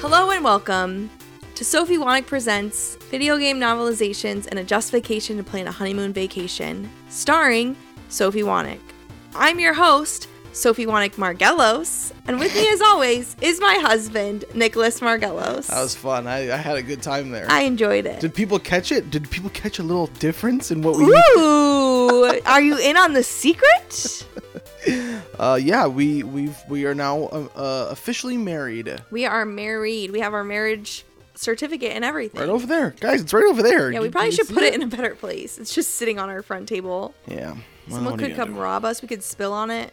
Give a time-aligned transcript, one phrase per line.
[0.00, 1.08] Hello and welcome
[1.54, 6.90] to Sophie Wanick Presents Video Game Novelizations and a Justification to Plan a Honeymoon Vacation,
[7.08, 7.74] starring
[8.10, 8.80] Sophie Wanick.
[9.34, 15.00] I'm your host, Sophie Wanick Margelos, and with me as always is my husband, Nicholas
[15.00, 15.68] Margelos.
[15.68, 16.26] That was fun.
[16.26, 17.46] I, I had a good time there.
[17.48, 18.20] I enjoyed it.
[18.20, 19.10] Did people catch it?
[19.10, 21.04] Did people catch a little difference in what we?
[21.04, 24.26] Ooh, are you in on the secret?
[25.38, 29.02] Uh, yeah, we we've we are now uh, uh, officially married.
[29.10, 30.10] We are married.
[30.10, 31.04] We have our marriage
[31.34, 32.40] certificate and everything.
[32.40, 33.20] Right over there, guys.
[33.20, 33.92] It's right over there.
[33.92, 35.58] Yeah, we probably should put it in a better place.
[35.58, 37.14] It's just sitting on our front table.
[37.28, 37.50] Yeah.
[37.50, 38.60] Well, Someone could come do?
[38.60, 39.02] rob us.
[39.02, 39.92] We could spill on it.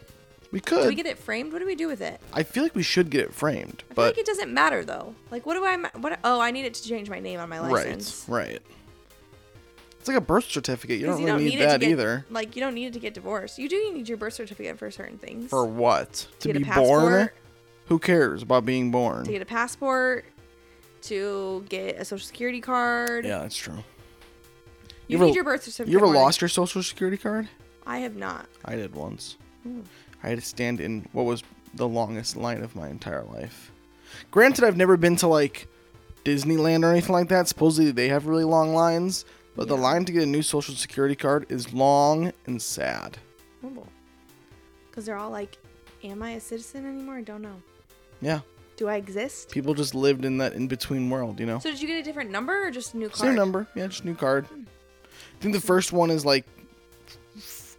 [0.50, 0.86] We Do could.
[0.88, 1.52] we get it framed?
[1.52, 2.18] What do we do with it?
[2.32, 5.14] I feel like we should get it framed, I feel like it doesn't matter though.
[5.30, 5.76] Like, what do I?
[5.98, 6.18] What?
[6.24, 8.24] Oh, I need it to change my name on my license.
[8.28, 8.62] right, right.
[10.04, 11.00] It's like a birth certificate.
[11.00, 12.26] You don't really need, it that get, either.
[12.28, 13.58] Like, you don't need it to get divorced.
[13.58, 15.48] You do need your birth certificate for certain things.
[15.48, 16.26] For what?
[16.40, 17.30] To, get a be born?
[17.86, 19.24] Who cares about being born?
[19.24, 20.26] to get a passport,
[21.04, 23.24] to get a social security card.
[23.24, 23.76] Yeah, that's true.
[23.76, 23.82] You,
[25.08, 25.90] You ever- need your birth certificate.
[25.90, 27.48] You ever lost your social security card?
[27.86, 28.46] I have not.
[28.62, 29.38] I did once.
[29.62, 29.80] Hmm.
[30.22, 33.72] I had to stand in what was the longest line of my entire life.
[34.30, 35.66] Granted, I've never been to like
[36.26, 37.48] Disneyland or anything like that.
[37.48, 39.24] Supposedly they have really long lines,
[39.56, 43.18] but the line to get a new social security card is long and sad.
[44.90, 45.58] Because they're all like,
[46.04, 47.16] "Am I a citizen anymore?
[47.16, 47.60] I don't know.
[48.20, 48.40] Yeah,
[48.76, 51.58] Do I exist?" people just lived in that in between world, you know.
[51.58, 53.18] So did you get a different number or just a new card?
[53.18, 54.46] Same number, yeah, just new card.
[54.46, 54.62] Hmm.
[55.38, 56.46] I think the first one is like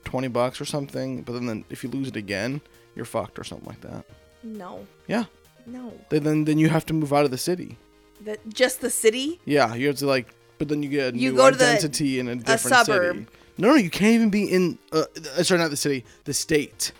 [0.03, 2.61] twenty bucks or something, but then if you lose it again,
[2.95, 4.05] you're fucked or something like that.
[4.43, 5.25] No, Yeah,
[5.65, 5.93] no.
[6.09, 7.77] then then, then you have to move out of the city.
[8.21, 9.39] That just the city.
[9.45, 11.65] Yeah, you have to like, but then you get a You new go to the-
[11.67, 13.15] identity in a different suburb.
[13.17, 13.27] city.
[13.57, 14.77] No, no, you can't even be in.
[14.91, 15.03] Uh,
[15.37, 16.91] uh, sorry, not the city, the state.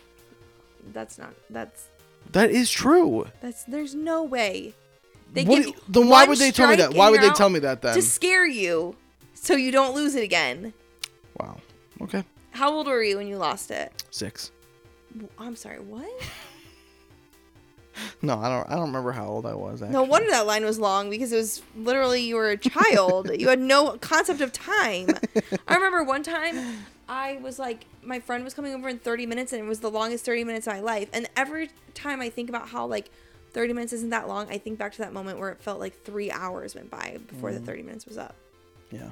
[0.92, 1.34] That's not.
[1.50, 1.88] That's
[2.32, 3.26] That is true.
[3.42, 3.64] that's.
[3.64, 4.74] There's no way.
[5.32, 6.96] They What give do you then why one would they tell me strike that?
[6.96, 7.94] Why would they tell me that then?
[7.94, 8.96] To scare you,
[9.34, 10.72] so you don't lose it again.
[11.38, 11.58] Wow.
[12.00, 12.24] Okay.
[12.52, 14.04] How old were you when you lost it?
[14.10, 14.50] Six.
[15.12, 15.80] W- I'm sorry.
[15.80, 16.08] What?
[18.22, 18.68] No, I don't.
[18.70, 19.82] I don't remember how old I was.
[19.82, 19.92] Actually.
[19.94, 23.30] No wonder that line was long because it was literally you were a child.
[23.40, 25.08] you had no concept of time.
[25.68, 26.58] I remember one time
[27.08, 29.90] I was like, my friend was coming over in 30 minutes and it was the
[29.90, 31.08] longest 30 minutes of my life.
[31.12, 33.10] And every time I think about how like
[33.52, 36.02] 30 minutes isn't that long, I think back to that moment where it felt like
[36.04, 37.54] three hours went by before Mm.
[37.54, 38.34] the 30 minutes was up.
[38.90, 39.10] Yeah.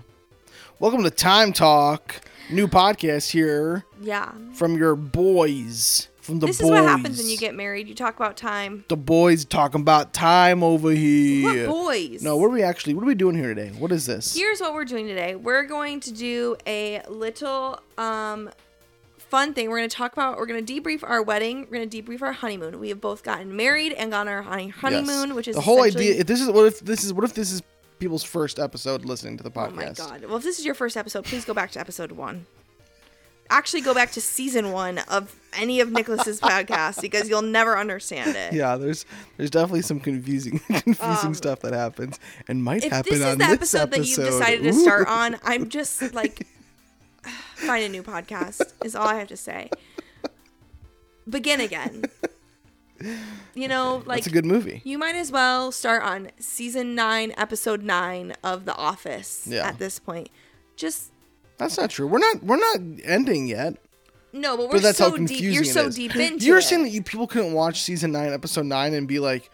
[0.79, 4.33] Welcome to Time Talk, new podcast here Yeah.
[4.53, 6.09] from your boys.
[6.25, 6.65] From the this boys.
[6.65, 7.87] is what happens when you get married.
[7.87, 8.87] You talk about time.
[8.89, 11.69] the boys talking about time over here.
[11.69, 12.23] What boys?
[12.23, 12.95] No, what are we actually?
[12.95, 13.73] What are we doing here today?
[13.79, 14.35] What is this?
[14.35, 15.35] Here's what we're doing today.
[15.35, 18.49] We're going to do a little um
[19.19, 19.69] fun thing.
[19.69, 22.23] We're going to talk about we're going to debrief our wedding, we're going to debrief
[22.23, 22.81] our honeymoon.
[22.81, 24.77] We have both gotten married and gone on our honey- Yes.
[24.77, 26.15] honeymoon, which is the whole idea.
[26.15, 27.61] If this is what if this is what if this is
[27.99, 30.01] people's first episode listening to the podcast.
[30.01, 30.25] Oh my god.
[30.25, 32.47] Well, if this is your first episode, please go back to episode 1.
[33.51, 38.35] Actually go back to season 1 of any of Nicholas's podcasts because you'll never understand
[38.37, 38.53] it.
[38.55, 39.05] Yeah, there's
[39.37, 42.19] there's definitely some confusing confusing Um, stuff that happens
[42.49, 44.39] and might happen this is on the this episode, that you've episode.
[44.39, 46.47] decided to start on, I'm just like,
[47.55, 49.71] find a new podcast, is all I have to say.
[51.29, 52.05] Begin again.
[53.55, 54.81] You know, like, it's a good movie.
[54.85, 59.67] you might as well start on season nine, episode nine of The Office Yeah.
[59.67, 60.29] at this point.
[60.77, 61.11] Just,
[61.59, 62.07] That's not true.
[62.07, 63.77] We're not we're not ending yet.
[64.33, 65.29] no, but we're But that's so how deep.
[65.29, 65.97] confusing You're it so is.
[65.97, 66.63] deep into You're it.
[66.63, 69.51] saying that you people couldn't watch season nine, episode nine, and be like,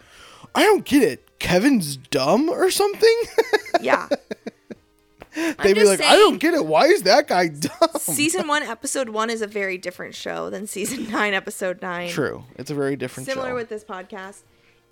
[0.54, 1.38] I don't get it.
[1.38, 3.16] Kevin's dumb or something.
[3.80, 4.08] yeah.
[5.32, 6.66] They'd be just like, I don't get it.
[6.66, 7.88] Why is that guy dumb?
[7.98, 12.08] season one, episode one is a very different show than season nine, episode nine.
[12.08, 12.44] True.
[12.56, 13.54] It's a very different Similar show.
[13.54, 14.42] with this podcast.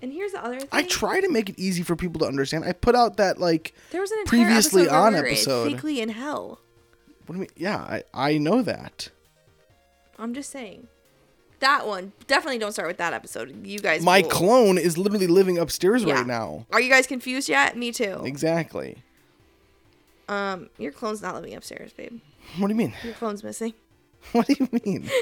[0.01, 0.69] And here's the other thing.
[0.71, 2.63] I try to make it easy for people to understand.
[2.63, 5.25] I put out that like There was an entire previously episode where on we were
[5.27, 5.73] episode.
[5.73, 6.59] Fakely in hell.
[7.29, 7.49] What do you mean?
[7.57, 9.09] Yeah, I, I know that.
[10.17, 10.87] I'm just saying.
[11.59, 13.67] That one definitely don't start with that episode.
[13.67, 14.01] You guys.
[14.01, 14.29] My will.
[14.29, 16.15] clone is literally living upstairs Yeah.
[16.15, 16.65] right now.
[16.71, 17.77] Are you guys confused yet?
[17.77, 18.23] Me too.
[18.25, 19.03] Exactly.
[20.27, 22.19] Um, your clone's not living upstairs, babe.
[22.57, 22.93] What do you mean?
[23.03, 23.75] Your clone's missing.
[24.31, 25.07] What do you mean?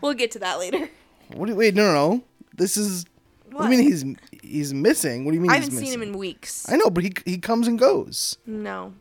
[0.00, 0.88] We'll get to that later.
[1.34, 1.74] What do you, wait?
[1.74, 2.22] No, no, no.
[2.56, 3.04] This is.
[3.50, 4.04] What, do you mean he's
[4.42, 5.26] he's missing?
[5.26, 5.50] What do you mean?
[5.50, 6.66] I he's haven't seen him in weeks.
[6.72, 8.38] I know, but he he comes and goes.
[8.46, 8.94] no.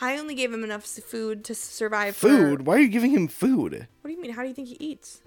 [0.00, 2.16] I only gave him enough food to survive.
[2.16, 2.58] Food?
[2.60, 3.88] For, Why are you giving him food?
[4.00, 4.32] what do you mean?
[4.32, 5.22] How do you think he eats?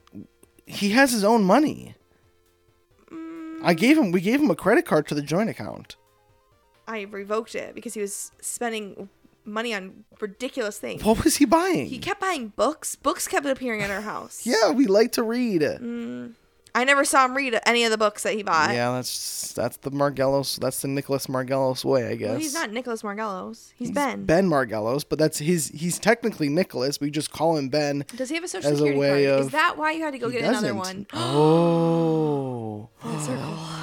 [0.65, 1.95] He has his own money.
[3.11, 4.11] Mm, I gave him.
[4.11, 5.97] We gave him a credit card to the joint account.
[6.87, 9.09] I revoked it because he was spending
[9.45, 11.03] money on ridiculous things.
[11.03, 11.87] What was he buying?
[11.87, 12.95] He kept buying books.
[12.95, 14.45] Books kept appearing at our house.
[14.45, 15.61] yeah, we like to read.
[15.61, 16.33] Mm,
[16.73, 18.73] I never saw him read any of the books that he bought.
[18.73, 20.57] yeah, that's that's the Margellos.
[20.59, 22.29] That's the Nicholas Margellos way, I guess.
[22.29, 23.73] Well, he's not Nicholas Margellos.
[23.75, 24.25] He's, Ben.
[24.25, 25.67] Ben Margellos, but that's his.
[25.69, 26.99] He's technically Nicholas.
[27.01, 28.05] We just call him Ben.
[28.15, 29.39] Does he have a social a security way card?
[29.39, 30.77] of- Is that why you had to go get another doesn't.
[30.77, 31.07] one?
[31.13, 32.89] Oh.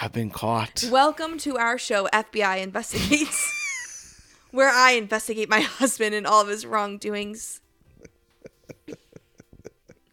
[0.00, 0.84] I've been caught.
[0.90, 6.64] Welcome to our show, FBI Investigates, where I investigate my husband and all of his
[6.66, 7.60] wrongdoings.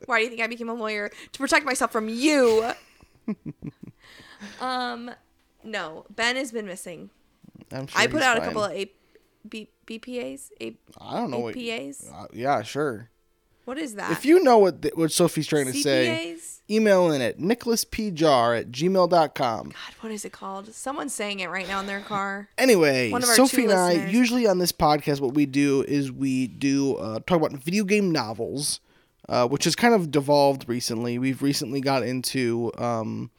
[0.06, 1.10] Why do you think I became a lawyer?
[1.34, 2.72] To protect myself from you.
[4.62, 5.12] um,
[5.64, 7.10] no, Ben has been missing.
[7.72, 8.92] I'm sure I put out a couple of A-
[9.48, 10.52] B- BPAs.
[10.62, 11.56] A- I don't know what.
[11.56, 12.12] APAs.
[12.12, 13.10] Uh, yeah, sure.
[13.66, 14.12] What is that?
[14.12, 16.38] If you know what th- what Sophie's trying to say,
[16.70, 19.70] email in at nicholaspjar at gmail.com.
[19.70, 20.72] God, what is it called?
[20.72, 22.48] Someone's saying it right now in their car.
[22.60, 26.12] Anyway, One of our Sophie and I usually on this podcast, what we do is
[26.12, 28.82] we do uh, talk about video game novels,
[29.30, 31.18] uh, which has kind of devolved recently.
[31.18, 33.32] We've recently got into um,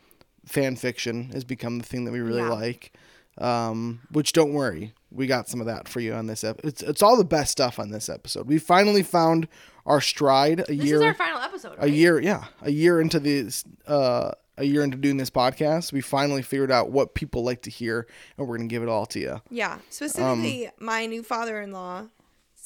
[0.44, 2.50] fan fiction has become the thing that we really Yeah.
[2.50, 2.92] like.
[3.38, 6.68] Um, which don't worry, we got some of that for you on this episode.
[6.68, 8.46] It's it's all the best stuff on this episode.
[8.48, 9.46] We finally found
[9.84, 11.74] our stride a This year is our final episode.
[11.78, 16.00] a year yeah a year into this uh a year into doing this podcast we
[16.00, 18.06] finally figured out what people like to hear
[18.38, 22.06] and we're gonna give it all to you Yeah, specifically my new father-in-law,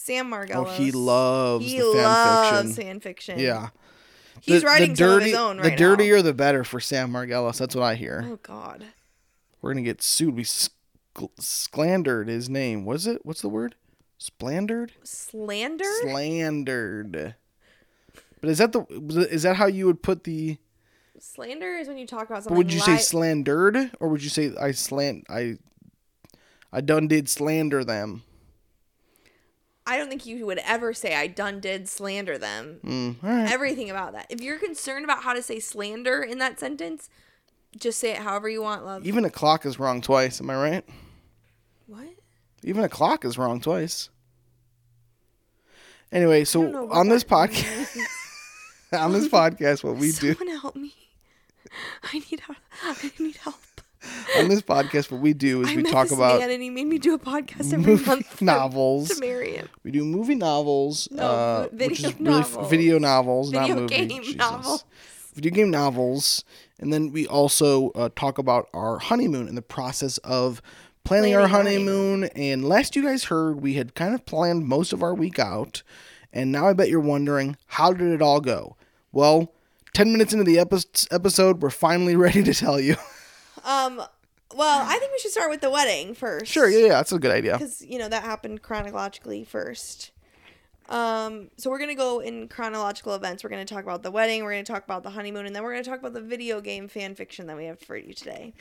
[0.02, 0.50] Sam Margellos.
[0.56, 3.38] oh he loves he the fan loves fiction fan fiction.
[3.38, 3.69] yeah
[4.41, 5.76] he's The- writing the some of his own right the now.
[5.76, 8.87] dirtier the better for sam margellos that's what i hear Oh God,
[9.61, 10.73] we're gonna get sued we sc-
[11.38, 13.75] slandered his name was it what's the word
[14.17, 15.85] splandered slander.
[16.02, 17.35] slandered
[18.41, 18.85] but is that the
[19.31, 20.56] is that how you would put the
[21.19, 22.56] slander is when you talk about something.
[22.56, 25.58] would you say slandered, or would you say I slant I
[26.73, 28.23] I done did slander them?
[29.90, 32.78] I don't think you would ever say I done did slander them.
[32.84, 33.50] Mm, all right.
[33.50, 34.26] Everything about that.
[34.31, 37.10] If you're concerned about how to say slander in that sentence,
[37.76, 39.04] just say it however you want, love.
[39.04, 40.40] Even a clock is wrong twice.
[40.40, 40.84] Am I right?
[41.88, 42.06] what?
[42.62, 44.10] Even a clock is wrong twice.
[46.12, 47.96] Anyway, I don't know so on this podcast,
[48.92, 50.94] on this podcast, what we do Someone help me.
[52.04, 52.58] I need help.
[52.84, 53.56] I need help.
[54.38, 56.86] On this podcast, what we do is I we talk about man and he made
[56.86, 59.08] me do a podcast every movie month novels.
[59.10, 59.68] to marry him.
[59.84, 62.70] We do movie novels, No, uh, video which is really f- novels.
[62.70, 64.06] video novels, not Video movie.
[64.06, 64.36] game Jesus.
[64.36, 64.84] novels.
[65.34, 66.44] Video game novels,
[66.80, 70.60] and then we also uh, talk about our honeymoon and the process of
[71.04, 72.24] planning, our Planning our honeymoon.
[72.34, 75.82] And last you guys heard, we had kind of planned most of our week out,
[76.32, 78.76] and now I bet you're wondering how did it all go?
[79.12, 79.52] Well,
[79.94, 80.78] ten minutes into the epi-
[81.12, 82.96] episode, we're finally ready to tell you.
[83.64, 84.02] Um,
[84.54, 86.46] well, I think we should start with the wedding first.
[86.46, 87.52] sure, yeah, yeah, that's a good idea.
[87.52, 90.10] Because you know that happened chronologically first.
[90.88, 93.44] Um, so we're gonna go in chronological events.
[93.44, 94.42] We're gonna talk about the wedding.
[94.42, 96.88] We're gonna talk about the honeymoon, and then we're gonna talk about the video game
[96.88, 98.52] fan fiction that we have for you today.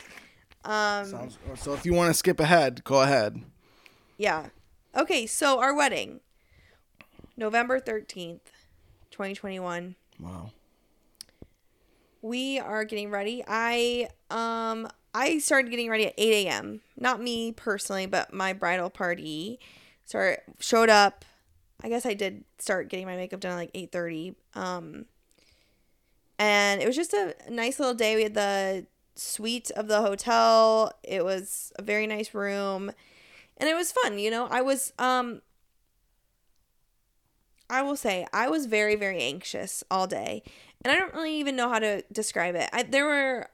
[0.63, 3.41] Um, Sounds- So if you want to skip ahead, go ahead.
[4.17, 4.47] yeah.
[4.95, 6.19] Okay, so our wedding,
[7.37, 8.51] November thirteenth,
[9.11, 9.95] twenty twenty one.
[10.19, 10.51] Wow.
[12.21, 13.43] We are getting ready.
[13.47, 16.81] I um I started getting ready at 8 a.m.
[16.97, 19.59] Not me personally, but my bridal party
[20.05, 21.25] start showed up.
[21.81, 24.35] I guess I did start getting my makeup done at like 8:30.
[24.55, 25.05] Um
[26.37, 28.15] and it was just a nice little day.
[28.15, 28.85] We had the
[29.15, 30.93] suite of the hotel.
[31.03, 32.91] It was a very nice room.
[33.57, 34.47] And it was fun, you know.
[34.49, 35.41] I was um
[37.69, 40.43] I will say I was very very anxious all day
[40.83, 42.69] and I don't really even know how to describe it.
[42.71, 43.49] I, there were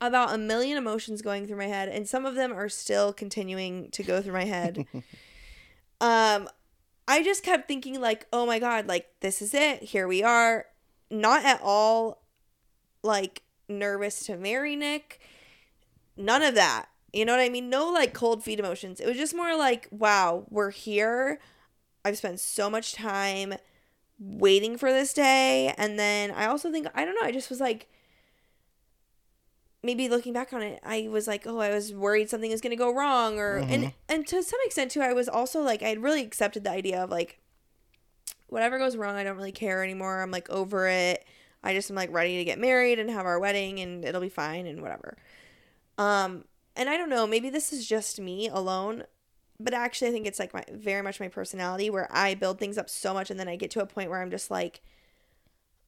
[0.00, 3.90] about a million emotions going through my head, and some of them are still continuing
[3.92, 4.86] to go through my head.
[6.00, 6.48] um,
[7.08, 9.82] I just kept thinking like, oh my god, like this is it.
[9.82, 10.66] Here we are.
[11.10, 12.22] Not at all,
[13.02, 15.20] like nervous to marry Nick.
[16.16, 16.86] None of that.
[17.12, 17.70] You know what I mean?
[17.70, 19.00] No like cold feet emotions.
[19.00, 21.38] It was just more like, wow, we're here.
[22.06, 23.54] I've spent so much time
[24.18, 27.60] waiting for this day and then i also think i don't know i just was
[27.60, 27.86] like
[29.82, 32.70] maybe looking back on it i was like oh i was worried something was going
[32.70, 35.88] to go wrong or and and to some extent too i was also like i
[35.88, 37.38] had really accepted the idea of like
[38.46, 41.24] whatever goes wrong i don't really care anymore i'm like over it.
[41.62, 44.28] I just am like ready to get married and have our wedding and it'll be
[44.28, 45.16] fine and whatever.
[45.98, 46.44] Um
[46.76, 49.02] and i don't know maybe this is just me alone
[49.58, 52.78] but actually i think it's like my very much my personality where i build things
[52.78, 54.80] up so much and then i get to a point where i'm just like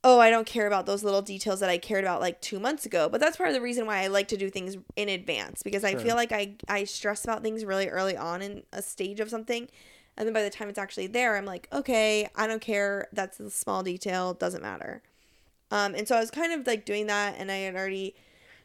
[0.05, 2.87] oh i don't care about those little details that i cared about like two months
[2.87, 3.09] ago.
[3.09, 5.85] But that's part of the reason why i like to do things in advance because
[5.85, 9.29] i feel like i i stress about things really early on in a stage of
[9.29, 9.69] something
[10.17, 13.09] and then by the time it's actually there i'm like okay i don't care.
[13.13, 14.35] That's a small detail.
[14.35, 15.03] Doesn't matter.
[15.71, 18.15] Um, and so I was kind of like doing that, and I had already,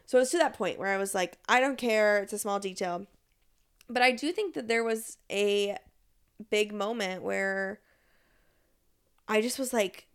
[0.06, 2.38] so it was to that point where I was like, I don't care, it's a
[2.38, 3.06] small detail.
[3.88, 5.76] But I do think that there was a
[6.50, 7.80] big moment where
[9.28, 10.06] I just was like,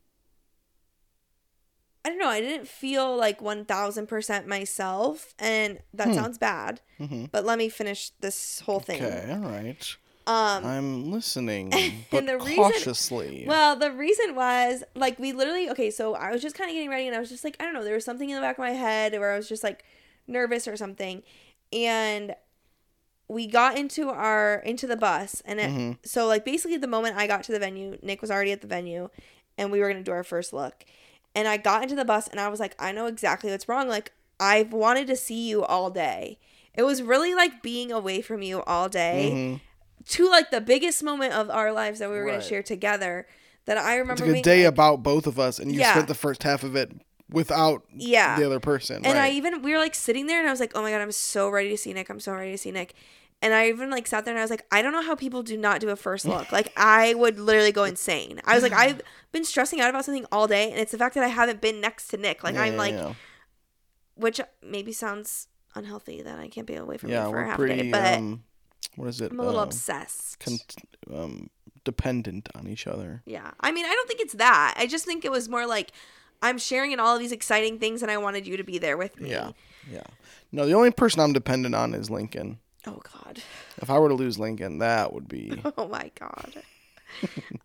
[2.06, 6.14] I don't know, I didn't feel like 1000% myself, and that Hmm.
[6.14, 7.26] sounds bad, Mm-hmm.
[7.32, 9.04] but let me finish this whole thing.
[9.04, 9.96] Okay, all right.
[10.26, 11.72] Um, I'm listening,
[12.12, 13.46] but the reason- cautiously.
[13.48, 16.90] Well, the reason was like we literally okay, so I was just kind of getting
[16.90, 18.58] ready and I was just like I don't know, there was something in the back
[18.58, 19.84] of my head where I was just like
[20.28, 21.24] nervous or something.
[21.74, 22.36] And
[23.30, 25.98] we got into our into the bus and it, Mhm.
[26.04, 28.68] so like basically the moment I got to the venue, Nick was already at the
[28.68, 29.10] venue
[29.58, 30.84] and we were going to do our first look.
[31.36, 33.88] And I got into the bus and I was like I know exactly what's wrong.
[33.88, 36.40] Like I've wanted to see you all day.
[36.74, 39.62] It was really like being away from you all day Mhm.
[40.10, 43.28] to like the biggest moment of our lives that we were going to share together
[43.66, 45.92] that I remember It's like a day like- about both of us, and you Yeah.
[45.92, 46.92] spent the first half of it
[47.30, 49.06] without yeah the other person.
[49.06, 51.00] and i even we were like sitting there and i was like oh my god
[51.00, 52.96] i'm so ready to see nick i'm so ready to see nick
[53.42, 55.44] and i even like sat there and i was like i don't know how people
[55.44, 58.74] do not do a first look like i would literally go insane i was like
[58.74, 61.62] i've been stressing out about something all day and it's the fact that i haven't
[61.62, 63.14] been next to nick like Yeah, i'm yeah, like yeah.
[64.16, 67.84] which maybe sounds unhealthy that i can't be away from yeah, you for half pretty.
[67.84, 68.44] day but um,
[68.96, 69.32] what is it?
[69.32, 70.58] i'm a little uh, obsessed con-
[71.14, 71.50] um,
[71.86, 73.24] dependent on each other.
[73.26, 73.52] Yeah.
[73.62, 74.76] I mean, I don't think it's that.
[74.78, 75.92] I just think it was more like
[76.42, 78.98] I'm sharing in all of these exciting things and I wanted you to be there
[78.98, 79.32] with me.
[79.32, 79.52] Yeah,
[79.92, 80.04] yeah.
[80.52, 82.60] No, the only person I'm dependent on is Lincoln.
[82.88, 83.42] Oh god.
[83.82, 86.64] If I were to lose Lincoln, that would be Oh my god.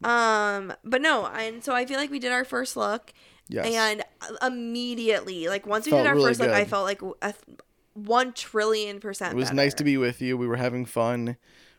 [0.03, 3.13] um, but no, and so I feel like we did our first look
[3.49, 3.67] yes.
[3.67, 4.03] and
[4.43, 7.35] immediately, like once we Felt did our really first look, I felt like a
[7.95, 10.37] 1 trillion percent it was nice to be with you.
[10.37, 11.37] We were having fun.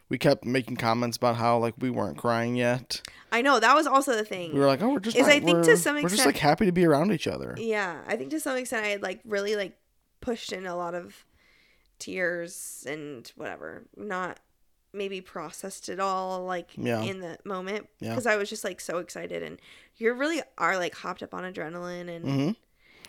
[0.08, 3.02] We kept making comments about how like we weren't crying yet.
[3.32, 4.54] I know, that was also the thing.
[4.54, 5.18] We were like, oh, we're just.
[5.18, 7.56] Is not- I think to some we're just like happy to be around each other.
[7.58, 9.78] Yeah, I think to some extent I had like really like
[10.22, 11.25] pushed in a lot of
[12.00, 14.40] tears and whatever, not
[14.94, 17.02] maybe processed it all like Yeah.
[17.04, 18.12] in the moment Yeah.
[18.12, 19.60] because I was just like so excited and
[19.98, 22.50] you really are like hopped up on adrenaline and hmm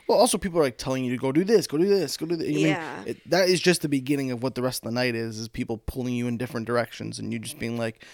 [0.09, 2.27] Well, also people are like telling you to go do this, go do this, go
[2.27, 2.49] do this.
[2.49, 3.05] Mean, Yeah.
[3.07, 5.39] it, that is just the beginning of what the rest of the night is.
[5.39, 8.05] Is people pulling you in different directions, and you just being like,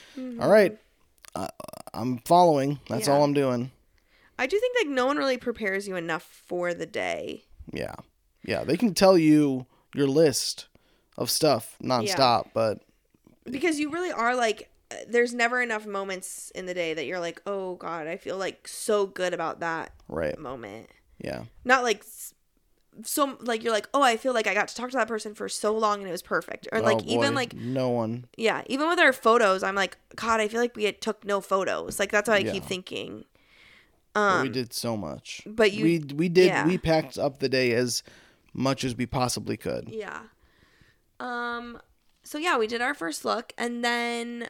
[0.40, 0.78] "All right,
[1.34, 1.48] uh,
[1.92, 2.78] I'm following.
[2.88, 3.10] That's Mm-hmm.
[3.10, 3.16] Yeah.
[3.16, 3.70] all I'm doing."
[4.38, 7.44] I do think like no one really prepares you enough for the day.
[7.72, 7.94] Yeah,
[8.42, 8.64] yeah.
[8.64, 10.66] They can tell you your list
[11.18, 12.82] of stuff nonstop, but
[13.44, 14.68] because you really are like
[15.08, 18.68] there's never enough moments in the day that you're like oh god i feel like
[18.68, 20.86] so good about that right, moment
[21.18, 22.04] yeah, not like
[23.04, 25.34] so like you're like oh i feel like i got to talk to that person
[25.34, 28.26] for so long and it was perfect or like Oh, even like no one.
[28.36, 31.40] yeah even with our photos i'm like god i feel like we had took no
[31.40, 32.68] photos like that's what i keep Yeah.
[32.68, 33.24] thinking
[34.12, 35.42] but um we did so much.
[35.46, 36.66] but you- we we did yeah.
[36.66, 38.02] we packed up the day as
[38.54, 39.88] much as we possibly could.
[39.88, 40.20] yeah
[41.20, 41.78] um
[42.24, 44.48] so yeah we did our first look and then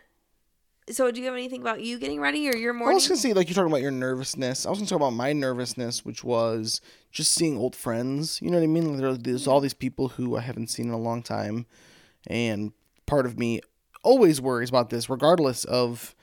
[0.90, 2.90] so do you have anything about you getting ready or your morning?
[2.90, 4.66] I was gonna say, like you're talking about your nervousness.
[4.66, 6.80] I was gonna talk about my nervousness, which was
[7.12, 8.42] just seeing old friends.
[8.42, 8.96] You know what I mean?
[8.96, 11.66] There- There's all these people who I haven't seen in a long time,
[12.26, 12.72] and
[13.06, 13.60] part of me
[14.02, 16.16] always worries about this, regardless of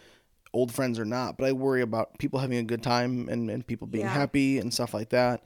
[0.51, 1.37] old friends or not.
[1.37, 4.11] But I worry about people having a good time and, and people being Yeah.
[4.13, 5.41] happy and stuff like that.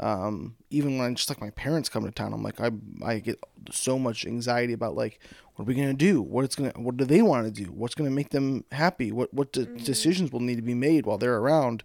[0.00, 2.70] Um, even when I just like my parents come to town, I'm like I
[3.04, 3.38] I get
[3.70, 5.18] so much anxiety about like
[5.54, 6.22] what are we gonna do?
[6.22, 7.70] What it's gonna what do they want to do?
[7.72, 9.10] What's gonna make them happy?
[9.12, 11.82] What what de- decisions will need to be made while they're around?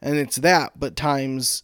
[0.00, 1.62] And it's that, but times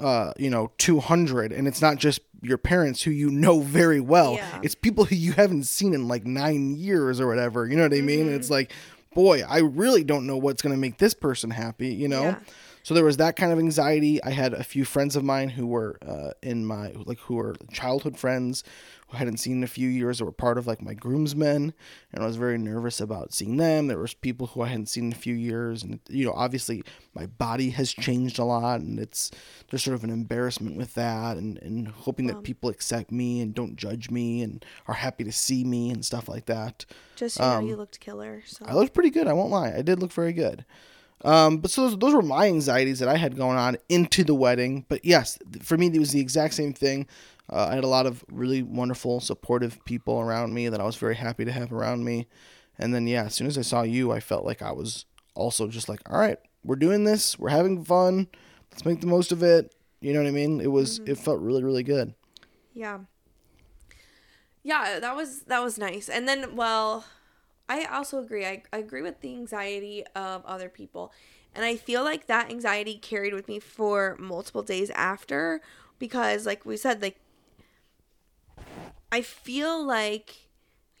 [0.00, 4.34] uh, you know, 200 and it's not just your parents who you know very well.
[4.34, 4.60] Yeah.
[4.62, 7.66] It's people who you haven't seen in like 9 years or whatever.
[7.66, 8.26] You know what I mean?
[8.26, 8.72] And it's like,
[9.14, 12.22] boy, I really don't know what's going to make this person happy, you know?
[12.22, 12.38] Yeah.
[12.82, 14.22] So there was that kind of anxiety.
[14.22, 17.54] I had a few friends of mine who were uh, in my like who were
[17.72, 18.64] childhood friends
[19.08, 21.74] who I hadn't seen in a few years that were part of like my groomsmen,
[22.12, 23.86] and I was very nervous about seeing them.
[23.86, 26.82] There was people who I hadn't seen in a few years, and you know, obviously
[27.14, 29.30] my body has changed a lot, and it's
[29.70, 33.54] there's sort of an embarrassment with that, and and hoping that people accept me and
[33.54, 36.84] don't judge me and are happy to see me and stuff like that.
[37.16, 39.26] just so you know um, you looked killer so I looked pretty good.
[39.28, 39.72] I won't lie.
[39.76, 40.64] I did look very good.
[41.24, 44.34] Um, but so those, those were my anxieties that I had going on into the
[44.34, 44.84] wedding.
[44.88, 47.06] But yes, for me, it was the exact same thing.
[47.50, 50.96] Uh, I had a lot of really wonderful, supportive people around me that I was
[50.96, 52.26] very happy to have around me.
[52.78, 55.68] And then, yeah, as soon as I saw you, I felt like I was also
[55.68, 57.38] just like, all right, we're doing this.
[57.38, 58.28] We're having fun.
[58.70, 59.74] Let's make the most of it.
[60.00, 60.60] You know what I mean?
[60.60, 62.14] It was, it felt really, really good.
[62.74, 63.00] Yeah.
[64.64, 66.08] Yeah, that was that was nice.
[66.08, 67.04] And then well,
[67.68, 68.44] I also agree.
[68.44, 71.12] I, I agree with the anxiety of other people.
[71.54, 75.60] And I feel like that anxiety carried with me for multiple days after
[75.98, 77.18] because like we said like
[79.10, 80.48] I feel like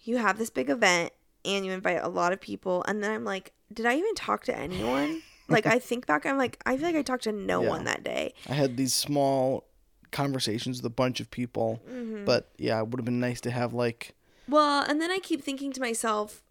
[0.04, 1.12] you have this big event
[1.44, 4.44] and you invite a lot of people and then I'm like, did I even talk
[4.44, 5.22] to anyone?
[5.48, 7.68] like I think back I'm like I feel like I talked to no Yeah.
[7.70, 8.34] one that day.
[8.48, 9.64] I had these small
[10.10, 12.24] conversations with a bunch of people, Mm-hmm.
[12.26, 14.14] but yeah, it would have been nice to have like
[14.46, 16.42] Well, and then I keep thinking to myself,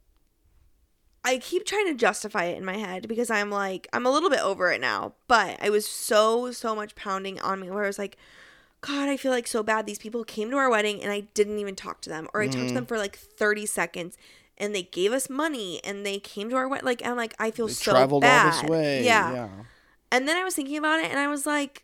[1.24, 4.30] I keep trying to justify it in my head because I'm like, I'm a little
[4.30, 7.88] bit over it now, but I was so, so much pounding on me where I
[7.88, 8.18] was like,
[8.82, 9.86] God, I feel like so bad.
[9.86, 12.48] These people came to our wedding and I didn't even talk to them, or I
[12.48, 12.88] talked to them mm.
[12.88, 14.18] for like 30 seconds
[14.58, 16.86] and they gave us money and they came to our wedding.
[16.86, 18.46] Like, I'm like, I feel they so traveled bad.
[18.46, 19.06] all this way.
[19.06, 19.34] Yeah.
[19.34, 19.50] yeah.
[20.12, 21.84] And then I was thinking about it and I was like,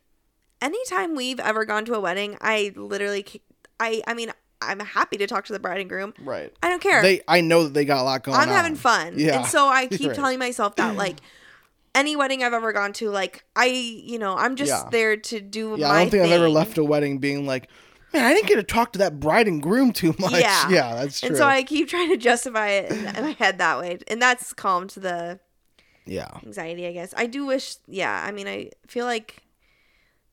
[0.61, 3.25] anytime we've ever gone to a wedding, I literally,
[3.79, 6.13] I, I mean, I'm happy to talk to the bride and groom.
[6.23, 6.51] Right.
[6.63, 7.01] I don't care.
[7.01, 8.43] They I know that they got a lot going on.
[8.43, 9.13] I'm having fun.
[9.17, 9.37] Yeah.
[9.39, 10.15] And so I keep Right.
[10.15, 11.17] telling myself that like
[11.95, 14.89] any wedding I've ever gone to, like I, you know, I'm just Yeah.
[14.91, 17.69] there to do Yeah, I don't think I've ever left a wedding being like,
[18.13, 20.31] man, I didn't get to talk to that bride and groom too much.
[20.33, 20.69] Yeah.
[20.69, 21.29] Yeah, that's true.
[21.29, 23.99] And so I keep trying to justify it in, in my head that way.
[24.07, 25.39] And that's calmed the
[26.05, 26.29] yeah.
[26.45, 27.13] anxiety, I guess.
[27.17, 29.43] I do wish yeah, I mean I feel like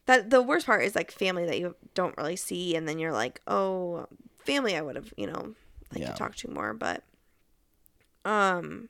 [0.06, 3.12] that the worst part is like family that you don't really see and then you're
[3.12, 4.06] like, Oh,
[4.44, 5.54] family I would have, you know,
[5.92, 6.08] like Yeah.
[6.08, 7.02] to talk to more, but
[8.24, 8.88] um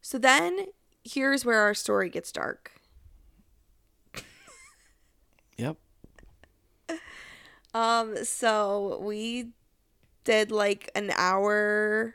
[0.00, 0.66] so then
[1.04, 2.72] here's where our story gets dark.
[5.58, 5.76] Yep.
[7.74, 9.50] Um, so we
[10.24, 12.14] did like an hour,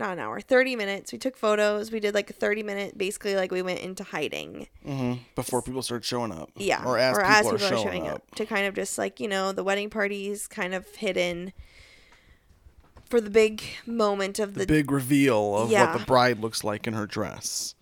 [0.00, 1.12] not an hour, 30 minutes.
[1.12, 1.92] We took photos.
[1.92, 4.66] We did like a 30 minute, basically, like we went into hiding.
[4.84, 6.50] hmm Before people started showing up.
[6.56, 6.82] Yeah.
[6.84, 8.34] Or as people, are, showing, up.
[8.34, 11.52] To kind of just like, you know, the wedding parties kind of hidden
[13.08, 15.90] for the big moment of The the, big reveal of Yeah.
[15.92, 17.74] what the bride looks like in her dress.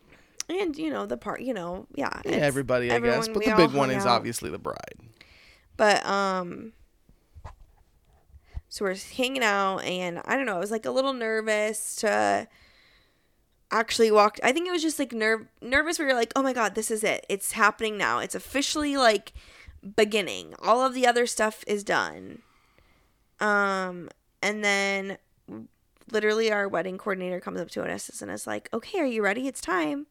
[0.49, 2.21] and, you know, the part, you know, yeah.
[2.25, 3.29] Yeah, everybody, I guess.
[3.29, 4.17] But the big one is out.
[4.17, 4.97] obviously the bride.
[5.77, 6.73] But um
[8.69, 12.49] so we're hanging out and I don't know, I was like a little nervous to
[13.71, 16.53] actually walk I think it was just like nerve nervous where you're like, "Oh my
[16.53, 17.27] god, this is it.
[17.29, 18.19] It's happening now.
[18.19, 19.33] It's officially like
[19.97, 20.55] beginning.
[20.63, 22.43] All of the other stuff is done."
[23.41, 24.09] Um
[24.43, 25.19] and then
[26.11, 29.47] literally our wedding coordinator comes up to us and is like, "Okay, are you ready?
[29.49, 30.07] It's time."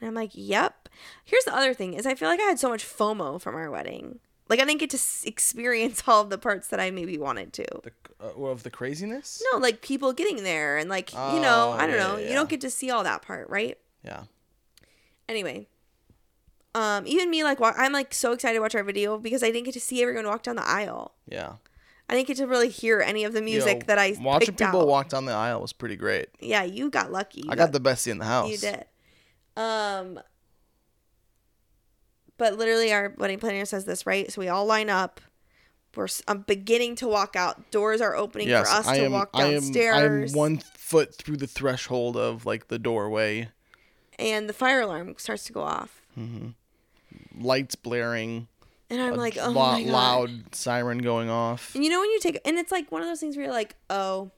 [0.00, 0.88] And I'm like, "Yep."
[1.24, 3.70] Here's the other thing is I feel like I had so much FOMO from our
[3.70, 4.20] wedding.
[4.54, 7.52] Like I didn't get to s- experience all of the parts that I maybe wanted
[7.54, 7.64] to.
[7.82, 9.42] The uh, of the craziness?
[9.52, 12.16] No, like people getting there and like you know, Oh, I don't yeah, know.
[12.18, 13.76] yeah, You don't get to see all that part, right?
[14.04, 14.22] Yeah.
[15.28, 15.66] Anyway,
[16.74, 19.46] um, even me like wa- I'm like so excited to watch our video because I
[19.50, 21.14] didn't get to see everyone walk down the aisle.
[21.28, 21.54] Yeah.
[22.08, 24.82] I didn't get to really hear any of the music Yo, that I watching people
[24.82, 24.86] out.
[24.88, 26.28] walk down the aisle was pretty great.
[26.38, 27.40] Yeah, you got lucky.
[27.40, 28.50] You I got the best seat in the house.
[28.50, 28.84] You did.
[29.56, 30.20] Um,
[32.38, 34.30] but literally, our wedding planner says this right.
[34.32, 35.20] So we all line up.
[35.96, 37.70] We're I'm beginning to walk out.
[37.70, 39.12] Doors are opening Yes, for us I to am.
[39.12, 39.52] walk I am.
[39.52, 40.32] downstairs.
[40.32, 43.48] I'm one foot through the threshold of like the doorway.
[44.18, 46.02] and the fire alarm starts to go off.
[46.18, 46.48] Mm-hmm.
[47.44, 48.48] Lights blaring.
[48.90, 49.90] And I'm like, oh lo- my god.
[49.92, 51.74] loud siren going off.
[51.74, 53.54] And you know when you take and it's like one of those things where you're
[53.54, 54.30] like, oh,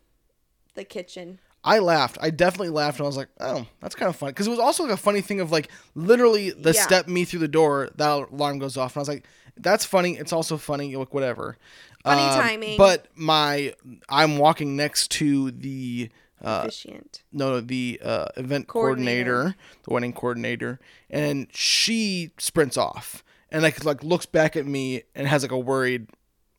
[0.75, 1.41] the kitchen.
[1.67, 2.17] I laughed.
[2.21, 4.59] I definitely laughed, and I was like, "Oh, that's kind of fun." Because it was
[4.59, 6.83] also like a funny thing of like literally the Yeah.
[6.83, 9.27] step me through the door, that alarm goes off, and I was like,
[9.57, 11.59] "That's funny." It's also funny, like whatever.
[12.05, 12.79] Funny Um, timing.
[12.79, 13.75] But my,
[14.09, 16.09] I'm walking next to the
[16.41, 17.23] uh, Efficient.
[17.33, 19.33] no the uh, event Coordinator.
[19.33, 19.57] coordinator.
[19.85, 20.79] the wedding coordinator,
[21.11, 25.59] and she sprints off and like like looks back at me and has like a
[25.59, 26.07] worried,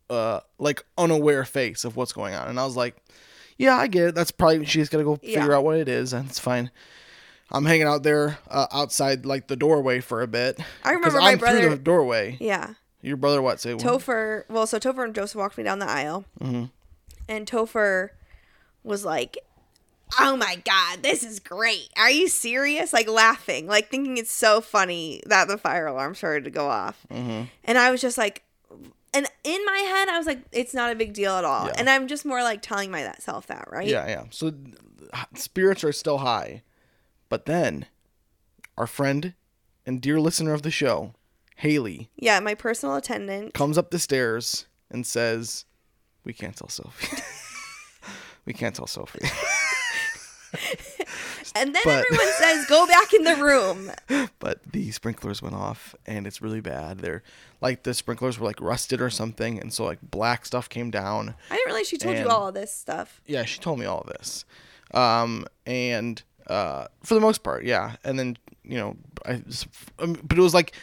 [0.09, 2.97] uh, like unaware face of what's going on, and I was like,
[3.57, 4.15] yeah, I get it.
[4.15, 5.55] That's probably she's gotta go figure Yeah.
[5.57, 6.71] out what it is, and it's fine.
[7.51, 10.59] I'm hanging out there uh, outside like the doorway for a bit.
[10.83, 12.37] I remember my I'm through the doorway.
[12.41, 12.73] Yeah.
[13.01, 13.73] Your brother what say?
[13.75, 16.65] Topher, well, so Topher and Joseph walked me down the aisle, Mm-hmm.
[17.29, 18.09] and Topher
[18.83, 19.37] was like,
[20.19, 21.89] "Oh my god, this is great!
[21.95, 26.43] Are you serious?" Like laughing, like thinking it's so funny that the fire alarm started
[26.45, 27.43] to go off, Mm-hmm.
[27.63, 28.43] and I was just like,
[29.13, 31.73] and in my head, I was like, "It's not a big deal at all," Yeah.
[31.77, 33.87] and I'm just more like telling myself that, right?
[33.87, 34.23] Yeah, yeah.
[34.29, 34.51] So
[35.35, 36.63] spirits are still high.
[37.29, 37.85] But then
[38.77, 39.33] our friend
[39.85, 41.13] and dear listener of the show,
[41.57, 43.53] Haley, Yeah, my personal attendant.
[43.53, 45.65] comes up the stairs and says,
[46.23, 47.17] "We can't tell Sophie.
[48.45, 49.27] we can't tell Sophie."
[51.61, 53.91] And then But- everyone says, "Go back in the room."
[54.39, 56.99] but the sprinklers went off and it's really bad.
[56.99, 57.23] They're
[57.61, 61.35] like the sprinklers were like rusted or something and so like black stuff came down.
[61.49, 63.21] I didn't realize she told And- you all of this stuff.
[63.25, 64.45] Yeah, she told me all of this.
[64.93, 67.95] Um, and uh, for the most part, yeah.
[68.03, 69.41] And then you know, I,
[69.99, 70.73] um, but it was like,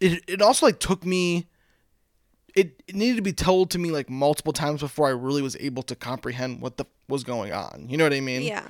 [0.00, 1.46] it it also like took me.
[2.56, 5.56] It, it needed to be told to me like multiple times before I really was
[5.58, 7.86] able to comprehend what the was going on.
[7.88, 8.42] You know what I mean?
[8.42, 8.68] Yeah.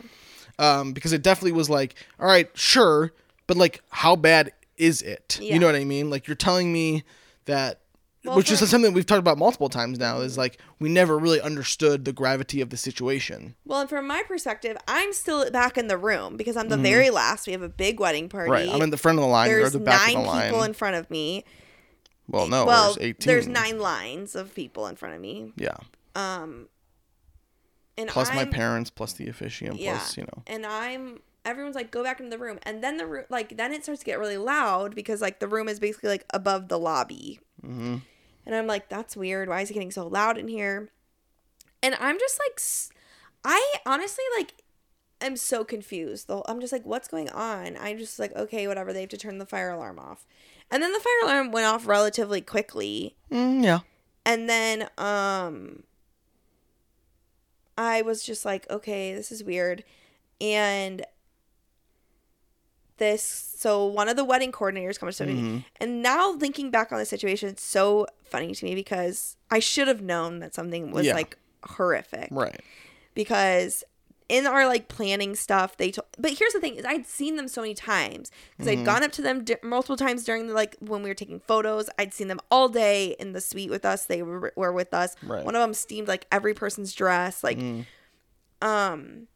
[0.58, 3.12] Um, because it definitely was like, all right, sure,
[3.46, 5.38] but like, how bad is it?
[5.40, 5.54] Yeah.
[5.54, 6.10] You know what I mean?
[6.10, 7.04] Like, you're telling me
[7.44, 7.80] that,
[8.24, 11.40] Well, which is something we've talked about multiple times now, is like we never really
[11.40, 13.54] understood the gravity of the situation.
[13.66, 17.10] Well, and from my perspective, I'm still back in the room because I'm the very
[17.10, 17.46] last.
[17.46, 18.50] We have a big wedding party.
[18.50, 18.68] Right.
[18.68, 19.50] I'm in the front of the line.
[19.50, 20.48] You're There's the back nine of the line.
[20.50, 21.44] people in front of me.
[22.26, 23.26] well, no, well, there's 18.
[23.26, 25.52] there's nine lines of people in front of me.
[25.56, 25.76] Yeah.
[26.16, 26.68] Um,
[27.96, 29.92] and Plus my I'm- parents, plus the officiant, Yeah.
[29.96, 30.42] plus, you know.
[30.46, 33.72] And I'm everyone's like go back into the room, and then the room like then
[33.72, 36.78] it starts to get really loud because like the room is basically like above the
[36.78, 37.38] lobby.
[37.60, 37.96] hmm
[38.46, 39.48] And I'm like, that's weird.
[39.48, 40.90] Why is it getting so loud in here?
[41.82, 42.90] And I'm just like, s-
[43.44, 44.54] I honestly like
[45.20, 46.28] I'm so confused.
[46.28, 47.76] Whole- I'm just like, what's going on?
[47.80, 48.92] I'm just like, okay, whatever.
[48.92, 50.26] They have to turn the fire alarm off.
[50.70, 53.16] And then the fire alarm went off relatively quickly.
[53.30, 53.78] Mm, yeah.
[54.26, 55.84] And then um
[57.76, 59.84] I was just like, okay, this is weird.
[60.40, 61.04] And
[62.96, 63.22] this
[63.56, 65.64] so one of the wedding coordinators comes to me Mhm.
[65.80, 69.88] and now thinking back on the situation it's so funny to me because i should
[69.88, 71.14] have known that something was Yeah.
[71.14, 72.60] like horrific Right.
[73.14, 73.82] because
[74.28, 77.46] in our like planning stuff they told but here's the thing is i'd seen them
[77.46, 78.80] so many times because Mm-hmm.
[78.80, 81.40] i'd gone up to them di- multiple times during the like when we were taking
[81.40, 84.94] photos i'd seen them all day in the suite with us they were, were with
[84.94, 85.44] us Right.
[85.44, 87.84] one of them steamed like every person's dress like Mm.
[88.62, 89.28] um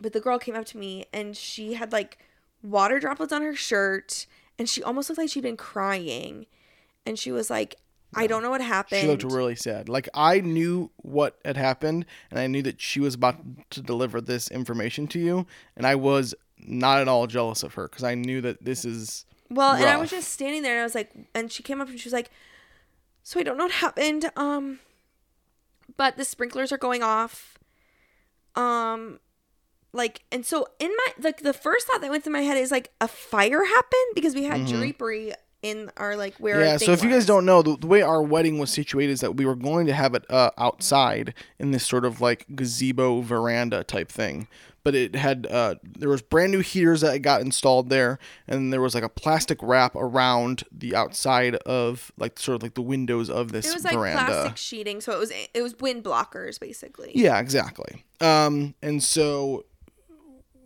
[0.00, 2.18] but the girl came up to me and she had like
[2.62, 4.26] water droplets on her shirt
[4.58, 6.46] and she almost looked like she'd been crying
[7.06, 7.76] and she was like
[8.16, 9.88] i don't know what happened She looked really sad.
[9.88, 13.36] Like I knew what had happened, and I knew that she was about
[13.70, 15.46] to deliver this information to you,
[15.76, 19.26] and I was not at all jealous of her because I knew that this is
[19.50, 21.88] Well, and I was just standing there and I was like, and she came up
[21.88, 22.30] and she was like,
[23.22, 24.30] so I don't know what happened.
[24.36, 24.78] Um,
[25.96, 27.58] but the sprinklers are going off.
[28.54, 29.20] Um,
[29.92, 32.70] like, and so in my, like, the first thought that went through my head is
[32.70, 35.32] like a fire happened because we had drapery
[35.64, 36.60] in our, like, where.
[36.60, 36.76] yeah.
[36.76, 39.36] So if you guys don't know, the, the way our wedding was situated is that
[39.36, 43.82] we were going to have it uh, outside in this sort of like gazebo veranda
[43.82, 44.46] type thing.
[44.82, 48.82] But it had uh, there was brand new heaters that got installed there, and there
[48.82, 53.30] was like a plastic wrap around the outside of like sort of like the windows
[53.30, 54.26] of this It was like veranda.
[54.26, 57.12] plastic sheeting, so it was it was wind blockers basically.
[57.14, 58.04] Yeah, exactly.
[58.20, 59.64] Um, and so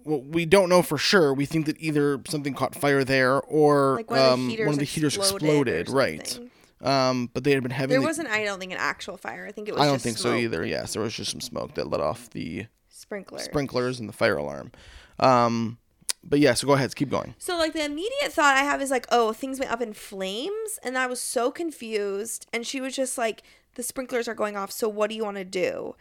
[0.09, 1.35] well, we don't know for sure.
[1.35, 4.67] We think that either something caught fire there or Like one of the um, heaters
[4.67, 5.89] one of the heaters exploded exploded.
[5.91, 6.41] Right.
[6.81, 7.91] Um, but they had been having.
[7.91, 9.47] There the- wasn't, I don't think, an actual fire.
[9.47, 9.83] I think it was.
[9.83, 10.65] I don't think so either.
[10.65, 13.39] Yes, there was just some smoke that let off the Sprinkler.
[13.39, 14.73] sprinklers and the fire alarm.
[15.19, 15.79] Um,
[16.23, 17.35] but yeah, so go ahead, keep going.
[17.39, 20.79] So like the immediate thought I have is like, oh, things went up in flames,
[20.83, 22.47] and I was so confused.
[22.53, 23.43] And she was just like,
[23.75, 24.71] the sprinklers are going off.
[24.71, 25.95] So what do you want to do?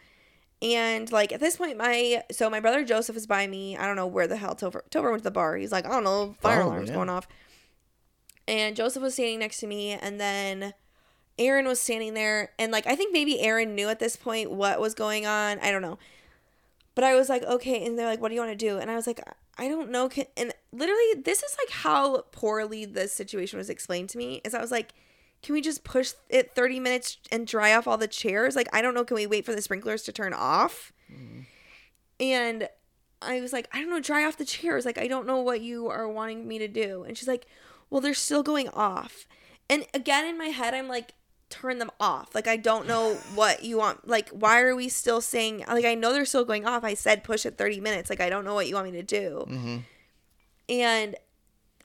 [0.60, 3.76] And like at this point, my so my brother Joseph is by me.
[3.76, 5.56] I don't know where the hell Topher Topher went to the bar.
[5.56, 6.94] He's like, I don't know, fire Probably, alarm's yeah.
[6.94, 7.28] going off.
[8.48, 10.74] And Joseph was standing next to me, and then
[11.38, 14.80] Aaron was standing there, and like I think maybe Aaron knew at this point what
[14.80, 15.60] was going on.
[15.60, 15.98] I don't know.
[16.96, 17.86] But I was like, okay.
[17.86, 18.78] And they're like, what do you want to do?
[18.78, 19.20] And I was like,
[19.56, 20.10] I don't know.
[20.36, 24.40] And literally, this is like how poorly this situation was explained to me.
[24.44, 24.94] Is I was like,
[25.42, 28.56] can we just push it 30 minutes and dry off all the chairs?
[28.56, 29.04] Like, I don't know.
[29.04, 30.92] Can we wait for the sprinklers to turn off?
[32.20, 32.68] And
[33.22, 34.84] I was like, I don't know, dry off the chairs.
[34.84, 37.04] Like, I don't know what you are wanting me to do.
[37.04, 37.46] And she's like,
[37.90, 39.26] well, they're still going off.
[39.70, 41.14] And again, in my head, I'm like,
[41.50, 42.34] turn them off.
[42.34, 44.08] Like, I don't know what you want.
[44.08, 46.84] Like, why are we still saying, like, I know they're still going off.
[46.84, 48.10] I said push it 30 minutes.
[48.10, 49.44] Like, I don't know what you want me to do.
[49.48, 49.76] Mm-hmm.
[50.68, 51.16] And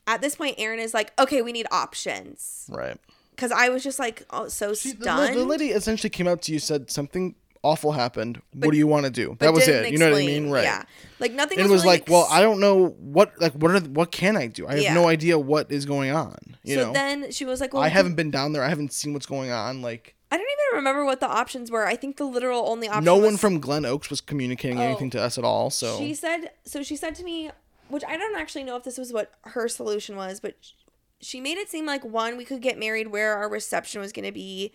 [0.07, 2.69] at this point, Aaron is like, okay, we need options.
[2.69, 2.97] Right.
[3.35, 5.35] Because I was just like, oh, so She, stunned.
[5.35, 8.41] the lady essentially came up to you, said something awful happened.
[8.53, 9.35] what do you want to do?
[9.39, 9.91] That was it.
[9.91, 10.49] You know what I mean?
[10.49, 10.63] Right.
[10.63, 10.83] Yeah.
[11.19, 13.89] Like, nothing it was really like, well, I don't know what like what are the,
[13.89, 14.67] what can I do?
[14.67, 14.93] I have Yeah.
[14.93, 16.35] no idea what is going on.
[16.63, 18.63] You so know, then she was like, well, I haven't been down there.
[18.63, 19.81] I haven't seen what's going on.
[19.81, 21.85] Like I don't even remember what the options were.
[21.85, 24.81] I think the literal only option no was, one from Glen Oaks was communicating Oh.
[24.83, 25.69] anything to us at all.
[25.69, 26.83] So She said so.
[26.83, 27.49] She said to me,
[27.87, 30.55] which I don't actually know if this was what her solution was, but
[31.23, 34.25] she made it seem like one we could get married where our reception was going
[34.25, 34.73] to be,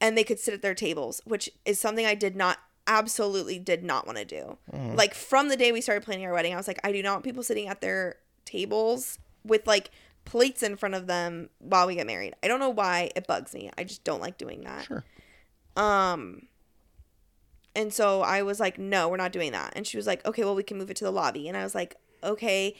[0.00, 3.84] and they could sit at their tables, which is something I did not absolutely did
[3.84, 4.56] not want to do.
[4.72, 4.96] Mm-hmm.
[4.96, 7.12] Like from the day we started planning our wedding, I was like, I do not
[7.12, 9.90] want people sitting at their tables with like
[10.24, 12.34] plates in front of them while we get married.
[12.42, 13.70] I don't know why it bugs me.
[13.76, 14.84] I just don't like doing that.
[14.86, 15.04] Sure.
[15.76, 16.48] Um
[17.76, 19.74] and so I was like, no, we're not doing that.
[19.76, 21.46] And she was like, okay, well, we can move it to the lobby.
[21.46, 22.74] And I was like, okay.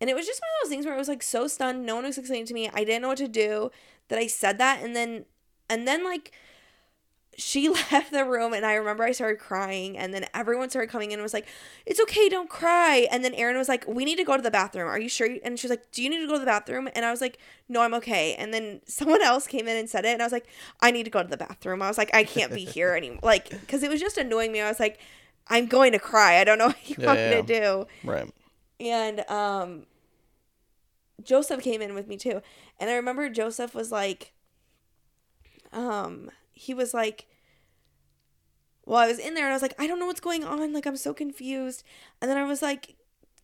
[0.00, 1.86] And it was just one of those things where I was like so stunned.
[1.86, 2.68] No one was explaining to me.
[2.72, 3.70] I didn't know what to do.
[4.08, 5.24] That I said that, and then,
[5.70, 6.32] and then like
[7.36, 11.10] she left the room and I remember I started crying and then everyone started coming
[11.10, 11.46] in and was like,
[11.86, 13.08] It's okay, don't cry.
[13.10, 14.88] And then Aaron was like, We need to go to the bathroom.
[14.88, 15.28] Are you sure?
[15.44, 16.88] And she was like, Do you need to go to the bathroom?
[16.94, 18.34] And I was like, No, I'm okay.
[18.34, 20.46] And then someone else came in and said it and I was like,
[20.80, 21.82] I need to go to the bathroom.
[21.82, 23.20] I was like, I can't be here anymore.
[23.22, 24.60] Like, because it was just annoying me.
[24.60, 24.98] I was like,
[25.48, 26.36] I'm going to cry.
[26.40, 27.86] I don't know what you Yeah, want yeah, me to do.
[28.02, 28.30] Right.
[28.80, 29.86] And um
[31.22, 32.42] Joseph came in with me too.
[32.78, 34.32] And I remember Joseph was like
[35.72, 37.26] um he was like
[38.86, 40.72] well, I was in there and I was like, I don't know what's going on.
[40.72, 41.82] Like, I'm so confused.
[42.20, 42.93] And then I was like,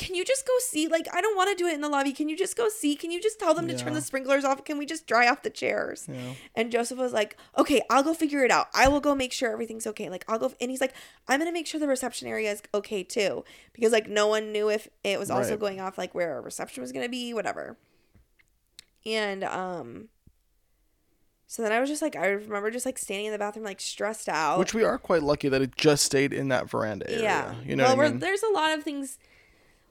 [0.00, 0.88] can you just go see?
[0.88, 2.12] Like, I don't want to do it in the lobby.
[2.12, 2.96] Can you just go see?
[2.96, 4.64] Can you just tell them to turn the sprinklers off?
[4.64, 6.06] Can we just dry off the chairs?
[6.10, 6.32] Yeah.
[6.54, 8.68] And Joseph was like, okay, I'll go figure it out.
[8.74, 10.08] I will go make sure everything's okay.
[10.08, 10.52] Like, I'll go.
[10.58, 10.94] And he's like,
[11.28, 13.44] I'm going to make sure the reception area is okay too.
[13.74, 15.60] Because, like, no one knew if it was also Right.
[15.60, 17.76] going off, like, where a reception was going to be, whatever.
[19.04, 20.08] And, um,
[21.46, 23.80] so then I was just like, I remember just like standing in the bathroom, like
[23.80, 24.60] stressed out.
[24.60, 27.22] Which we are quite lucky that it just stayed in that veranda area.
[27.24, 27.54] yeah.
[27.66, 28.20] You know well, I mean?
[28.20, 29.18] there's a lot of things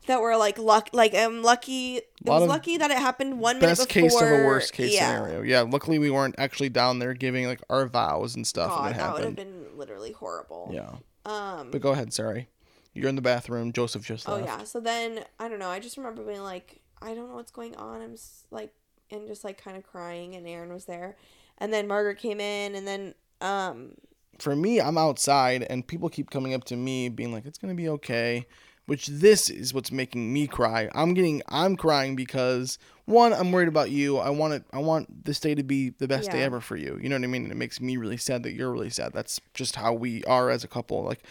[0.07, 0.89] that were like luck.
[0.93, 1.97] Like I'm lucky.
[1.97, 4.01] It was lucky that it happened one minute Best before.
[4.01, 5.15] case of a worst case yeah.
[5.15, 5.41] scenario.
[5.41, 5.61] Yeah.
[5.61, 9.13] Luckily, we weren't actually down there giving like our vows and stuff God, it that
[9.13, 10.69] would have been literally horrible.
[10.73, 10.95] Yeah.
[11.25, 11.71] Um.
[11.71, 12.47] But go ahead, sorry.
[12.93, 13.71] You're in the bathroom.
[13.71, 14.63] Joseph just Oh yeah.
[14.63, 15.69] So then I don't know.
[15.69, 18.01] I just remember being like, I don't know what's going on.
[18.01, 18.15] I'm
[18.51, 18.73] like,
[19.11, 20.35] and just like kind of crying.
[20.35, 21.17] And Aaron was there,
[21.59, 23.93] and then Margaret came in, and then um.
[24.39, 27.73] For me, I'm outside and people keep coming up to me being like, "It's gonna
[27.73, 28.47] be okay,"
[28.89, 30.89] which this is what's making me cry.
[30.95, 34.17] I'm getting, I'm crying because one, I'm worried about you.
[34.17, 34.63] I want it.
[34.73, 36.99] I want this day to be the best day ever for you.
[37.01, 37.43] You know what I mean?
[37.43, 39.13] And it makes me really sad that you're really sad.
[39.13, 41.03] That's just how we are as a couple.
[41.03, 41.23] Like,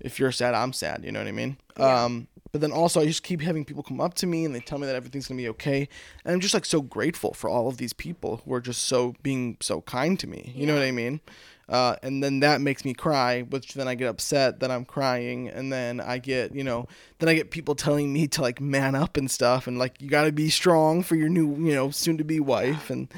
[0.00, 1.04] if you're sad, I'm sad.
[1.04, 1.56] You know what I mean?
[1.78, 2.04] Yeah.
[2.04, 4.60] Um, but then also, I just keep having people come up to me and they
[4.60, 5.88] tell me that everything's gonna be okay,
[6.24, 9.14] and I'm just like so grateful for all of these people who are just so
[9.22, 10.52] being so kind to me.
[10.54, 11.20] You know what I mean?
[11.68, 15.48] Uh, and then that makes me cry, which then I get upset that I'm crying,
[15.48, 16.86] and then I get, you know,
[17.18, 20.08] then I get people telling me to like man up and stuff, and like you
[20.10, 23.08] got to be strong for your new, you know, soon to be wife and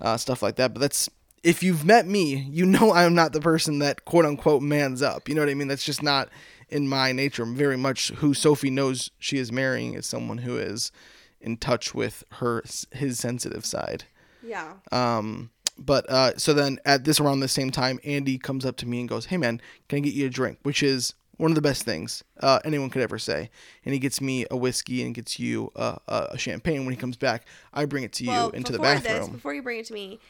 [0.00, 0.72] uh, stuff like that.
[0.72, 1.08] But that's
[1.42, 5.28] if you've met me, you know I'm not the person that quote unquote mans up.
[5.28, 5.68] You know what I mean?
[5.68, 6.28] That's just not
[6.68, 7.42] in my nature.
[7.42, 10.92] I'm very much who Sophie knows she is marrying is someone who is
[11.40, 14.04] in touch with her his sensitive side.
[14.42, 14.74] Yeah.
[14.92, 18.86] Um, but uh, so then at this around the same time, Andy comes up to
[18.86, 21.54] me and goes, "Hey man, can I get you a drink?" Which is one of
[21.54, 23.48] the best things uh, anyone could ever say.
[23.84, 26.84] And he gets me a whiskey and gets you uh, a champagne.
[26.84, 29.20] When he comes back, I bring it to you well, into the bathroom.
[29.20, 30.20] This, before you bring it to me,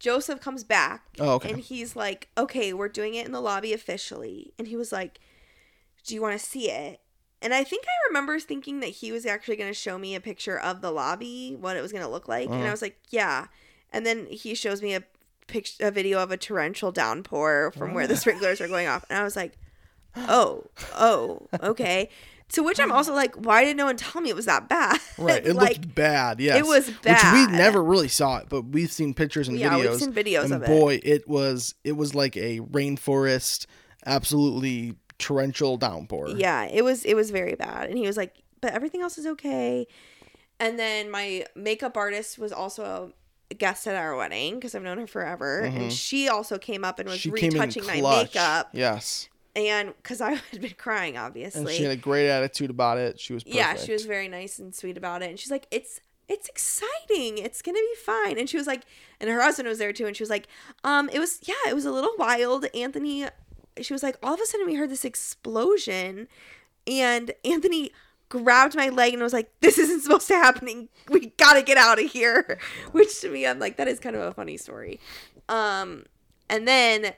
[0.00, 1.04] Joseph comes back.
[1.20, 1.50] Oh, okay.
[1.52, 5.20] And he's like, "Okay, we're doing it in the lobby officially." And he was like,
[6.04, 7.00] "Do you want to see it?"
[7.40, 10.20] And I think I remember thinking that he was actually going to show me a
[10.20, 12.66] picture of the lobby, what it was going to look like, and Uh-huh.
[12.66, 13.46] I was like, "Yeah."
[13.92, 15.02] And then he shows me a
[15.48, 18.16] picture, a video of a torrential downpour from where the oh.
[18.16, 19.58] sprinklers are going off, and I was like,
[20.16, 22.10] "Oh, oh, okay."
[22.52, 25.00] To which I'm also like, "Why did no one tell me it was that bad?"
[25.18, 26.40] Right, it like, looked bad.
[26.40, 27.34] Yes, It was bad.
[27.34, 29.90] Which we never really saw it, but we've seen pictures and Yeah, videos.
[29.90, 30.66] we've seen videos and of it.
[30.66, 33.66] boy, it was it was like a rainforest,
[34.06, 36.28] absolutely torrential downpour.
[36.28, 37.88] Yeah, it was it was very bad.
[37.88, 39.86] And he was like, "But everything else is okay."
[40.60, 43.12] And then my makeup artist was also
[43.56, 47.08] guest at our wedding because I've known her forever, and she also came up and
[47.08, 47.36] was Mm-hmm.
[47.36, 51.74] she retouching my makeup, Yes, and because I had been crying, and obviously.
[51.76, 53.18] she had a great attitude about it.
[53.18, 53.56] She was perfect.
[53.56, 57.38] yeah, she was very nice and sweet about it, and she's like, "It's." It's exciting.
[57.38, 58.38] It's gonna be fine.
[58.38, 58.82] And she was like,
[59.18, 60.04] and her husband was there too.
[60.06, 60.46] And she was like,
[60.84, 62.66] um, it was yeah, it was a little wild.
[62.74, 63.24] Anthony,
[63.80, 66.28] she was like, all of a sudden we heard this explosion,
[66.86, 67.92] and Anthony
[68.28, 70.88] grabbed my leg and was like, "This isn't supposed to happening.
[71.08, 72.58] We gotta get out of here."
[72.92, 75.00] Which to me, I'm like, that is kind of a funny story.
[75.48, 76.04] Um,
[76.48, 77.14] and then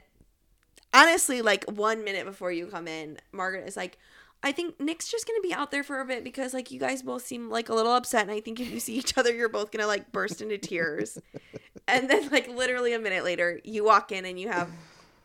[0.92, 3.98] honestly, like one minute before you come in, Margaret is like,
[4.42, 7.02] I think Nick's just gonna be out there for a bit because like you guys
[7.02, 9.48] both seem like a little upset, and I think if you see each other, you're
[9.48, 11.18] both gonna like burst into tears.
[11.88, 14.70] and then like literally a minute later, you walk in and you have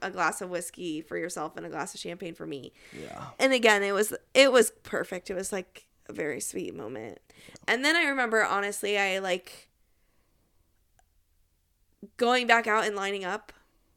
[0.01, 2.73] a glass of whiskey for yourself and a glass of champagne for me.
[2.99, 3.25] Yeah.
[3.39, 5.29] And again, it was it was perfect.
[5.29, 7.19] It was like a very sweet moment.
[7.67, 9.69] And then I remember honestly, I like
[12.17, 13.51] going back out and lining up.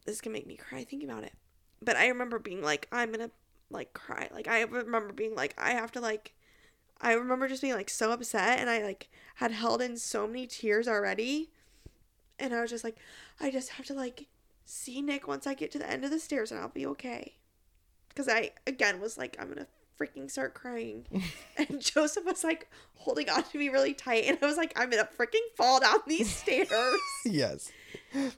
[0.05, 1.33] This can make me cry thinking about it.
[1.81, 3.31] But I remember being like, I'm gonna
[3.69, 4.29] like cry.
[4.33, 6.33] Like I remember being like, I have to like
[7.01, 10.47] I remember just being like so upset and I like had held in so many
[10.47, 11.49] tears already.
[12.37, 12.97] And I was just like,
[13.39, 14.27] I just have to like
[14.69, 17.33] see Nick once I get to the end of the stairs and I'll be okay.
[18.09, 19.67] because I again was like, I'm gonna
[19.99, 21.05] freaking start crying,
[21.57, 24.89] and Joseph was like holding on to me really tight, and I was like, I'm
[24.89, 26.69] gonna freaking fall down these stairs.
[27.25, 27.71] yes.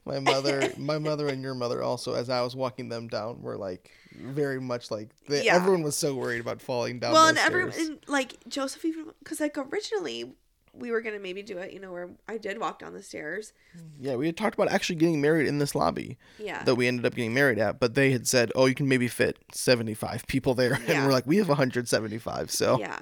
[0.05, 3.57] My mother, my mother, and your mother also, as I was walking them down, were
[3.57, 5.55] like very much like they, Yeah.
[5.55, 7.13] everyone was so worried about falling down.
[7.13, 10.33] well, and everyone, like Joseph, even because like originally
[10.73, 13.51] we were gonna maybe do it, you know, where I did walk down the stairs.
[13.99, 16.63] Yeah, we had talked about actually getting married in this lobby Yeah.
[16.63, 19.07] that we ended up getting married at, but they had said, "Oh, you can maybe
[19.09, 22.99] fit 75 people there." And we're like, "We have 175." So Yeah.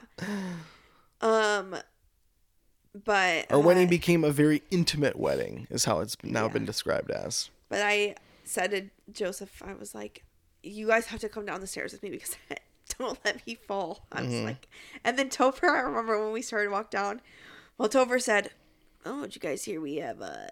[1.21, 1.75] Um,
[3.05, 6.53] but our wedding uh, became a very intimate wedding is how it's now Yeah.
[6.53, 7.49] been described as.
[7.69, 10.23] But I said to Joseph, I was like,
[10.63, 12.36] "You guys have to come down the stairs with me because
[12.97, 14.67] don't let me fall." I was like,
[15.03, 17.21] and then Topher, I remember when we started to walk down.
[17.80, 18.52] Well, Topher said,
[19.06, 20.48] "Oh, did you guys hear we have uh,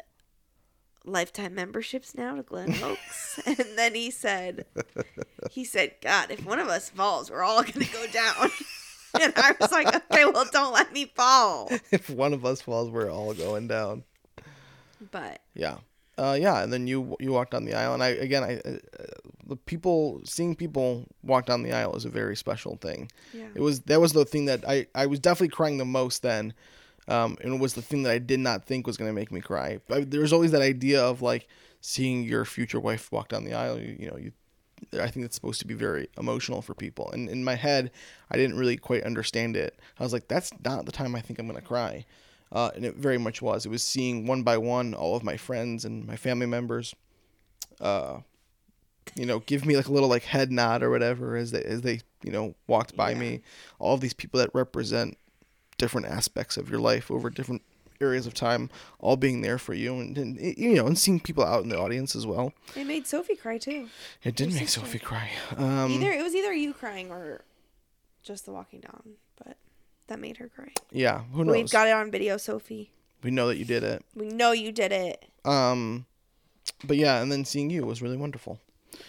[1.05, 4.65] lifetime memberships now to Glen Oaks?" and then he said,
[5.51, 8.49] "He said, God, if one of us falls, we're all gonna go down."
[9.21, 12.89] and I was like, "Okay, well, don't let me fall." if one of us falls,
[12.89, 14.03] we're all going down.
[15.11, 15.79] But Yeah.
[16.17, 18.77] Uh, yeah, and then you you walk down the aisle, and I again, I uh,
[19.45, 23.11] the people seeing people walk down the aisle is a very special thing.
[23.33, 26.23] yeah, It was that was the thing that I I was definitely crying the most
[26.23, 26.53] then,
[27.07, 29.41] um, and it was the thing that I did not think was gonna make me
[29.41, 29.79] cry.
[29.87, 31.47] But there was always that idea of like
[31.81, 33.79] seeing your future wife walk down the aisle.
[33.79, 34.31] You, you know, you
[34.93, 37.09] I think it's supposed to be very emotional for people.
[37.11, 37.89] And in my head,
[38.29, 39.79] I didn't really quite understand it.
[39.99, 42.05] I was like, that's not the time I think I'm gonna cry.
[42.51, 43.65] Uh, and it very much was.
[43.65, 46.95] It was seeing one by one all of my friends and my family members,
[47.81, 48.19] uh,
[49.15, 51.81] you know, give me like a little like head nod or whatever as they as
[51.81, 53.17] they you know walked by Yeah.
[53.19, 53.41] me.
[53.79, 55.17] All of these people that represent
[55.77, 57.61] different aspects of your life over different
[57.99, 61.43] areas of time, all being there for you, and, and you know, and seeing people
[61.43, 62.53] out in the audience as well.
[62.75, 63.87] it made Sophie cry too.
[64.23, 64.81] It did Your make sister.
[64.81, 65.31] Sophie cry.
[65.55, 67.41] Um, either it was either you crying or
[68.23, 69.13] just the walking down,
[69.43, 69.57] but
[70.07, 70.71] that made her cry.
[70.91, 72.91] yeah, who knows We've got it on video, Sophie.
[73.23, 74.05] we know that you did it.
[74.15, 75.25] We know you did it.
[75.43, 76.05] Um,
[76.83, 78.59] but yeah, and then seeing you was really wonderful.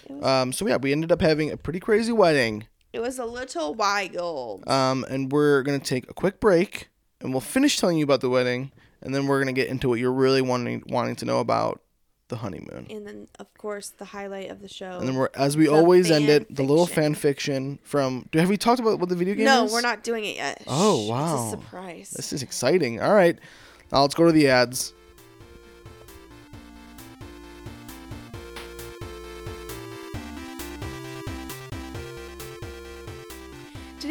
[0.09, 2.67] Was, Um, so yeah, we ended up having a pretty crazy wedding.
[2.99, 4.69] It was a little wild.
[4.69, 6.89] Um, and we're gonna take a quick break,
[7.21, 10.01] and we'll finish telling you about the wedding, and then we're gonna get into what
[10.01, 11.81] you're really wanting wanting to know about
[12.27, 12.89] the honeymoon.
[12.91, 14.99] and then, of course, the highlight of the show.
[14.99, 18.29] And then we're as we The always end it, the little fan fiction from.
[18.33, 19.73] Have we talked about what the video game no, is?
[19.73, 20.65] we're not doing it yet.
[20.67, 21.35] Oh, wow.
[21.35, 22.11] It's a surprise.
[22.11, 23.01] This is exciting.
[23.01, 23.39] All right,
[23.93, 24.93] now let's go to the ads.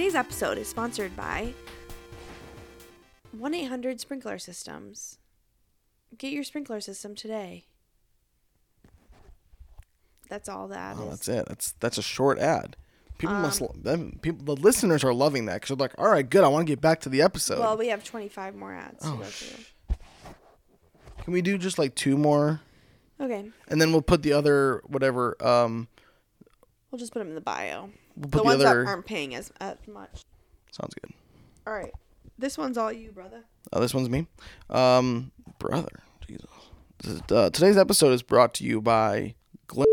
[0.07, 1.53] Today's episode is sponsored by
[3.37, 5.17] 1 800 Sprinkler Systems.
[6.17, 7.65] Get your sprinkler system today.
[10.29, 11.01] That's all that is.
[11.01, 11.45] Oh, that's it.
[11.49, 12.77] That's that's a short ad.
[13.17, 16.09] People must Um, lo- them, people the listeners are loving that because they're like, all
[16.09, 16.45] right, good.
[16.45, 17.59] I want to get back to the episode.
[17.59, 19.55] Well, we have 25 more ads Oh, sh-
[21.25, 22.61] Can we do just like two more,
[23.19, 23.51] Okay.
[23.67, 25.35] and then we'll put the other whatever.
[25.45, 25.89] Um,
[26.91, 27.89] We'll just put them in the bio.
[28.17, 28.83] We'll The the, ones other.
[28.83, 30.23] that aren't paying as, as much.
[30.71, 31.13] Sounds good.
[31.65, 31.93] All right.
[32.39, 33.43] This one's all you, brother.
[33.73, 34.27] Oh, this one's me.
[34.69, 36.45] Um, brother, Jesus.
[36.99, 39.35] This is- uh, today's episode is brought to you by
[39.67, 39.85] Glen.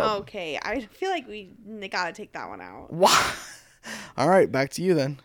[0.00, 0.58] Okay.
[0.62, 1.50] I feel like we
[1.90, 2.92] gotta take that one out.
[2.92, 3.32] Wow.
[4.16, 5.20] All right, back to you then.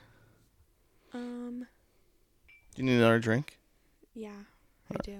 [1.13, 1.65] Um.
[2.75, 3.57] Do you need another drink?
[4.13, 4.31] Yeah,
[4.91, 5.17] I do.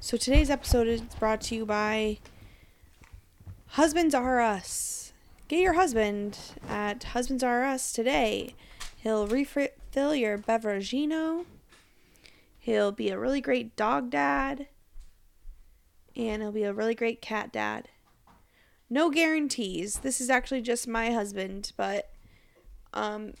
[0.00, 2.18] So today's episode is brought to you by
[3.68, 5.03] Husbands R Us.
[5.46, 8.54] Get your husband at Husbands R Us today.
[8.96, 11.44] He'll refill your Beveragino.
[12.58, 14.68] He'll be a really great dog dad.
[16.16, 17.88] And he'll be a really great cat dad.
[18.88, 19.98] No guarantees.
[19.98, 22.10] This is actually just my husband, but
[22.92, 23.34] um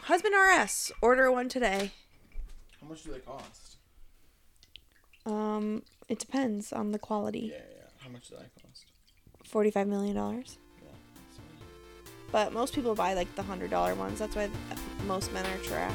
[0.00, 1.92] Husband RS, order one today.
[2.80, 3.76] How much do they cost?
[5.24, 7.52] Um, it depends on the quality.
[7.52, 7.58] yeah.
[7.70, 7.82] yeah.
[7.98, 8.86] How much do that cost?
[9.44, 10.58] Forty-five million dollars.
[12.36, 14.18] But most people buy like the hundred dollar ones.
[14.18, 14.50] That's why
[15.06, 15.94] most men are trash.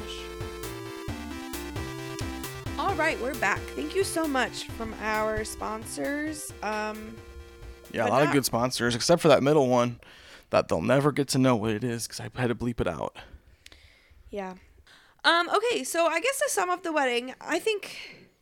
[2.76, 3.60] All right, we're back.
[3.76, 6.52] Thank you so much from our sponsors.
[6.60, 7.14] Um,
[7.92, 10.00] Yeah, a lot of good sponsors, except for that middle one
[10.50, 12.88] that they'll never get to know what it is because I had to bleep it
[12.88, 13.16] out.
[14.28, 14.54] yeah.
[15.22, 18.32] Um, okay, so I guess to sum up the wedding, I think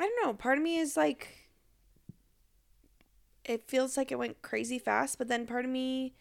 [0.00, 1.45] I don't know, part of me is like
[3.46, 6.12] it feels like it went crazy fast, but then part of me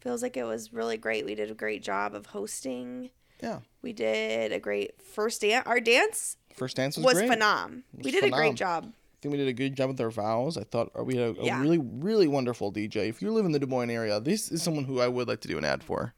[0.00, 1.24] feels like it was really great.
[1.24, 3.10] We did a great job of hosting.
[3.42, 3.60] Yeah.
[3.82, 5.66] We did a great first dance.
[5.66, 7.30] Our dance First dance was, was, great.
[7.30, 7.82] phenom.
[7.96, 8.84] was We did a great job.
[8.92, 10.56] I think we did a good job with our vows.
[10.58, 11.60] I thought we had a, a Yeah.
[11.60, 13.08] really, really wonderful DJ.
[13.08, 15.40] If you live in the Des Moines area, this is someone who I would like
[15.40, 16.14] to do an ad for.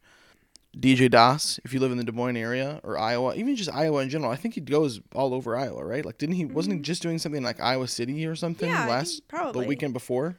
[0.78, 4.00] DJ Das, if you live in the Des Moines area or Iowa, even just Iowa
[4.02, 6.04] in general, I think he goes all over Iowa, right?
[6.04, 6.44] Like, didn't he?
[6.44, 8.88] Wasn't he just doing something like Iowa City or something Mm-hmm.
[8.88, 9.62] Yeah, last probably.
[9.62, 10.36] the weekend before?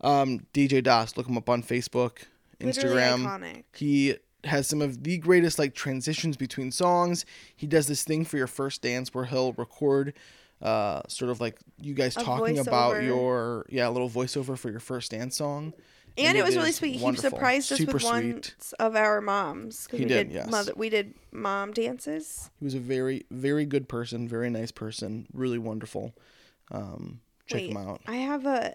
[0.00, 2.18] Um, DJ Das, look him up on Facebook,
[2.60, 3.62] Instagram.
[3.74, 7.24] He has some of the greatest like transitions between songs.
[7.54, 10.14] He does this thing for your first dance where he'll record
[10.60, 14.70] uh sort of like you guys A talking about your yeah, a little voiceover for
[14.70, 15.72] your first dance song.
[16.18, 17.00] And, it was really sweet.
[17.00, 17.30] wonderful.
[17.30, 18.54] He surprised us Super with one sweet.
[18.78, 20.50] of our moms He we did, did, yes.
[20.50, 20.72] mother.
[20.76, 22.50] We did mom dances.
[22.58, 26.14] He was a very very good person, very nice person, really wonderful.
[26.70, 28.00] Um check Wait, him out.
[28.06, 28.74] I have a.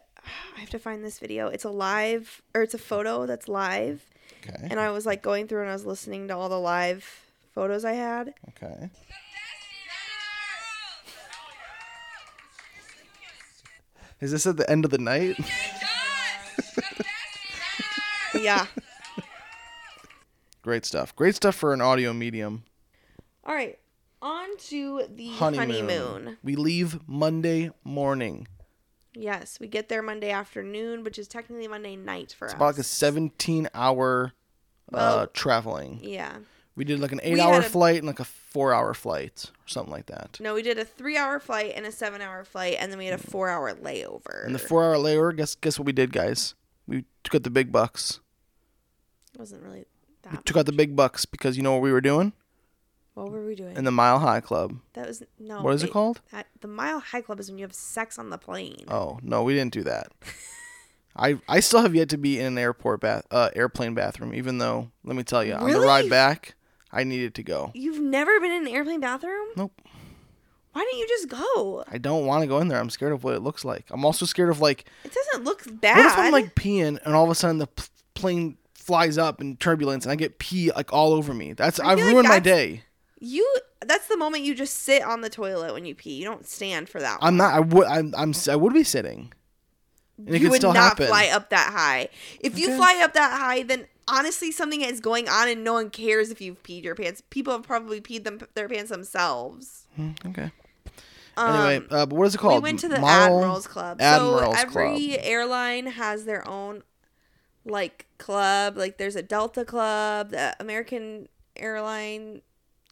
[0.58, 1.48] I have to find this video.
[1.48, 4.04] It's a live or it's a photo that's live,
[4.46, 4.68] Okay.
[4.70, 7.06] and I was like going through and I was listening to all the live
[7.54, 8.34] photos I had.
[8.50, 8.90] Okay.
[14.20, 15.38] Is this at the end of the night?
[18.42, 18.66] Yeah.
[20.62, 21.16] Great stuff.
[21.16, 22.64] Great stuff for an audio medium.
[23.46, 23.78] all right.
[24.22, 25.70] On to the honeymoon.
[25.70, 26.38] honeymoon.
[26.44, 28.48] We leave Monday morning.
[29.14, 32.58] Yes, we get there Monday afternoon, which is technically Monday night for It's us.
[32.58, 34.34] about like a 17 hour
[34.94, 36.00] uh, traveling.
[36.02, 36.38] yeah.
[36.76, 39.46] We did like an We eight hour a- flight and like a four hour flight
[39.50, 40.38] or something like that.
[40.40, 43.24] No, we did a three-hour flight and a seven-hour flight, and then we had a
[43.24, 44.46] four-hour layover.
[44.46, 46.54] And the four hour layover, guess guess what we did, guys?
[46.88, 48.20] We took out the big bucks.
[49.38, 49.86] Wasn't really
[50.26, 50.46] We that.
[50.46, 52.34] took out the big bucks because you know what we were doing?
[53.14, 53.76] What were we doing?
[53.76, 54.78] In the Mile High Club.
[54.94, 55.62] that was no.
[55.64, 56.22] What is it called?
[56.32, 58.86] That, the Mile High Club is when you have sex on the plane.
[58.90, 60.12] Oh no, we didn't do that.
[61.16, 64.60] I I still have yet to be in an airport bath uh, airplane bathroom, even
[64.60, 65.88] though let me tell you, on the Really?
[65.88, 66.54] ride back,
[66.92, 67.72] I needed to go.
[67.74, 69.48] You've never been in an airplane bathroom?
[69.56, 69.82] Nope.
[70.74, 71.84] Why didn't you just go?
[71.92, 72.80] I don't want to go in there.
[72.80, 73.86] I'm scared of what it looks like.
[73.90, 75.98] I'm also scared of like It doesn't look bad.
[75.98, 77.84] What if I'm like peeing and all of a sudden the p-
[78.14, 78.58] plane
[78.88, 81.54] flies up in turbulence and I get pee like all over me?
[81.54, 82.84] That's I've like ruined my day.
[83.20, 83.46] you?
[83.86, 86.14] That's the moment you just sit on the toilet when you pee.
[86.18, 87.22] You don't stand for that.
[87.22, 87.28] One.
[87.28, 87.54] I'm not.
[87.54, 87.86] I would.
[87.88, 88.14] I'm.
[88.18, 88.34] I'm.
[88.50, 89.32] I would be sitting.
[90.18, 91.08] And it you would still not happen.
[91.08, 92.10] fly up that high.
[92.40, 95.92] If you fly up that high, then honestly, something is going on, and no one
[95.92, 97.22] cares if you've peed your pants.
[97.30, 99.86] People have probably peed them their pants themselves.
[99.96, 100.50] Hmm, Okay.
[101.38, 102.56] Um, Anyway, uh, but what is it called?
[102.56, 104.02] we went to the Model- Admirals Club.
[104.02, 105.20] Admirals so every Club.
[105.22, 106.82] airline has their own
[107.70, 108.78] like club.
[108.78, 110.32] Like there's a Delta Club.
[110.32, 112.41] The American Airline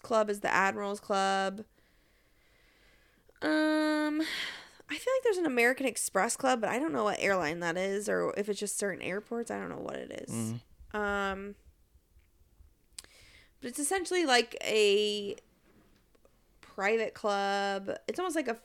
[0.01, 1.63] Club is the Admirals Club.
[3.41, 4.21] Um,
[4.89, 7.77] I feel like there's an American Express Club, but I don't know what airline that
[7.77, 9.51] is, or if it's just certain airports.
[9.51, 10.53] I don't know what it is.
[10.93, 10.97] Mm.
[10.99, 11.55] Um,
[13.61, 15.35] but it's essentially like a
[16.61, 17.91] private club.
[18.07, 18.57] It's almost like a.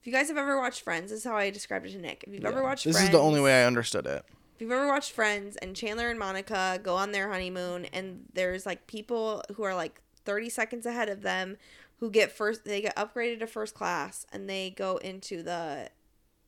[0.00, 2.24] If you guys have ever watched Friends, this is how I described it to Nick.
[2.26, 2.62] If you've ever Yeah.
[2.62, 4.24] watched This Friends, is the only way I understood it.
[4.56, 8.64] If you've ever watched Friends and Chandler and Monica go on their honeymoon and there's
[8.64, 11.58] like people who are like 30 seconds ahead of them
[12.00, 15.90] who get first they get upgraded to first class and they go into the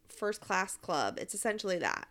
[0.09, 1.19] first class club.
[1.21, 2.09] It's essentially that.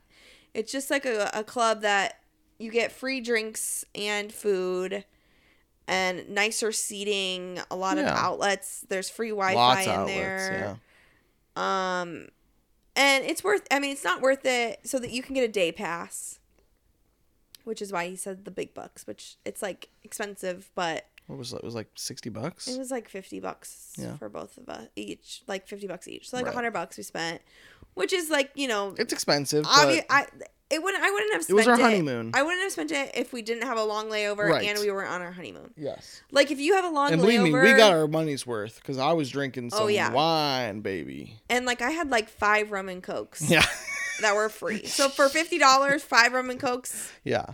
[0.53, 2.19] It's just like a, a club that
[2.59, 5.03] you get free drinks and food
[5.87, 8.85] and nicer seating, a lot of outlets.
[8.87, 10.15] There's free Wi-Fi Lots in of outlets.
[10.15, 10.77] there.
[11.57, 12.01] Yeah.
[12.01, 12.27] Um,
[12.97, 13.65] and it's worth.
[13.71, 16.39] I mean, it's not worth it so that you can get a day pass,
[17.63, 19.07] which is why he said the big bucks.
[19.07, 21.57] Which it's like expensive, but What was it?
[21.57, 22.67] It was like sixty bucks.
[22.67, 24.17] it was like fifty bucks Yeah.
[24.17, 26.29] for both of us each, like fifty bucks each.
[26.29, 26.55] So like a Right.
[26.55, 27.41] hundred bucks we spent,
[27.93, 30.27] which is like you know, It's expensive, obvi- but I
[30.70, 31.03] it wouldn't.
[31.03, 31.43] I wouldn't have.
[31.43, 32.32] Spent it was our honeymoon.
[32.34, 34.68] I wouldn't have spent it if we didn't have a long layover Right.
[34.68, 35.74] and we were on our honeymoon.
[35.78, 36.22] yes.
[36.32, 38.76] Like if you have a long And believe layover, me, we got our money's worth
[38.82, 40.11] because I was drinking some Oh, yeah.
[40.11, 41.39] wine, baby.
[41.49, 43.65] and like I had like five rum and cokes Yeah.
[44.22, 44.86] that were free.
[44.86, 47.11] So for fifty dollars, five rum and cokes.
[47.24, 47.45] yeah.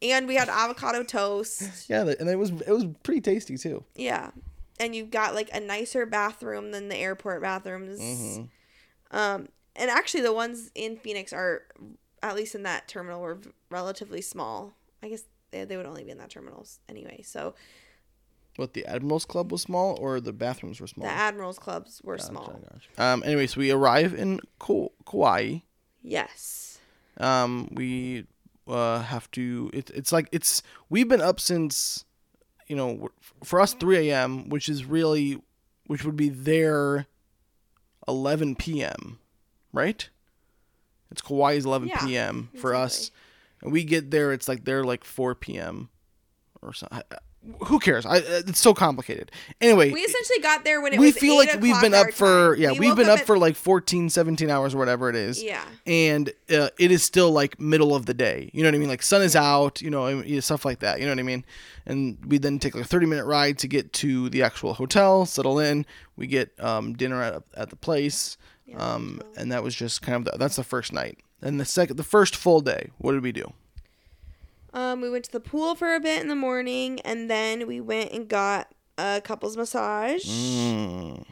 [0.00, 1.88] and we had avocado toast.
[1.90, 3.82] Yeah, and it was it was pretty tasty too.
[3.96, 4.30] Yeah,
[4.78, 7.98] and you got like a nicer bathroom than the airport bathrooms.
[8.00, 8.44] Mm-hmm.
[9.16, 11.62] Um, and actually, the ones in Phoenix are,
[12.22, 13.38] at least in that terminal, were
[13.70, 14.74] relatively small.
[15.02, 17.22] I guess they, they would only be in that terminal s- anyway.
[17.22, 17.54] So
[18.56, 21.06] What the Admirals Club was small, or the bathrooms were small?
[21.06, 22.60] the Admirals clubs were Gotcha, small.
[22.70, 22.88] gotcha.
[23.02, 23.22] Um.
[23.24, 25.58] Anyway, so we arrive in Ko- Kauai.
[26.02, 26.78] Yes.
[27.18, 27.68] Um.
[27.72, 28.26] We
[28.66, 29.70] uh have to.
[29.72, 32.04] It, it's like it's we've been up since,
[32.66, 33.08] you know,
[33.44, 35.40] for us three a.m., which is really,
[35.86, 37.06] which would be their,
[38.06, 39.18] eleven p.m.
[39.72, 40.08] Right.
[41.10, 42.50] It's Kauai's eleven Yeah, p.m.
[42.60, 43.10] for us,
[43.62, 44.32] and we get there.
[44.32, 45.88] It's like they're like four p.m.
[46.62, 47.00] or something.
[47.66, 48.04] who cares?
[48.04, 49.30] I, it's so complicated.
[49.60, 52.54] Anyway, We essentially got there when it we feel 8 like we've been up for
[52.54, 52.62] time.
[52.62, 55.42] yeah We have been up at- for like 14 17 hours or whatever it is
[55.42, 55.64] yeah.
[55.86, 58.88] and uh, it is still like middle of the day you know what i mean
[58.88, 61.44] like sun is out you know stuff like that you know what i mean
[61.86, 65.24] and we then take like a 30 minute ride to get to the actual hotel
[65.24, 65.86] settle in
[66.16, 68.36] we get um, dinner at, at the place
[68.68, 69.32] Yeah, um, hotel.
[69.38, 72.04] and that was just kind of the, that's the first night and the second the
[72.04, 73.52] first full day what did we do
[74.74, 77.80] Um, we went to the pool for a bit in the morning, and then we
[77.80, 80.24] went and got a couples massage.
[80.26, 81.24] Mm.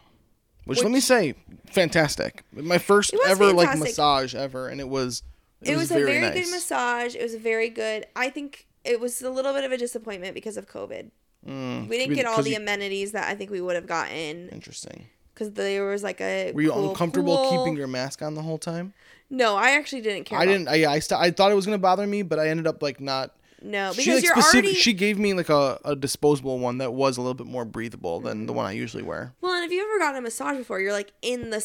[0.64, 1.34] Which, let me say,
[1.66, 2.42] fantastic.
[2.52, 5.22] My first It was ever like massage ever, and it was.
[5.62, 6.34] It, was, a very nice.
[6.34, 7.14] good massage.
[7.14, 8.06] It was very good.
[8.16, 11.10] I think it was a little bit of a disappointment because of COVID.
[11.46, 14.48] Mm, We didn't get all the you- amenities that I think we would have gotten
[14.48, 15.06] Interesting.
[15.36, 16.50] Because there was like a.
[16.52, 17.50] Were you cool uncomfortable pool.
[17.64, 18.94] keeping your mask on the whole time?
[19.28, 20.38] No, I actually didn't care.
[20.38, 20.68] I about- didn't.
[20.68, 23.00] I I, st- I thought it was gonna bother me, but I ended up like
[23.00, 23.34] not.
[23.62, 24.74] No, she, because like, you're specific- already.
[24.74, 28.20] She gave me like a, a disposable one that was a little bit more breathable
[28.20, 28.46] than Mm-hmm.
[28.46, 29.34] the one I usually wear.
[29.40, 31.64] Well, and if you've ever gotten a massage before, you're like in the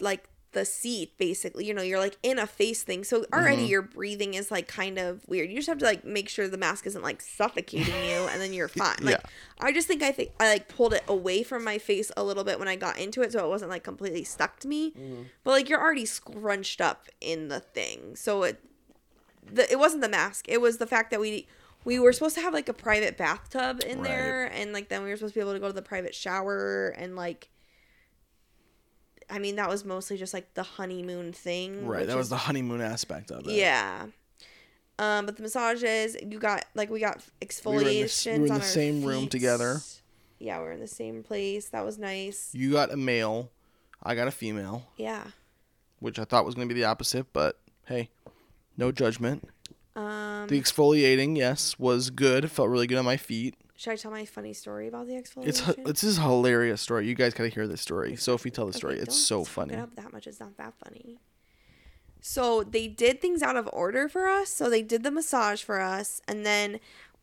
[0.00, 1.66] like the seat basically.
[1.66, 3.04] You know, you're like in a face thing.
[3.04, 3.66] So already Mm-hmm.
[3.70, 5.50] your breathing is like kind of weird.
[5.50, 8.52] You just have to like make sure the mask isn't like suffocating you, and then
[8.52, 8.96] you're fine.
[9.00, 9.30] Like Yeah.
[9.60, 12.44] I just think I think I like pulled it away from my face a little
[12.44, 14.90] bit when I got into it, so it wasn't like completely stuck to me.
[14.92, 15.22] Mm-hmm.
[15.44, 18.60] But like you're already scrunched up in the thing, so it
[19.50, 20.46] the it wasn't the mask.
[20.48, 21.46] It was the fact that we.
[21.84, 24.06] We were supposed to have like a private bathtub in Right.
[24.08, 26.14] there, and like then we were supposed to be able to go to the private
[26.14, 27.48] shower, and like
[29.30, 31.86] I mean, that was mostly just like the honeymoon thing.
[31.86, 32.06] Right.
[32.06, 33.52] That was is- the honeymoon aspect of it.
[33.54, 34.06] yeah.
[34.98, 38.46] Um, but the massages, you got like we got were in the exfoliations we were
[38.46, 39.80] in on the same room together.
[40.38, 41.68] Yeah, we are in the same place.
[41.70, 42.50] That was nice.
[42.52, 43.50] You got a male.
[44.02, 45.24] I got a female, Yeah.
[46.00, 48.10] which I thought was gonna be the opposite, but hey,
[48.76, 49.48] no judgment.
[49.96, 52.50] Um, The exfoliating, yes, was good.
[52.50, 53.54] Felt really good on my feet.
[53.82, 55.48] Should I tell my funny story about the exfoliation?
[55.48, 57.08] It's it's this is a hilarious story.
[57.08, 58.14] You guys gotta hear this story.
[58.14, 59.74] So if we tell the story, Okay, it's so funny.
[59.74, 60.28] It up that much.
[60.28, 61.18] It's not that funny.
[62.20, 64.50] So they did things out of order for us.
[64.50, 66.78] So they did the massage for us, and then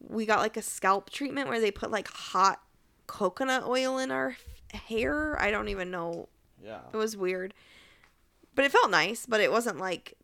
[0.06, 2.62] we got like a scalp treatment where they put like hot
[3.08, 4.36] coconut oil in our
[4.74, 5.42] hair.
[5.42, 6.28] I don't even know.
[6.62, 6.80] Yeah.
[6.92, 7.54] It was weird,
[8.54, 9.26] but it felt nice.
[9.26, 10.16] But it wasn't like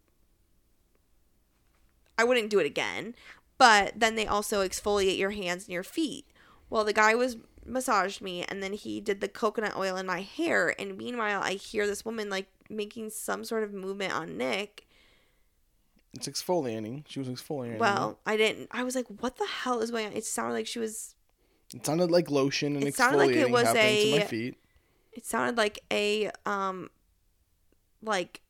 [2.17, 3.15] I wouldn't do it again.
[3.57, 6.25] But then they also exfoliate your hands and your feet.
[6.69, 10.21] Well, the guy was massaged me and then he did the coconut oil in my
[10.21, 14.85] hair and meanwhile I hear this woman like making some sort of movement on Nick.
[16.13, 17.03] It's exfoliating.
[17.07, 17.79] She was exfoliating.
[17.79, 20.13] Well, I didn't I was like what the hell is going on?
[20.13, 21.15] It sounded like she was
[21.73, 24.27] it sounded like lotion and It exfoliating sounded like it was happening to my a-
[24.27, 24.57] feet.
[25.13, 26.89] it sounded like a um
[28.03, 28.41] like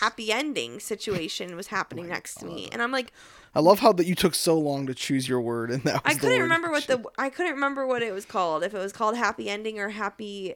[0.00, 3.12] happy ending situation was happening Oh next to me and I'm like
[3.54, 6.14] I love how that you took so long to choose your word, and that was
[6.14, 8.92] I couldn't remember what the I couldn't remember what it was called if it was
[8.92, 10.54] called happy ending or happy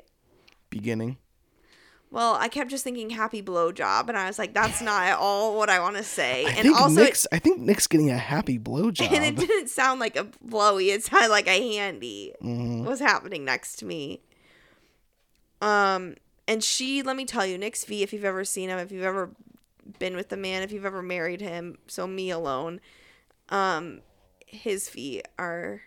[0.70, 1.16] beginning.
[2.10, 5.56] Well, I kept just thinking happy blowjob, and I was like, that's not at all
[5.56, 6.44] what I want to say.
[6.44, 7.26] I and think also, Nick's.
[7.32, 9.06] I think Nick's getting a happy blowjob.
[9.06, 12.84] it, and it didn't sound like a blowy; it sounded like a handy Mhm.
[12.84, 14.20] was happening next to me.
[15.62, 16.16] Um,
[16.52, 18.02] and she, let me tell you, Nick's feet.
[18.02, 19.30] If you've ever seen him, if you've ever
[19.98, 22.78] been with the man, if you've ever married him, so me alone,
[23.48, 24.02] um,
[24.46, 25.80] his feet are.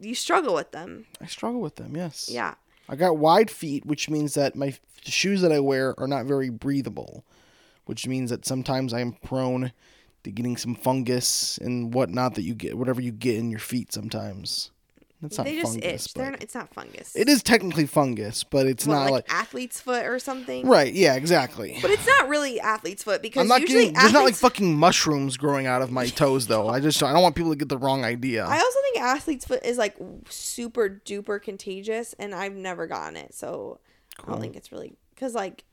[0.00, 1.96] You struggle with them, I struggle with them.
[1.96, 2.28] Yes.
[2.30, 2.54] yeah.
[2.88, 6.48] I got wide feet, which means that my shoes that I wear are not very
[6.48, 7.24] breathable,
[7.86, 9.72] which means that sometimes I am prone
[10.22, 13.92] to getting some fungus and whatnot that you get, whatever you get in your feet.
[13.92, 14.70] Sometimes
[15.20, 16.14] that's not they just fungus, itch.
[16.14, 17.14] They're not, it's not fungus.
[17.14, 20.66] it is technically fungus, but it's What, not like, like, athlete's foot or something.
[20.66, 20.92] right.
[20.92, 21.78] Yeah, exactly.
[21.82, 23.94] But it's not really athlete's foot because I'm not usually getting.
[24.00, 26.68] There's not like fucking mushrooms growing out of my toes, though.
[26.68, 28.44] I just I don't want people to get the wrong idea.
[28.44, 29.96] I also think athlete's foot is like
[30.28, 33.80] super duper contagious, and I've never gotten it, so
[34.22, 35.64] I don't think it's really because like,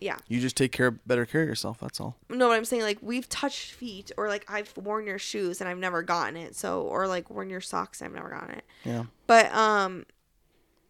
[0.00, 1.78] yeah, you just take care, better care of yourself.
[1.80, 2.16] That's all.
[2.28, 5.68] no, what I'm saying like we've touched feet or like I've worn your shoes and
[5.68, 8.64] I've never gotten it, so or like worn your socks, and I've never gotten it.
[8.84, 9.04] Yeah.
[9.26, 10.04] But um,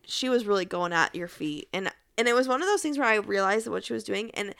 [0.04, 2.98] she was really going at your feet, and and it was one of those things
[2.98, 4.54] where I realized what she was doing, and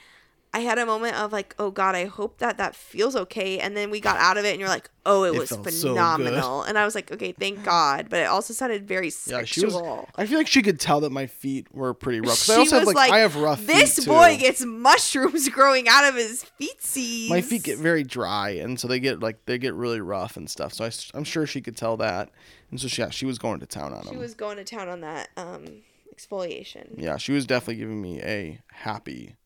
[0.57, 3.59] I had a moment of like, oh God, I hope that that feels okay.
[3.59, 5.69] And then we got out of it, and you're like, oh, it, It was felt
[5.71, 6.63] so phenomenal.
[6.63, 8.07] and I was like, okay, thank God.
[8.09, 9.71] But it also sounded very Yeah, sexual.
[9.71, 10.07] she was.
[10.17, 12.39] I feel like she could tell that my feet were pretty rough.
[12.39, 15.89] She I also have was like, like, I have rough this boy gets mushrooms growing
[15.89, 17.29] out of his feetsies.
[17.29, 20.49] my feet get very dry, and so they get like they get really rough and
[20.49, 20.73] stuff.
[20.73, 22.31] So I, am sure she could tell that,
[22.71, 24.09] and so she, yeah, she was going to town on him.
[24.15, 25.83] She was going to town on that um
[26.15, 26.95] exfoliation.
[26.97, 29.37] yeah, she was definitely giving me a happy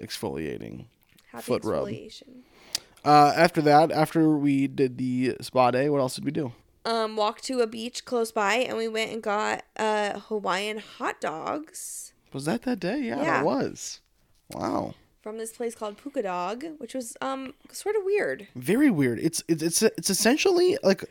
[0.00, 0.86] exfoliating.
[1.32, 1.86] Happy Foot rub.
[1.86, 2.42] exfoliation.
[3.04, 6.52] Uh, after that, after we did the spa day, what else did we do?
[6.84, 11.20] um, walked to a beach close by, and we went and got uh, Hawaiian hot
[11.20, 13.00] dogs Was that that day?
[13.00, 13.40] Yeah, Yeah.
[13.40, 14.00] it was.
[14.52, 14.94] Wow.
[15.20, 18.46] from this place called Puka Dog, which was um sort of weird.
[18.54, 19.18] Very weird.
[19.18, 21.04] It's it's it's it's essentially like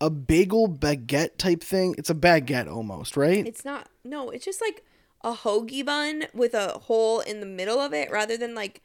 [0.00, 1.94] a bagel baguette type thing.
[1.96, 3.46] It's a baguette almost, right?
[3.46, 3.88] It's not.
[4.02, 4.84] No, it's just like
[5.24, 8.82] a hoagie bun with a hole in the middle of it, rather than like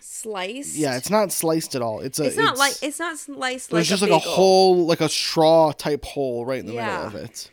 [0.00, 0.76] sliced.
[0.76, 2.00] yeah, it's not sliced at all.
[2.00, 4.32] It's a It's not like it's not sliced there's like just a like a bagel.
[4.32, 7.04] hole, like a straw type hole right in the Yeah.
[7.04, 7.50] middle of it.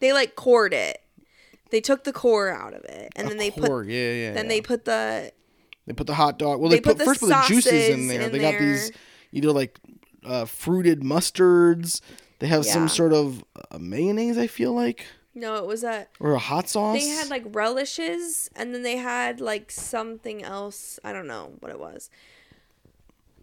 [0.00, 1.02] They like cored it.
[1.70, 3.90] They took the core out of it, and A then they core, put.
[3.92, 4.32] yeah, yeah.
[4.32, 4.48] Then yeah.
[4.48, 5.32] they put the
[5.86, 6.60] They put the hot dog.
[6.60, 8.22] Well, They they, put, put the first put the juices in there.
[8.22, 8.98] in they got these there.
[9.32, 9.78] either like
[10.24, 12.00] uh, fruited mustards.
[12.38, 12.72] They have Yeah.
[12.72, 14.38] some sort of uh, mayonnaise.
[14.38, 15.04] I feel like
[15.38, 16.06] no, it was a.
[16.20, 16.98] or a hot sauce.
[16.98, 20.98] They had like relishes, and then they had like something else.
[21.04, 22.10] I don't know what it was.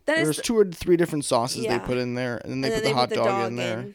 [0.05, 1.77] That is There's two or three different sauces Yeah.
[1.79, 3.55] they put in there, and then they and put then the hot put dog, in
[3.55, 3.87] there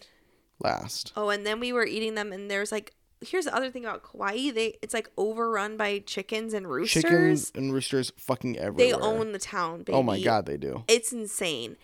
[0.59, 1.13] last.
[1.17, 2.93] Oh, and then we were eating them, and there's like
[3.23, 4.51] here's the other thing about Kauai.
[4.51, 7.03] They it's like overrun by chickens and roosters.
[7.03, 8.87] Chickens and roosters fucking everywhere.
[8.87, 9.83] they own the town.
[9.83, 9.93] Baby.
[9.93, 10.85] Oh my god, they do.
[10.89, 11.77] it's insane,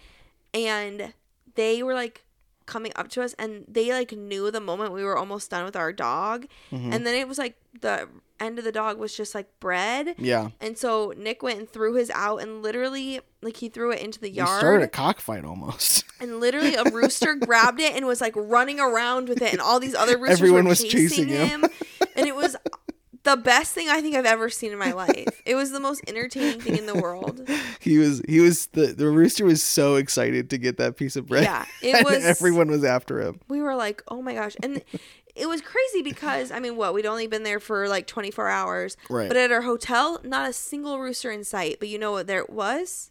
[0.52, 1.12] and
[1.54, 2.22] they were like
[2.66, 5.76] coming up to us, and they like knew the moment we were almost done with
[5.76, 6.92] our dog, Mm-hmm.
[6.92, 8.08] and then it was like the
[8.38, 10.14] end of the dog was just like bread.
[10.18, 14.00] Yeah, And so Nick went and threw his out and literally like he threw it
[14.00, 16.04] into the you started yard a cockfight almost.
[16.20, 19.80] and literally a rooster grabbed it and was like running around with it and all
[19.80, 21.62] these other roosters Everyone were was chasing, chasing him.
[21.62, 21.70] him.
[22.14, 22.56] and it was
[23.26, 25.42] the best thing I think I've ever seen in my life.
[25.44, 27.46] It was the most entertaining thing in the world.
[27.80, 31.26] he was he was the the rooster was so excited to get that piece of
[31.26, 31.44] bread.
[31.44, 33.40] Yeah, it was- everyone was after him.
[33.48, 34.82] We were like, "Oh my gosh." And
[35.34, 36.94] it was crazy because I mean, what?
[36.94, 38.96] We'd only been there for like 24 hours.
[39.10, 39.28] Right.
[39.28, 41.76] But at our hotel, not a single rooster in sight.
[41.78, 43.10] But you know what there was?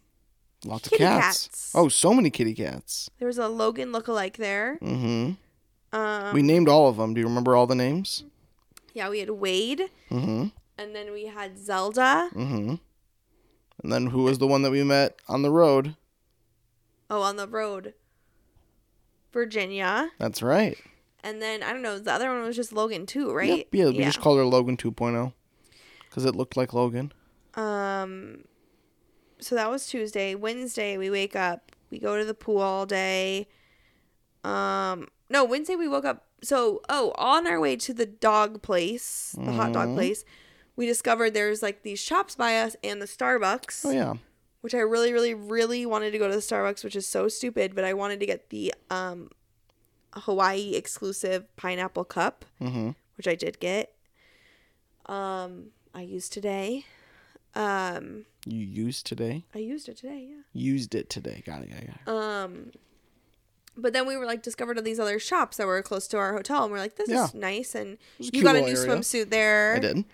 [0.64, 1.46] Lots Kitty of cats.
[1.46, 1.72] cats.
[1.74, 3.08] Oh, so many kitty cats.
[3.18, 4.78] There was a Logan lookalike there.
[4.82, 5.96] Mm-hmm.
[5.96, 7.14] Um, we named all of them.
[7.14, 8.24] Do you remember all the names?
[8.96, 10.46] Yeah, we had Wade, Mm-hmm.
[10.78, 12.30] and then we had Zelda.
[12.34, 12.76] Mm-hmm.
[13.82, 15.96] And then who was the one that we met on the road?
[17.10, 17.92] Oh, on the road,
[19.32, 20.78] Virginia, That's right.
[21.22, 21.98] and then I don't know.
[21.98, 23.58] The other one was just Logan too, right?
[23.58, 23.66] Yep.
[23.72, 25.32] Yeah, we just called her Logan 2.0
[26.08, 27.12] because it looked like Logan.
[27.54, 28.44] Um,
[29.40, 30.34] so that was Tuesday.
[30.34, 31.70] Wednesday, we wake up.
[31.90, 33.46] We go to the pool all day.
[34.42, 36.25] Um, no, Wednesday we woke up.
[36.46, 39.94] So, oh, on our way to the dog place, the hot dog Mhm.
[39.96, 40.24] place,
[40.76, 43.84] we discovered there's like these shops by us and the Starbucks.
[43.84, 44.14] Oh yeah.
[44.62, 47.74] which I really, really, really wanted to go to the Starbucks, which is so stupid,
[47.76, 49.30] but I wanted to get the um
[50.14, 52.90] Hawaii exclusive pineapple cup, Mm-hmm.
[53.16, 53.94] which I did get.
[55.06, 56.84] Um, I used today.
[57.54, 59.44] Um, You used today.
[59.54, 60.42] I used it today, yeah.
[60.52, 61.42] Used it today.
[61.46, 61.70] Got it.
[61.70, 61.86] Got it.
[61.86, 62.08] Got it.
[62.08, 62.70] Um,
[63.76, 66.32] but then we were like discovered all these other shops that were close to our
[66.34, 67.24] hotel, and we're like, this Yeah.
[67.24, 68.76] is nice, and you got a new area.
[68.76, 69.74] swimsuit there.
[69.76, 70.04] I did.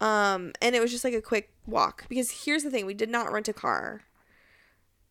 [0.00, 3.08] Um, and it was just like a quick walk because here's the thing: we did
[3.08, 4.02] not rent a car.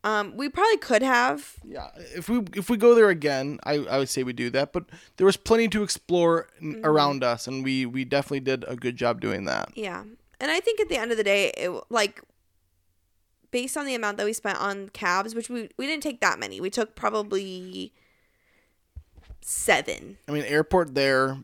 [0.05, 1.55] Um, we probably could have.
[1.63, 1.87] Yeah.
[2.13, 4.73] If we if we go there again, I, I would say we do that.
[4.73, 4.85] But
[5.17, 6.85] there was plenty to explore Mm-hmm.
[6.85, 9.71] around us, and we we definitely did a good job doing that.
[9.75, 10.03] Yeah.
[10.41, 12.21] And I think at the end of the day, it like
[13.53, 16.37] based on the amount that we spent on cabs, which we we didn't take that
[16.39, 16.59] many.
[16.59, 17.93] We took probably
[19.39, 20.17] seven.
[20.27, 21.37] I mean, airport there.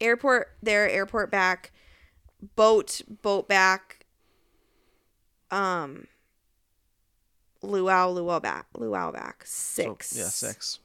[0.00, 1.72] Airport there, airport back,
[2.56, 4.04] boat, boat back.
[5.50, 6.08] Um
[7.62, 9.44] luau, luau back, luau back.
[9.46, 10.16] so- Six.
[10.18, 10.80] yeah, six.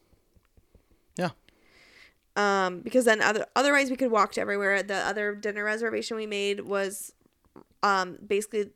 [2.36, 6.28] um because then other otherwise we could walk to everywhere the other dinner reservation we
[6.28, 7.12] made was
[7.82, 8.70] um basically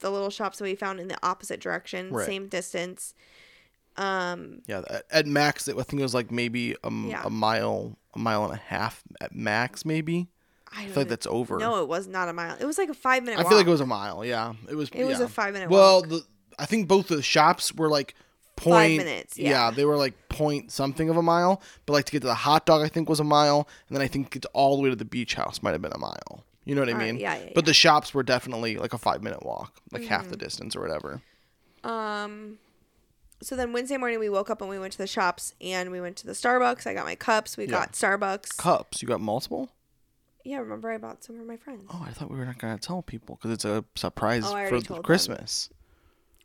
[0.00, 2.26] the little shops that we found in the opposite direction Right.
[2.26, 3.14] same distance
[3.96, 4.82] um Yeah.
[5.10, 7.22] At, max, it, I think it was like maybe a, Yeah.
[7.24, 10.28] a mile, a mile and a half at max, maybe.
[10.72, 11.58] i, I feel like that's over.
[11.58, 13.50] no it was not a mile it was like a five minute I walk.
[13.50, 14.24] feel like it was a mile.
[14.24, 14.90] Yeah, it was.
[14.90, 16.08] It was a five-minute Well, walk.
[16.10, 16.22] the
[16.58, 18.14] I think both the shops were like
[18.56, 18.98] point.
[18.98, 19.70] Five minutes, yeah.
[19.70, 21.62] they were like point something of a mile.
[21.86, 24.02] But like to get to the hot dog, I think was a mile, and then
[24.02, 26.44] I think it's all the way to the beach house might have been a mile.
[26.66, 27.16] You know what I mean?
[27.16, 27.66] yeah, yeah, But yeah.
[27.68, 30.30] the shops were definitely like a five minute walk, like half Mm-hmm.
[30.32, 31.22] the distance or whatever.
[31.84, 32.58] um
[33.42, 36.00] so then wednesday morning we woke up and we went to the shops and we
[36.00, 37.70] went to the starbucks i got my cups we Yeah.
[37.70, 39.68] got starbucks Cups, you got multiple?
[40.42, 42.78] yeah remember i bought some for my friends Oh, I thought we were not gonna
[42.78, 45.02] tell people because it's a surprise Oh, for told them.
[45.02, 45.68] Christmas.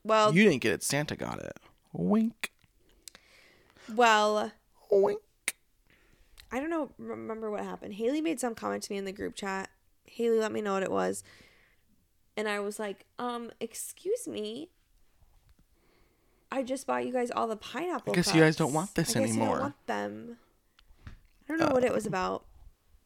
[0.03, 0.83] well You didn't get it.
[0.83, 1.57] Santa got it.
[1.93, 2.51] Wink.
[3.93, 4.51] well
[4.91, 5.19] Wink.
[6.51, 6.89] I don't know.
[6.97, 7.93] Remember what happened?
[7.93, 9.69] Haley made some comment to me in the group chat.
[10.11, 11.23] Haley let me know what it was,
[12.37, 14.69] and I was like, "Um, excuse me."
[16.51, 18.11] I just bought you guys all the pineapple.
[18.11, 19.47] I guess you guys don't want this I guess anymore.
[19.55, 20.37] don't want them.
[21.07, 21.11] I
[21.47, 22.43] don't know what it was about.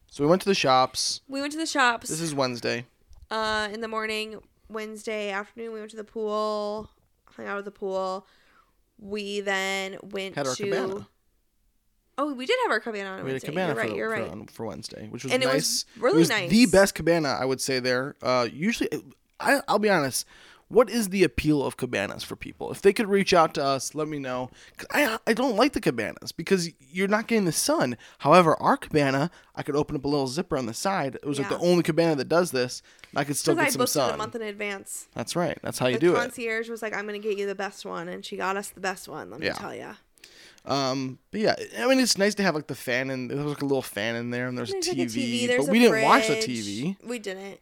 [0.08, 1.22] So we went to the shops.
[1.28, 2.10] We went to the shops.
[2.10, 2.86] This is Wednesday.
[3.30, 4.40] uh, in the morning.
[4.68, 6.90] Wednesday afternoon, we went to the pool,
[7.36, 8.26] hung out at the pool.
[8.98, 10.56] We then went Had to.
[10.56, 11.08] cabana.
[12.18, 13.48] Oh, we did have our cabana on We had a Wednesday.
[13.48, 13.96] cabana you're for, right.
[13.96, 14.32] You're for, right.
[14.32, 16.50] on- for Wednesday, which was And it was really it was nice.
[16.50, 17.80] The best cabana, I would say.
[17.80, 18.90] There, uh, usually,
[19.40, 20.26] I, I'll be honest.
[20.68, 22.72] What is the appeal of cabanas for people?
[22.72, 24.50] If they could reach out to us, let me know.
[24.90, 27.98] I I don't like the cabanas because you're not getting the sun.
[28.20, 31.16] However, our cabana, I could open up a little zipper on the side.
[31.16, 32.82] It was like the only cabana that does this.
[33.12, 34.14] And I could still get I some booked it sun.
[34.16, 35.08] a month in advance.
[35.14, 35.60] That's right.
[35.62, 36.14] That's how you The do it.
[36.16, 38.70] The concierge was like, "I'm gonna get you the best one," and she got us
[38.70, 39.30] the best one.
[39.30, 39.54] Let me Yeah.
[39.54, 39.92] tell you.
[40.68, 43.46] Um, but yeah, I mean, it's nice to have like the fan and there was
[43.46, 45.58] like a little fan in there, and there's, There's a like TV, a TV.
[45.58, 46.36] But we didn't watch the.
[46.36, 46.98] TV.
[47.04, 47.60] We didn't.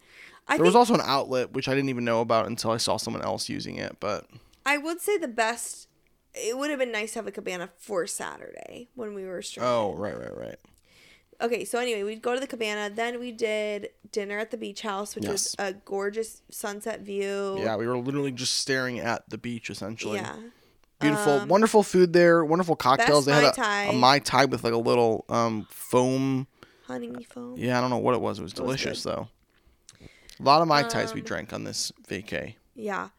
[0.47, 2.97] I There was also an outlet which I didn't even know about until I saw
[2.97, 3.97] someone else using it.
[3.99, 4.27] But
[4.65, 5.87] I would say the best.
[6.33, 9.69] It would have been nice to have a cabana for Saturday when we were streaming.
[9.69, 10.55] oh, right, right, right.
[11.41, 12.89] Okay, so anyway, we'd go to the cabana.
[12.93, 17.57] Then we did dinner at the beach house, which was a gorgeous sunset view.
[17.59, 20.19] Yeah, we were literally just staring at the beach essentially.
[20.19, 20.35] Yeah.
[21.03, 22.43] Beautiful, Um, wonderful food there.
[22.43, 23.25] Wonderful cocktails.
[23.25, 23.83] They had a, Tai.
[23.85, 26.47] a mai tai with like a little um foam.
[26.87, 27.55] Honey foam.
[27.57, 28.39] Yeah, I don't know what it was.
[28.39, 29.13] It was was delicious good.
[29.13, 29.27] though.
[30.39, 32.55] A lot of mai tais we Um, drank on this vacay.
[32.75, 33.09] Yeah.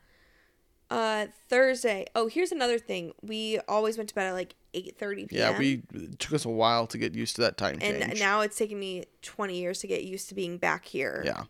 [0.91, 2.05] Uh, Thursday.
[2.14, 3.12] Oh, here's another thing.
[3.22, 5.53] We always went to bed at like 8:30 p.m.
[5.53, 8.20] Yeah, we it took us a while to get used to that time and change.
[8.20, 11.22] now it's taken me 20 years to get used to being back here.
[11.24, 11.45] yeah.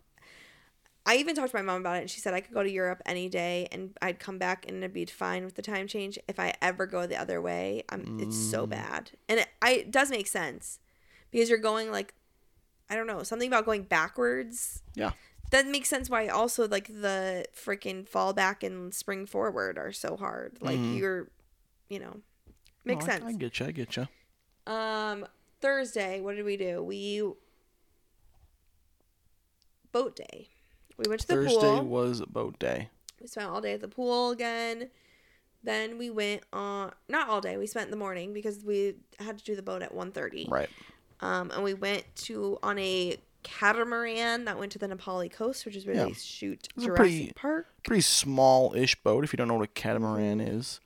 [1.07, 2.71] I even talked to my mom about it, and she said I could go to
[2.71, 6.17] Europe any day, and I'd come back and it'd be fine with the time change.
[6.27, 8.51] If I ever go the other way, I'm, it's Mm.
[8.51, 10.79] so bad, and it, I it does make sense
[11.31, 12.13] because you're going like,
[12.89, 14.81] I don't know, something about going backwards.
[14.95, 15.11] Yeah.
[15.51, 16.09] That makes sense.
[16.09, 20.57] Why also like the freaking fall back and spring forward are so hard.
[20.59, 20.97] Like Mhm.
[20.97, 21.29] you're,
[21.87, 22.21] you know,
[22.83, 23.25] makes No, I- sense.
[23.27, 23.65] I, get you.
[23.67, 24.07] I get you.
[24.65, 25.27] Um,
[25.61, 26.81] Thursday, what did we do?
[26.81, 27.21] We
[29.91, 30.49] boat day.
[30.97, 31.83] We went to the Thursday pool.
[31.85, 32.89] was boat day.
[33.21, 34.89] We spent all day at the pool again.
[35.63, 37.57] Then we went on not all day.
[37.57, 40.49] We spent the morning because we had to do the boat at 1.30.
[40.49, 40.69] Right.
[41.21, 45.65] Um, and we went to on a catamaran that went to the Na Pali coast,
[45.65, 46.05] which is where Yeah.
[46.05, 47.67] they shoot It's a Jurassic pretty- Park.
[47.83, 49.23] Pretty small-ish boat.
[49.23, 50.79] If you don't know what a catamaran is,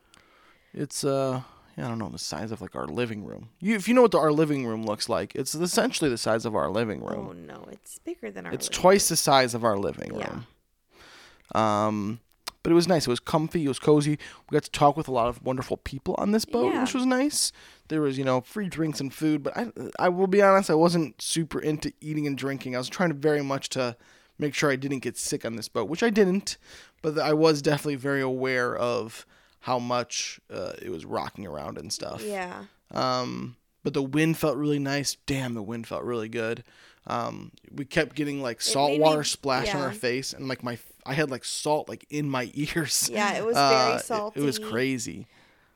[0.74, 1.42] it's uh,
[1.82, 3.50] I don't know the size of like our living room.
[3.60, 6.46] You, if you know what the, our living room looks like, it's essentially the size
[6.46, 7.28] of our living room.
[7.30, 8.52] Oh no, it's bigger than our.
[8.54, 10.20] it's twice the size of our living room.
[10.22, 10.32] Yeah.
[10.32, 11.62] room.
[11.64, 12.20] Um,
[12.62, 13.08] but it was nice.
[13.08, 13.64] It was comfy.
[13.66, 14.20] It was cozy.
[14.50, 16.82] We got to talk with a lot of wonderful people on this boat, Yeah.
[16.82, 17.52] which was nice.
[17.88, 19.44] There was, you know, free drinks and food.
[19.44, 22.76] But I, I will be honest, I wasn't super into eating and drinking.
[22.76, 23.96] I was trying to very much to
[24.38, 26.58] make sure I didn't get sick on this boat, which I didn't.
[27.02, 29.26] But I was definitely very aware of
[29.62, 32.24] how much uh, it was rocking around and stuff.
[32.24, 32.64] Yeah.
[32.92, 35.18] Um, but the wind felt really nice.
[35.26, 36.64] Damn, the wind felt really good.
[37.08, 40.64] Um, we kept getting like salt made me- water splashed on our face, and like
[40.64, 43.10] my I had like salt like in my ears.
[43.12, 44.40] Yeah, it was Uh, very it- salty.
[44.42, 45.28] It, was crazy.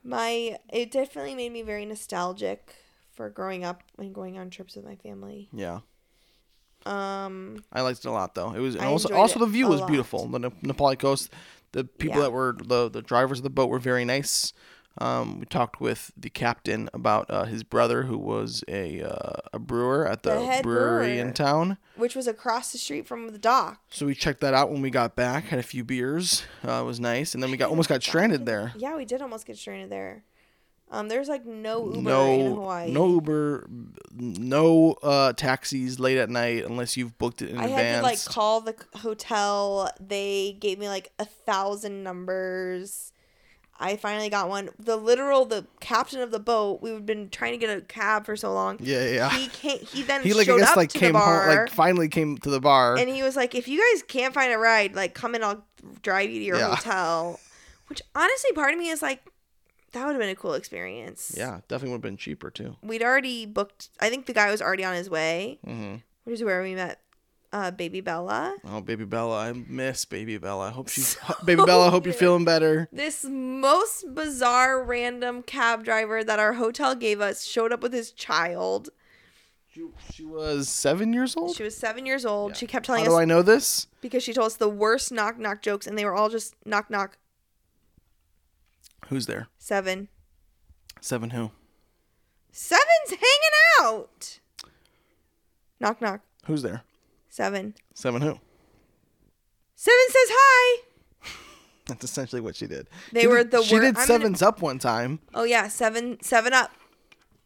[0.04, 2.74] My it definitely made me very nostalgic
[3.12, 5.48] for growing up and going on trips with my family.
[5.52, 5.80] Yeah,
[6.86, 8.52] Um, I liked it a lot though.
[8.52, 9.88] It was also also it the view was lot.
[9.88, 10.26] beautiful.
[10.28, 11.30] The Ne- Na Pali coast,
[11.74, 12.22] the people Yeah.
[12.24, 14.52] that were the the drivers of the boat were very nice.
[14.98, 19.58] Um, we talked with the captain about uh, his brother, who was a uh, a
[19.58, 21.78] brewer at the, The brewery in town.
[21.96, 23.80] which was across the street from the dock.
[23.90, 25.46] So we checked that out when we got back.
[25.46, 26.44] Had a few beers.
[26.64, 28.72] Uh, it was nice, and then we got almost got stranded there.
[28.76, 30.22] Yeah, we did almost get stranded there.
[30.90, 32.90] Um, there's like no Uber in No, Hawaii.
[32.92, 33.66] no Uber,
[34.14, 37.82] no uh, taxis late at night unless you've booked it in I advance.
[37.82, 39.90] had to like call the hotel.
[40.00, 43.12] They gave me like a thousand numbers.
[43.80, 44.68] I finally got one.
[44.78, 46.80] The literal, the captain of the boat.
[46.80, 48.76] We've been trying to get a cab for so long.
[48.80, 49.30] yeah, yeah.
[49.30, 49.78] He came.
[49.80, 51.70] He then He like I showed guess up like to came the bar, home, like
[51.70, 52.96] finally came to the bar.
[52.96, 55.64] and he was like, "If you guys can't find a ride, like come and I'll
[56.02, 56.76] drive you to your Yeah.
[56.76, 57.40] hotel."
[57.88, 59.22] Which honestly, part of me is like,
[59.94, 61.34] that would have been a cool experience.
[61.36, 62.76] yeah, definitely would have been cheaper too.
[62.82, 63.88] We'd already booked.
[64.00, 67.00] I think the guy was already on his way, hmm which is where we met
[67.52, 68.56] uh, baby Bella.
[68.66, 70.68] Oh, baby Bella, I miss baby Bella.
[70.68, 71.86] I hope she's baby Bella.
[71.86, 72.88] I hope you're feeling better.
[72.92, 78.10] This most bizarre random cab driver that our hotel gave us showed up with his
[78.10, 78.90] child.
[79.72, 81.56] She, she was seven years old.
[81.56, 82.52] She was seven years old.
[82.52, 82.56] Yeah.
[82.56, 83.86] She kept telling How telling do us I know this?
[84.00, 86.90] because she told us the worst knock knock jokes, and they were all just knock
[86.90, 87.18] knock
[89.08, 89.48] Who's there?
[89.58, 90.08] seven.
[91.00, 91.50] Seven who?
[92.52, 93.20] Seven's hanging
[93.80, 94.38] out.
[95.80, 96.82] Knock knock Who's there?
[97.28, 97.74] seven.
[97.94, 98.38] Seven who?
[99.76, 100.82] Seven says hi.
[101.86, 102.88] That's essentially what she did.
[103.12, 105.18] They She were did- the She wor- did I'm gonna- Sevens Up one time.
[105.34, 106.70] Oh yeah, seven seven up.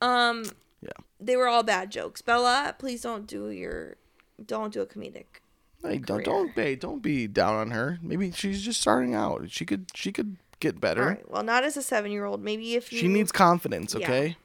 [0.00, 0.44] Um,
[0.80, 0.92] Yeah.
[1.18, 2.22] they were all bad jokes.
[2.22, 3.96] Bella, please don't do your,
[4.44, 5.24] don't do a comedic.
[5.82, 6.24] Hey, don't career.
[6.24, 7.98] don't be don't be down on her.
[8.02, 9.50] Maybe she's just starting out.
[9.50, 11.02] She could she could get better.
[11.02, 11.30] All right.
[11.30, 12.42] Well, not as a seven year old.
[12.42, 12.98] Maybe if you.
[12.98, 13.94] She needs confidence.
[13.94, 14.04] Yeah.
[14.06, 14.36] Okay.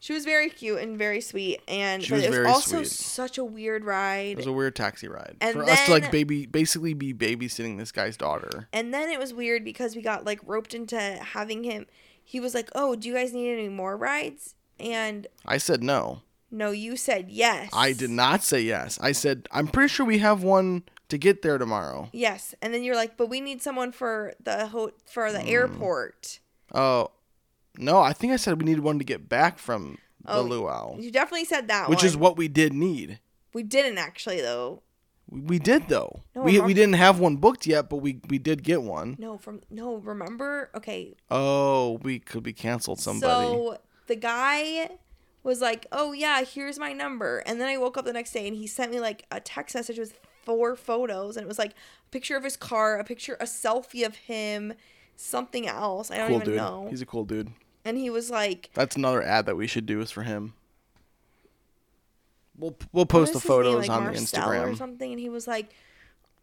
[0.00, 2.76] She was very cute and very sweet, and She but was it was very also
[2.78, 2.88] sweet.
[2.88, 4.30] such a weird ride.
[4.32, 7.78] It was a weird taxi ride And for us to like baby basically be babysitting
[7.78, 8.66] this guy's daughter.
[8.72, 11.86] And then it was weird because we got like roped into having him.
[12.24, 16.22] He was like, "Oh, do you guys need any more rides?" And I said no.
[16.50, 17.70] no, you said yes.
[17.72, 18.98] I did not say yes.
[19.00, 20.82] I said I'm pretty sure we have one
[21.12, 22.08] to get there tomorrow.
[22.12, 25.48] Yes, and then you're like, "But we need someone for the ho- for the hmm.
[25.48, 26.40] airport."
[26.74, 27.10] Oh,
[27.76, 30.96] no, I think I said we needed one to get back from the Oh, luau,
[30.98, 32.06] You definitely said that which one.
[32.06, 33.20] is what we did need.
[33.52, 34.82] we didn't actually though.
[35.28, 36.22] We, we did though.
[36.34, 39.16] No, we I'm- we didn't have one booked yet, but we we did get one.
[39.18, 39.96] No, from no.
[39.96, 40.70] Remember?
[40.74, 43.46] Okay, Oh, we could be canceled somebody.
[43.46, 44.90] So the guy
[45.42, 48.46] was like, "Oh yeah, here's my number," and then I woke up the next day
[48.46, 51.70] and he sent me like a text message with four photos, and it was like
[51.72, 54.74] a picture of his car, a picture, a selfie of him,
[55.16, 56.10] something else.
[56.10, 56.56] I don't cool even dude.
[56.56, 56.86] know.
[56.90, 57.50] He's a cool dude.
[57.84, 60.54] and he was like, That's another ad that we should do is for him.
[62.56, 65.72] We'll we'll post the photos like on the Marcel or something, and he was like.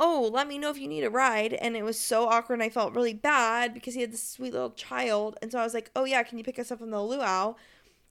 [0.02, 1.52] Oh, let me know if you need a ride.
[1.52, 4.54] And it was so awkward, and I felt really bad because he had this sweet
[4.54, 5.38] little child.
[5.42, 7.56] And so I was like, Oh, yeah, can you pick us up from the luau?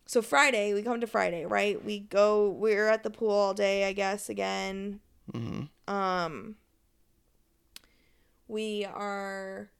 [0.04, 1.82] So Friday, we come to Friday, right?
[1.82, 5.00] We go, we're at the pool all day, I guess, again.
[5.32, 6.56] hmm Um,
[8.46, 9.70] we are,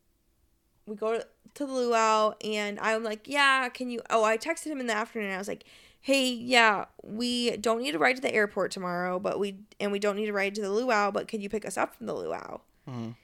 [0.87, 4.01] we go to the luau, and I'm like, yeah, can you?
[4.11, 5.33] Oh, I texted him in the afternoon.
[5.33, 5.65] I was like,
[6.01, 9.99] hey, yeah, we don't need a ride to the airport tomorrow, but we and we
[9.99, 12.15] don't need a ride to the luau, but can you pick us up from the
[12.15, 12.61] luau?
[12.89, 13.15] Mhm.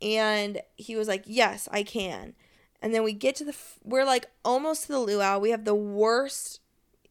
[0.00, 2.34] And he was like, yes, I can.
[2.80, 5.38] And then we get to the, we're like almost to the luau.
[5.40, 6.60] We have the worst.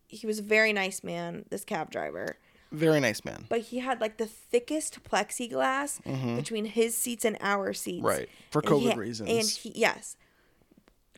[0.07, 2.37] He was a very nice man, this cab driver
[2.71, 3.45] Very nice man.
[3.49, 6.01] but he had like the thickest plexiglass
[6.35, 7.97] between his seats and our seats.
[7.97, 8.05] Mm-hmm.
[8.05, 8.29] Right.
[8.51, 9.29] For And COVID reasons.
[9.29, 10.17] And he, yes,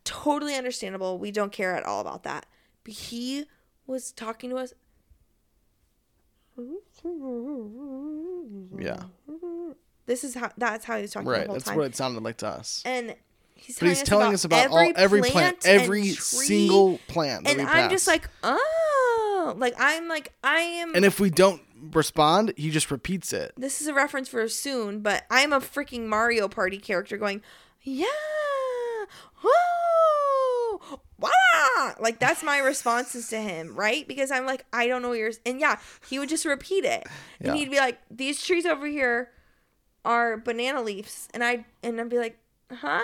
[0.03, 1.17] totally understandable.
[1.17, 2.45] We don't care at all about that.
[2.83, 3.45] But he
[3.87, 4.73] was talking to us.
[8.77, 9.03] yeah.
[10.05, 10.51] This is how.
[10.57, 11.47] That's how he was talking Right.
[11.47, 11.77] That's time.
[11.77, 12.81] what it sounded like to us.
[12.85, 13.15] and
[13.55, 16.99] he's telling, he's us, telling about us about every all every plant, plant every single
[17.07, 17.45] plant.
[17.45, 18.59] That And I'm just like, oh,
[19.57, 20.95] like I'm like I am.
[20.95, 21.61] And if we don't
[21.93, 23.53] respond, he just repeats it.
[23.57, 27.41] this is a reference for soon, but I'm a freaking Mario Party character going,
[27.81, 28.05] yeah,
[29.41, 31.93] whoa, wah!
[31.99, 34.07] Like that's my responses to him, right?
[34.07, 35.77] Because I'm like, I don't know yours, and yeah,
[36.07, 37.05] he would just repeat it,
[37.39, 37.55] and Yeah.
[37.55, 39.31] he'd be like, these trees over here
[40.05, 42.37] are banana leaves, and I and I'd be like,
[42.71, 43.01] huh?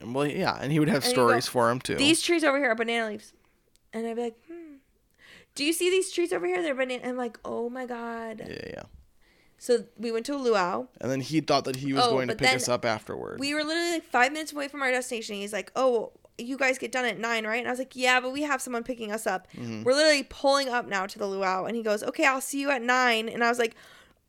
[0.00, 1.96] And well, yeah, and he would have And he'd go, stories for him too.
[1.96, 3.32] These trees over here are banana leaves,
[3.92, 4.36] and I'd be like.
[5.58, 6.62] Do you see these trees over here?
[6.62, 7.02] They're banana.
[7.08, 8.42] I'm like, oh my god.
[8.48, 8.82] yeah, yeah.
[9.58, 10.86] So we went to a luau.
[11.00, 13.40] And then he thought that he was Oh, going to pick us up afterward.
[13.40, 15.34] We were literally like five minutes away from our destination.
[15.34, 18.20] He's like, "Oh, you guys get done at nine, right?" And I was like, "Yeah,
[18.20, 19.48] but we have someone picking us up.
[19.52, 19.82] Mm-hmm.
[19.82, 22.70] We're literally pulling up now to the luau." And he goes, "Okay, I'll see you
[22.70, 23.28] at 9.
[23.28, 23.74] And I was like,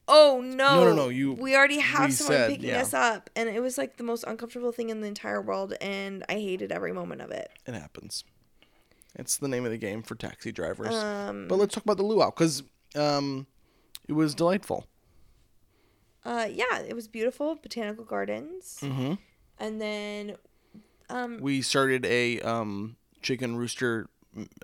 [0.07, 2.81] "Oh no, No, no, no, you- we already have someone said, picking yeah.
[2.81, 6.25] us up." And it was like the most uncomfortable thing in the entire world, and
[6.27, 7.51] I hated every moment of it.
[7.67, 8.23] it happens.
[9.19, 10.95] It's the name of the game for taxi drivers.
[10.95, 12.63] Um, but let's talk about the luau because
[12.95, 13.45] um,
[14.07, 14.85] it was delightful.
[16.25, 19.13] uh, yeah, it was beautiful, botanical gardens, Mm-hmm.
[19.59, 20.35] and then,
[21.09, 24.07] um, We started a um, chicken rooster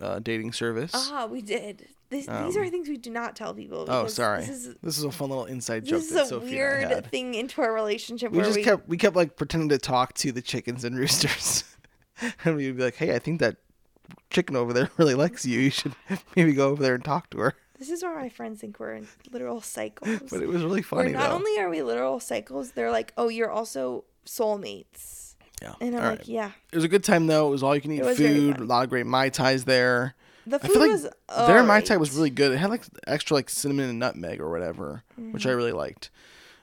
[0.01, 0.91] uh, dating service.
[0.93, 1.87] ah, we did.
[2.09, 3.81] This, these are things we do not tell people.
[3.81, 4.41] Um, oh, sorry.
[4.41, 6.95] This is This is a fun little inside joke This is a weird and I
[6.95, 7.09] had.
[7.11, 10.31] thing into our relationship We just we kept we kept like pretending to talk to
[10.31, 11.63] the chickens and roosters,
[12.45, 13.57] and we'd be like, "Hey, I think that
[14.29, 15.59] chicken over there really likes you.
[15.59, 15.95] You should
[16.35, 18.93] maybe go over there and talk to her." This is where my friends think we're
[18.93, 20.21] in literal cycles.
[20.31, 21.35] But it was really Where funny not though.
[21.35, 25.73] only are we literal cycles, they're like, "Oh, you're also soulmates." yeah.
[25.81, 26.27] And I'm All like, right.
[26.27, 27.47] "Yeah." It was a good time though.
[27.47, 28.59] It was all you can eat was food.
[28.59, 30.15] A lot of great mai tais there.
[30.47, 31.09] The I food feel like was
[31.47, 32.51] their mai tai was really good.
[32.51, 36.09] It had like extra like cinnamon and nutmeg or whatever, which I really liked.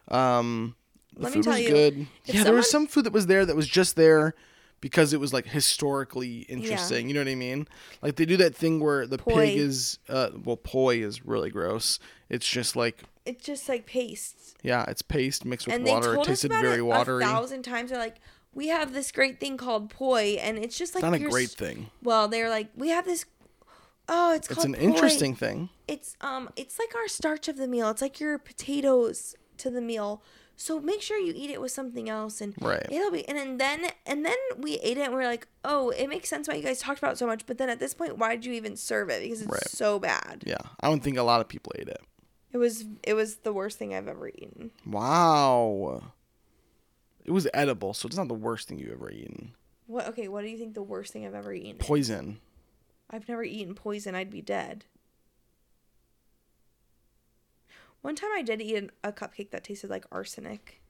[0.08, 0.76] Um,
[1.14, 1.24] the Mm-hmm.
[1.24, 2.06] Let food was you, good.
[2.24, 4.34] Yeah, there was some food that was there that was just there
[4.82, 7.08] because it was like historically interesting.
[7.08, 7.66] You know what I mean?
[8.02, 9.34] Like they do that thing where the Poi.
[9.34, 11.98] pig is uh well poi is really gross.
[12.28, 14.58] It's just like It's just like paste.
[14.62, 16.16] yeah, it's paste mixed with and water.
[16.16, 17.24] It tasted very it watery.
[17.24, 17.88] a thousand times.
[17.90, 18.16] They're like,
[18.52, 21.88] "We have this great thing called poi," and it's just like Not a great thing.
[22.02, 23.24] Well, they're like, "We have this."
[24.08, 25.68] Oh, it's, It's called an poi." interesting thing.
[25.86, 27.88] It's um, it's like our starch of the meal.
[27.90, 30.22] It's like your potatoes to the meal.
[30.62, 32.86] So make sure you eat it with something else and Right.
[32.88, 36.06] it'll be and then and then we ate it and we are like, "Oh, it
[36.08, 38.16] makes sense why you guys talked about it so much." But then at this point,
[38.16, 39.22] why did you even serve it?
[39.22, 39.68] Because it's Right.
[39.68, 40.44] so bad.
[40.46, 42.00] Yeah, I don't think a lot of people ate it.
[42.52, 44.70] It was it was the worst thing I've ever eaten.
[44.86, 46.12] Wow.
[47.24, 49.54] It was edible, so it's not the worst thing you've ever eaten.
[49.86, 51.80] What okay, what do you think the worst thing I've ever eaten?
[51.80, 51.86] is?
[51.86, 52.40] Poison.
[53.10, 54.14] I've never eaten poison.
[54.14, 54.84] I'd be dead.
[58.02, 60.80] One time I did eat an, a cupcake that tasted like arsenic.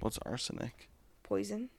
[0.00, 0.88] What's arsenic?
[1.22, 1.70] Poison.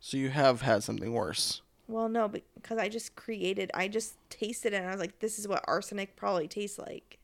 [0.00, 1.62] So you have had something worse.
[1.88, 5.38] Well, no, because I just created, I just tasted it and I was like, this
[5.38, 7.18] is what arsenic probably tastes like.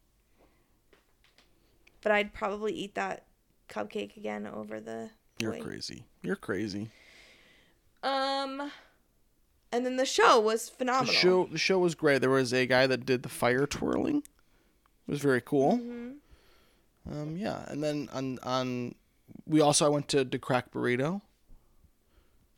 [2.02, 3.24] But I'd probably eat that
[3.68, 5.10] cupcake again over the.
[5.38, 6.04] You're crazy.
[6.22, 6.90] You're crazy.
[8.02, 8.70] Um,
[9.72, 11.12] and then the show was The phenomenal.
[11.14, 12.20] show the show was great.
[12.22, 14.18] There was a guy that did the fire twirling.
[14.18, 15.74] It was very cool.
[15.78, 16.08] Mm-hmm.
[17.10, 18.94] Um, yeah, and then on on
[19.46, 21.22] we also I went to the Crack Burrito.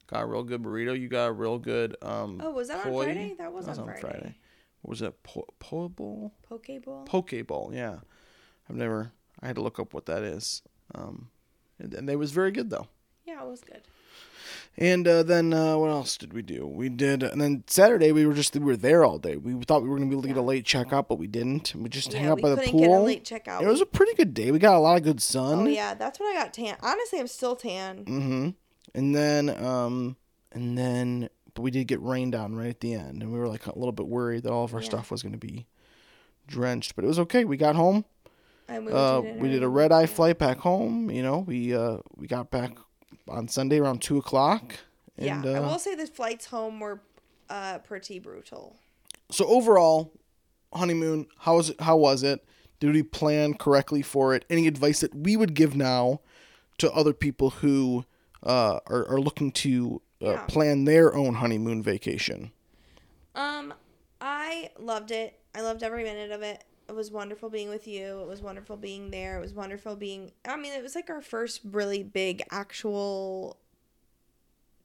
[0.09, 0.99] Got a real good burrito.
[0.99, 2.41] You got a real good um.
[2.43, 2.93] Oh, was that on.
[2.93, 3.35] Friday?
[3.39, 4.37] That was on Friday.
[4.83, 5.23] What was it?
[5.23, 6.35] Po, po bowl?
[6.43, 7.05] Poke bowl.
[7.05, 7.71] Poke bowl.
[7.73, 7.99] Yeah,
[8.69, 9.13] I've never.
[9.41, 10.63] I had to look up what that is.
[10.95, 11.29] Um,
[11.79, 12.89] and, and it was very good though.
[13.25, 13.83] yeah, it was good.
[14.77, 16.67] And uh, then uh, what else did we do?
[16.67, 19.37] We did, and then Saturday we were just we were there all day.
[19.37, 21.75] We thought we were gonna be able to get a late checkout, but we didn't.
[21.75, 22.81] We just hang out we by the couldn't pool.
[22.81, 23.63] get a late checkout.
[23.63, 24.51] It was a pretty good day.
[24.51, 25.67] We got a lot of good sun.
[25.67, 26.77] Oh yeah, that's when I got tan.
[26.83, 28.05] Honestly, I'm still tan.
[28.05, 28.49] Mm-hmm.
[28.95, 30.17] And then, um,
[30.53, 33.49] and then, but we did get rained on right at the end, and we were
[33.49, 34.87] like a little bit worried that all of our Yeah.
[34.89, 35.67] stuff was gonna be
[36.47, 36.97] drenched.
[36.97, 37.45] But it was okay.
[37.45, 38.05] We got home.
[38.69, 41.11] And we, went Uh, we did a red eye flight back home.
[41.11, 42.73] You know, we uh we got back
[43.29, 44.75] on Sunday around two o'clock.
[45.17, 47.03] Yeah, And, I uh, will say the flights home were
[47.49, 48.77] uh, pretty brutal.
[49.31, 50.13] So overall,
[50.73, 51.81] honeymoon, how was it?
[51.81, 52.45] How was it?
[52.81, 54.45] Did we plan correctly for it?
[54.51, 56.21] Any advice that we would give now
[56.79, 58.05] to other people who
[58.43, 60.47] uh, are, are looking to uh, Yeah.
[60.47, 62.51] plan their own honeymoon vacation?
[63.35, 63.73] Um,
[64.21, 65.39] I loved it.
[65.55, 66.65] I loved every minute of it.
[66.89, 68.21] It was wonderful being with you.
[68.21, 69.39] It was wonderful being there.
[69.39, 70.33] It was wonderful being.
[70.45, 73.59] I mean, it was like our first really big actual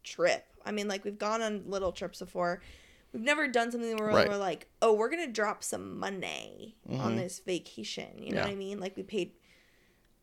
[0.04, 0.46] trip.
[0.66, 2.62] I mean, like we've gone on little trips before.
[3.14, 4.28] We've never done something where Right.
[4.30, 7.18] we're like, oh, we're gonna drop some money on Mhm.
[7.18, 8.22] this vacation.
[8.22, 8.44] You know Yeah.
[8.46, 8.80] what I mean?
[8.80, 9.34] Like we paid.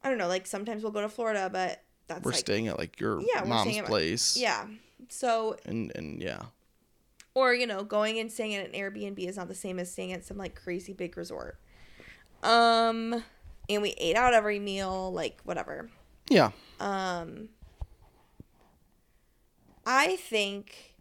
[0.03, 0.29] I don't know.
[0.29, 3.45] Like sometimes we'll go to Florida, but that's We're like staying at like your Yeah,
[3.45, 4.37] mom's at place.
[4.37, 4.69] yeah.
[5.09, 6.47] So And and yeah.
[7.35, 10.13] or you know going and staying at an airbnb is not the same as staying
[10.13, 11.59] at some like crazy big resort
[12.45, 13.25] um
[13.69, 15.89] and we ate out every meal like whatever
[16.29, 16.51] Yeah.
[16.81, 17.49] um
[19.87, 20.95] i think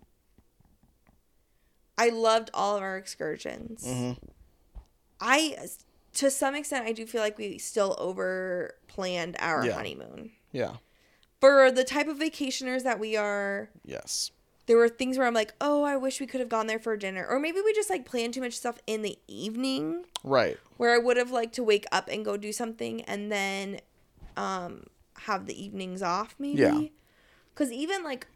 [1.98, 4.26] i loved all of our excursions Mm-hmm.
[5.22, 5.58] i
[6.16, 9.74] to some extent i do feel like we still over planned our Yeah.
[9.74, 10.78] honeymoon Yeah.
[11.42, 14.32] for the type of vacationers that we are Yes.
[14.66, 16.96] There were things where I'm like, oh, I wish we could have gone there for
[16.96, 17.26] dinner.
[17.28, 20.58] Or maybe we just like planned too much stuff in the evening Right.
[20.78, 23.80] where I would have liked to wake up and go do something and then
[24.38, 24.86] um
[25.20, 26.62] have the evenings off maybe.
[26.62, 26.82] Yeah.
[27.56, 28.28] Cuz even like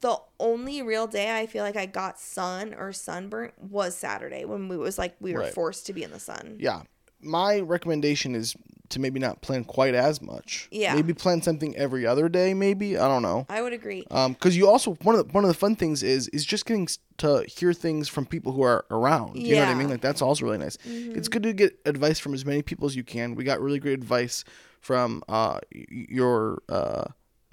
[0.00, 4.68] the only real day I feel like I got sun or sunburnt was Saturday when
[4.68, 5.54] we was like we were Right.
[5.54, 6.56] forced to be in the sun.
[6.60, 6.82] Yeah.
[7.22, 8.54] My recommendation is
[8.90, 10.68] to maybe not plan quite as much.
[10.70, 10.94] Yeah.
[10.94, 12.52] Maybe plan something every other day.
[12.52, 13.46] Maybe I don't know.
[13.48, 14.04] I would agree.
[14.10, 16.66] Um, because you also one of the, one of the fun things is is just
[16.66, 16.86] getting
[17.18, 19.36] to hear things from people who are around.
[19.36, 19.88] You know what I mean?
[19.88, 20.76] Like that's also really nice.
[20.84, 23.34] It's good to get advice from as many people as you can.
[23.34, 24.44] We got really great advice
[24.80, 27.04] from uh your uh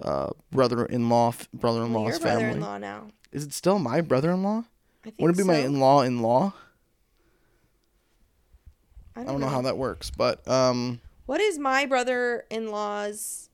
[0.02, 2.44] uh brother-in-law f- brother-in-law's your family.
[2.44, 3.08] brother-in-law now.
[3.32, 4.64] Is it still my brother-in-law?
[5.06, 6.54] I think Would it be my in-law in-law?
[9.16, 13.50] I I don't know how that works, but um What is my brother-in-law's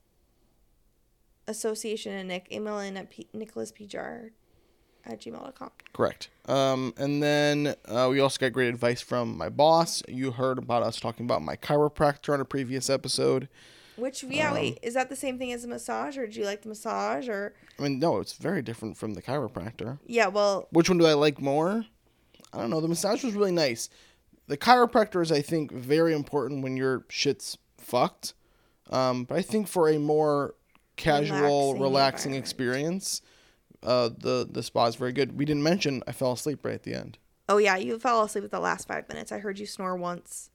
[1.48, 2.48] association and Nick?
[2.52, 3.86] Email in at P- Nicholas P.
[3.86, 4.30] Jar
[5.04, 5.70] at gmail.com.
[5.92, 6.28] Correct.
[6.46, 10.02] Um, and then uh, we also got great advice from my boss.
[10.08, 13.48] You heard about us talking about my chiropractor on a previous episode.
[13.96, 16.44] Which, yeah, Um, wait, is that the same thing as a massage, or do you
[16.44, 19.98] like the massage, or I mean, no, it's very different from the chiropractor.
[20.06, 20.26] yeah?
[20.26, 21.86] Well, Which one do I like more?
[22.52, 22.80] I don't know.
[22.80, 23.88] The massage was really nice.
[24.48, 28.34] The chiropractor is, I think, very important when your shit's fucked.
[28.90, 30.54] Um, but I think for a more
[30.96, 33.22] casual, Relaxing relaxing, experience,
[33.82, 35.36] uh, the the spa is very good.
[35.36, 37.18] We didn't mention I fell asleep right at the end.
[37.48, 39.32] oh yeah, you fell asleep at the last five minutes.
[39.32, 40.50] I heard you snore once.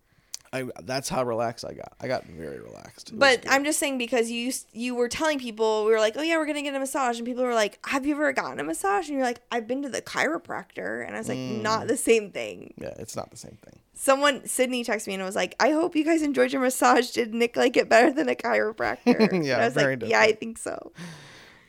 [0.54, 1.94] I that's how relaxed I got.
[2.02, 3.10] I got very relaxed.
[3.12, 3.46] It But.
[3.50, 6.46] I'm just saying because you you were telling people we were like, oh yeah, we're
[6.46, 9.08] gonna get a massage, and people were like, have you ever gotten a massage?
[9.08, 11.62] And you're like, I've been to the chiropractor, and I was like, Mm.
[11.62, 12.74] not the same thing.
[12.78, 13.80] yeah, it's not the same thing.
[13.94, 17.12] Someone Sydney texted me and was like, I hope you guys enjoyed your massage.
[17.12, 19.30] Did Nick like it better than a chiropractor?
[19.32, 20.92] And Yeah, I was very like, yeah, I think so.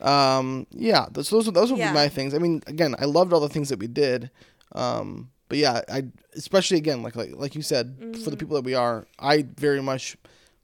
[0.01, 1.91] Um, yeah, those those, those would Yeah.
[1.91, 2.33] be my things.
[2.33, 4.29] I mean, again, I loved all the things that we did.
[4.73, 8.29] Um, but yeah, I especially again, like like like you said, for Mm-hmm.
[8.31, 10.17] the people that we are, I very much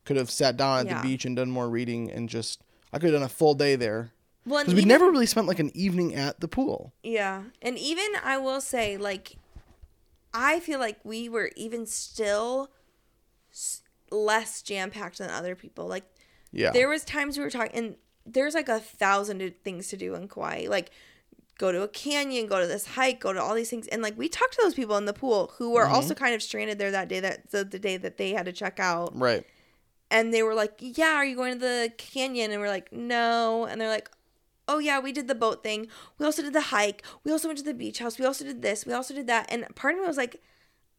[0.06, 1.02] could have sat down at Yeah.
[1.02, 2.62] the beach and done more reading and just
[2.92, 4.12] I could have done a full day there
[4.48, 6.94] Well, because we never really spent like an evening at the pool.
[7.04, 7.44] Yeah.
[7.62, 9.36] And even I will say, like,
[10.34, 12.72] I feel like we were even still
[13.52, 15.86] s- less jam packed than other people.
[15.88, 16.06] Like,
[16.52, 20.16] Yeah, there was times we were talking, and there's like a thousand things to do
[20.16, 20.66] in Kauai.
[20.68, 20.90] Like,
[21.60, 23.88] go to a canyon, go to this hike, go to all these things.
[23.90, 25.94] And like, we talked to those people in the pool who were mm-hmm.
[25.94, 28.54] also kind of stranded there that day, that the, the day that they had to
[28.54, 29.12] check out.
[29.16, 29.46] right.
[30.12, 32.52] And they were like, Yeah, are you going to the canyon?
[32.52, 33.66] And we're like, No.
[33.66, 34.10] And they're like,
[34.68, 35.88] Oh, yeah, we did the boat thing.
[36.18, 37.04] We also did the hike.
[37.24, 38.18] We also went to the beach house.
[38.18, 38.88] We also did this.
[38.88, 39.46] We also did that.
[39.50, 40.42] And part of me was like,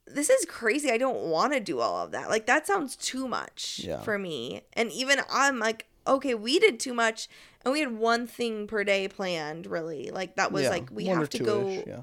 [0.07, 0.93] This is crazy.
[0.93, 2.29] I don't want to do all of that.
[2.29, 4.01] Like, that sounds too much Yeah.
[4.01, 4.63] for me.
[4.75, 7.29] And even I'm like, Okay, we did too much.
[7.65, 10.11] And we had one thing per day planned, really.
[10.11, 11.69] Like, that was yeah, like, we have to go.
[11.87, 12.03] Yeah,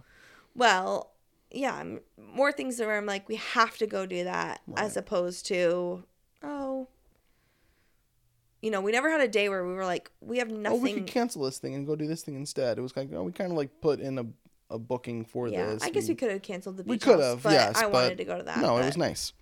[0.56, 1.12] Well,
[1.52, 1.84] yeah,
[2.18, 6.04] more things where I'm like, we have to go do that as opposed to,
[6.44, 6.88] oh,
[8.62, 10.82] you know, we never had a day where we were like, we have nothing oh,
[10.82, 12.78] we could cancel this thing and go do this thing instead.
[12.78, 14.26] It was like oh, we kind of like put in a
[14.70, 15.84] a booking for yeah, this.
[15.84, 17.84] I guess we and- could have canceled the beach We could have, but yes, I
[17.84, 18.58] but wanted to go to that.
[18.58, 19.34] No, it was nice.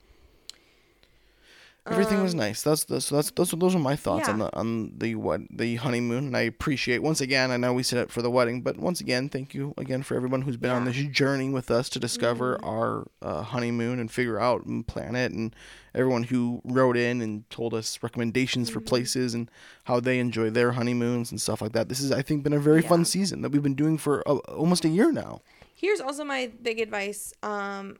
[1.87, 2.63] Everything was nice.
[2.63, 5.13] That's the, so that's those are- those are my thoughts on Um, the on the
[5.13, 6.25] what the honeymoon.
[6.25, 7.51] And I appreciate once again.
[7.51, 10.15] I know we set it for the wedding, but once again, thank you again for
[10.15, 12.65] everyone who's been on this journey with us to discover Mm-hmm.
[12.69, 15.55] our uh, honeymoon and figure out and plan it, and
[15.93, 18.79] everyone who wrote in and told us recommendations Mm-hmm.
[18.79, 19.51] for places and
[19.83, 21.87] how they enjoy their honeymoons and stuff like that.
[21.87, 24.37] This has I think been a very fun season that we've been doing for uh,
[24.57, 25.41] almost a year now.
[25.75, 27.97] Here's also my big advice um,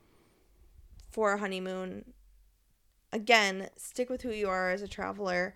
[1.12, 2.06] for a honeymoon.
[3.16, 5.56] Again, stick with who you are as a traveler.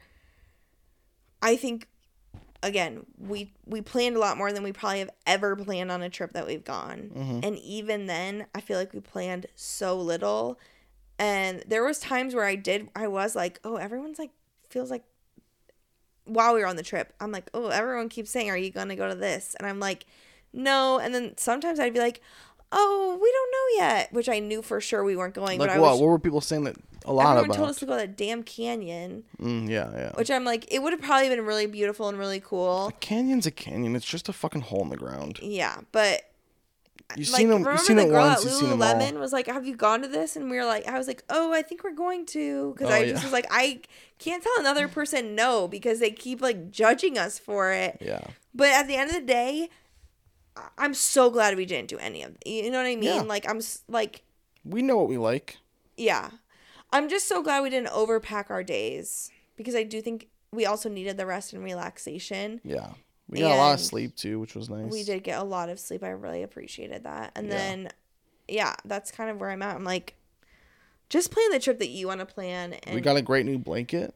[1.42, 1.90] I think
[2.64, 6.10] again, we we planned a lot more than we probably have ever planned on a
[6.10, 7.12] trip that we've gone.
[7.14, 7.40] Mm-hmm.
[7.44, 10.58] And even then, I feel like we planned so little.
[11.18, 14.32] And there was times where I did I was like, "Oh, everyone's like
[14.70, 15.04] feels like
[16.24, 18.88] while we were on the trip, I'm like, "Oh, everyone keeps saying, "Are you going
[18.88, 20.06] to go to this?" And I'm like,
[20.54, 22.22] "No." And then sometimes I'd be like,
[22.72, 25.70] "Oh, we don't know yet," which I knew for sure we weren't going, Like but
[25.70, 25.92] I what?
[25.92, 27.56] was What were people saying that a lot everyone about?
[27.58, 30.12] told us to go to that damn canyon, Mm, yeah, yeah.
[30.16, 32.88] which I'm like, it would have probably been really beautiful and really cool.
[32.88, 33.96] A canyon's a canyon.
[33.96, 35.40] It's just a fucking hole in the ground.
[35.42, 36.24] Yeah, but
[37.18, 37.60] You've like seen them.
[37.64, 38.40] remember You've seen the it girl once.
[38.40, 38.94] at You've seen them all.
[38.94, 41.24] Lululemon was like, "Have you gone to this?" And we were like, "I was like,
[41.32, 43.12] oh, I think we're going to," because Oh, I yeah.
[43.14, 43.80] just was like, I
[44.20, 47.98] can't tell another person no because they keep like judging us for it.
[48.00, 48.22] Yeah.
[48.54, 49.70] But at the end of the day, I-
[50.78, 52.36] I'm so glad we didn't do any of.
[52.46, 53.04] You know what I mean?
[53.16, 53.22] Yeah.
[53.22, 54.24] Like I'm like,
[54.66, 55.58] We know what we like.
[55.98, 56.30] yeah,
[56.92, 60.90] I'm just so glad we didn't overpack our days because I do think we also
[60.90, 62.60] needed the rest and relaxation.
[62.64, 62.92] Yeah.
[63.30, 64.92] We got a lot of sleep too, which was nice.
[64.92, 66.04] We did get a lot of sleep.
[66.04, 67.32] I really appreciated that.
[67.36, 67.54] And Yeah.
[67.54, 67.90] then,
[68.48, 69.76] yeah, that's kind of where I'm at.
[69.76, 70.16] I'm like,
[71.10, 72.74] just plan the trip that you want to plan.
[72.74, 74.16] And We got a great new blanket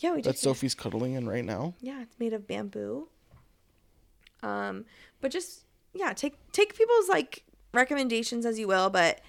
[0.00, 0.32] yeah, we did.
[0.32, 1.74] that Sophie's cuddling in right now.
[1.80, 3.06] yeah, it's made of bamboo.
[4.42, 4.84] Um,
[5.20, 5.64] but just
[5.94, 9.20] yeah, take take people's like recommendations as you will, but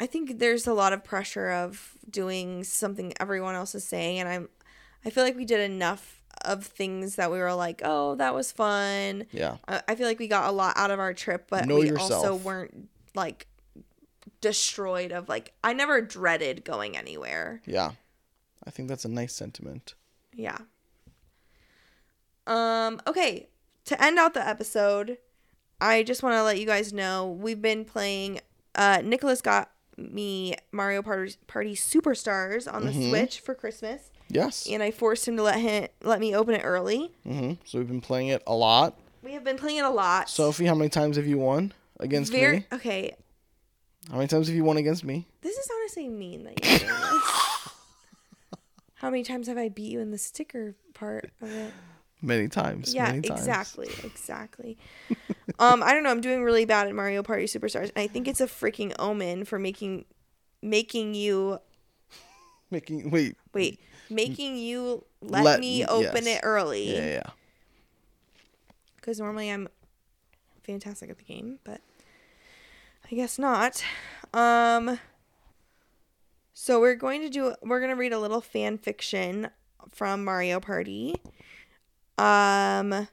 [0.00, 4.28] I think there's a lot of pressure of doing something everyone else is saying, and
[4.28, 4.48] I'm
[5.04, 8.52] I feel like we did enough of things that we were like, oh, that was
[8.52, 9.26] fun.
[9.32, 9.56] Yeah.
[9.66, 11.92] I I feel like we got a lot out of our trip, but Know we
[11.92, 13.46] also weren't like
[14.40, 17.60] destroyed of like I never dreaded going anywhere.
[17.66, 17.92] Yeah.
[18.64, 19.94] I think that's a nice sentiment.
[20.34, 20.58] Yeah.
[22.46, 23.48] Um okay,
[23.86, 25.18] to end out the episode,
[25.80, 28.40] I just want to let you guys know we've been playing
[28.74, 33.08] uh Nicholas got me Mario Party, Party Superstars on the Mhm.
[33.10, 34.66] Switch for Christmas Yes.
[34.70, 37.12] and I forced him to let him let me open it early.
[37.24, 38.98] hmm So we've been playing it a lot.
[39.22, 40.28] We have been playing it a lot.
[40.30, 42.64] Sophie, how many times have you won against very me?
[42.72, 43.14] okay.
[44.10, 45.26] How many times have you won against me?
[45.42, 47.22] This is honestly mean that you're doing this.
[48.94, 51.72] How many times have I beat you in the sticker part of it?
[52.20, 52.94] Many times.
[52.94, 53.40] Yeah, many times.
[53.40, 54.76] exactly, exactly.
[55.58, 56.10] um, I don't know.
[56.10, 59.44] I'm doing really bad at Mario Party Superstars, and I think it's a freaking omen
[59.44, 60.04] for making
[60.60, 61.60] making you
[62.70, 63.36] Making wait.
[63.54, 63.80] wait,
[64.10, 66.36] making you let, Let me open yes.
[66.36, 66.94] it early.
[66.94, 67.30] Yeah, yeah.
[68.96, 69.68] Because normally I'm
[70.64, 71.80] fantastic at the game, but
[73.10, 73.82] I guess not.
[74.34, 74.98] Um.
[76.52, 79.48] So we're going to do we're going to read a little fan fiction
[79.88, 81.14] from Mario Party.
[82.18, 83.08] Um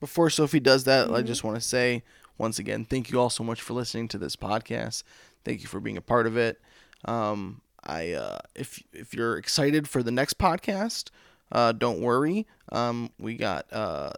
[0.00, 2.02] Before Sophie does that, I just want to say
[2.38, 5.02] once again, thank you all so much for listening to this podcast.
[5.44, 6.60] Thank you for being a part of it.
[7.04, 11.10] Um, I uh, if if you're excited for the next podcast,
[11.50, 12.46] uh, don't worry.
[12.70, 14.10] Um, we got uh,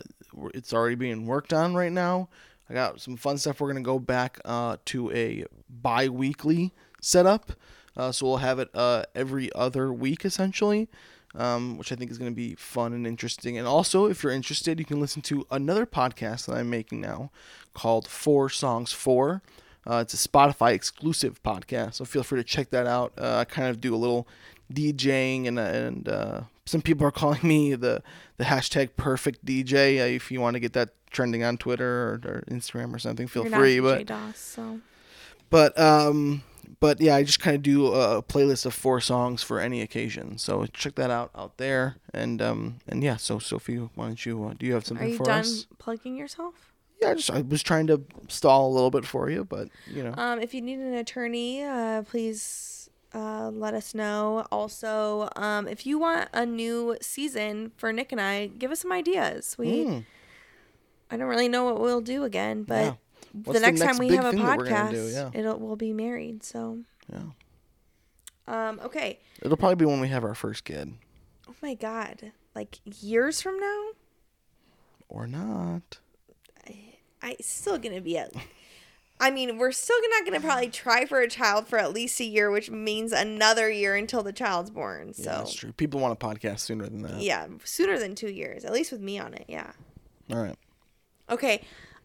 [0.55, 2.28] it's already being worked on right now.
[2.68, 3.60] I got some fun stuff.
[3.60, 7.52] We're gonna go back uh, to a bi-weekly setup,
[7.97, 10.89] uh, so we'll have it uh, every other week essentially,
[11.35, 13.59] um, which I think is gonna be fun and interesting.
[13.59, 17.31] And also, if you're interested, you can listen to another podcast that I'm making now
[17.74, 19.43] called Four Songs Four.
[19.86, 23.12] Uh, it's a Spotify exclusive podcast, so feel free to check that out.
[23.19, 24.28] Uh, I kind of do a little
[24.73, 28.02] DJing, and and uh, some people are calling me the
[28.36, 30.01] the hashtag perfect DJ.
[30.01, 33.27] Uh, if you want to get that trending on Twitter or, or Instagram or something,
[33.27, 33.81] feel you're free.
[33.81, 34.81] But so
[35.51, 36.43] but um
[36.79, 40.39] but yeah i just kind of do a playlist of four songs for any occasion
[40.39, 44.45] so check that out out there and um and yeah so sophie why don't you
[44.45, 46.73] uh, do you have something are you for done us plugging yourself?
[47.01, 50.03] yeah I just i was trying to stall a little bit for you but you
[50.05, 54.47] know Um, if you need an attorney, uh, please uh, let us know.
[54.53, 58.93] Also, um, if you want a new season for Nick and I, give us some
[58.93, 59.57] ideas.
[59.59, 60.05] We Mm,
[61.11, 62.95] I don't really know what we'll do again, but Yeah.
[63.32, 65.09] The What's the next, next time we have a thing that we're podcast, do?
[65.09, 65.31] Yeah.
[65.35, 66.43] it'll we'll be married.
[66.43, 66.81] So,
[67.12, 67.23] yeah
[68.47, 69.20] um, okay.
[69.43, 70.94] it'll probably be when we have our first kid
[71.48, 73.89] Oh my god, like years from now,
[75.09, 75.98] or not
[77.23, 78.32] I it's still gonna be at.
[79.23, 82.24] I mean, we're still not gonna probably try for a child for at least a
[82.24, 85.12] year, which means another year until the child's born.
[85.12, 88.31] So yeah that's true people want a podcast sooner than that yeah, sooner than two
[88.31, 89.44] years, at least with me on it.
[89.48, 89.73] Yeah.
[90.32, 90.57] all right
[91.28, 91.62] Okay,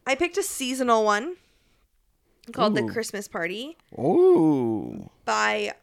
[0.08, 1.36] I picked a seasonal one
[2.52, 5.74] called The Christmas Party oh by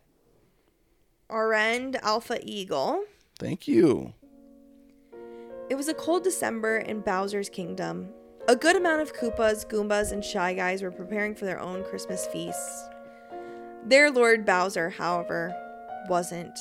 [1.28, 3.02] Arend Alpha Eagle.
[3.38, 4.12] thank you
[5.68, 8.10] It was a cold December in Bowser's Kingdom.
[8.48, 12.26] A good amount of Koopas, Goombas, and Shy Guys were preparing for their own Christmas
[12.26, 12.88] feasts.
[13.86, 15.54] Their Lord Bowser, however,
[16.08, 16.56] wasn't.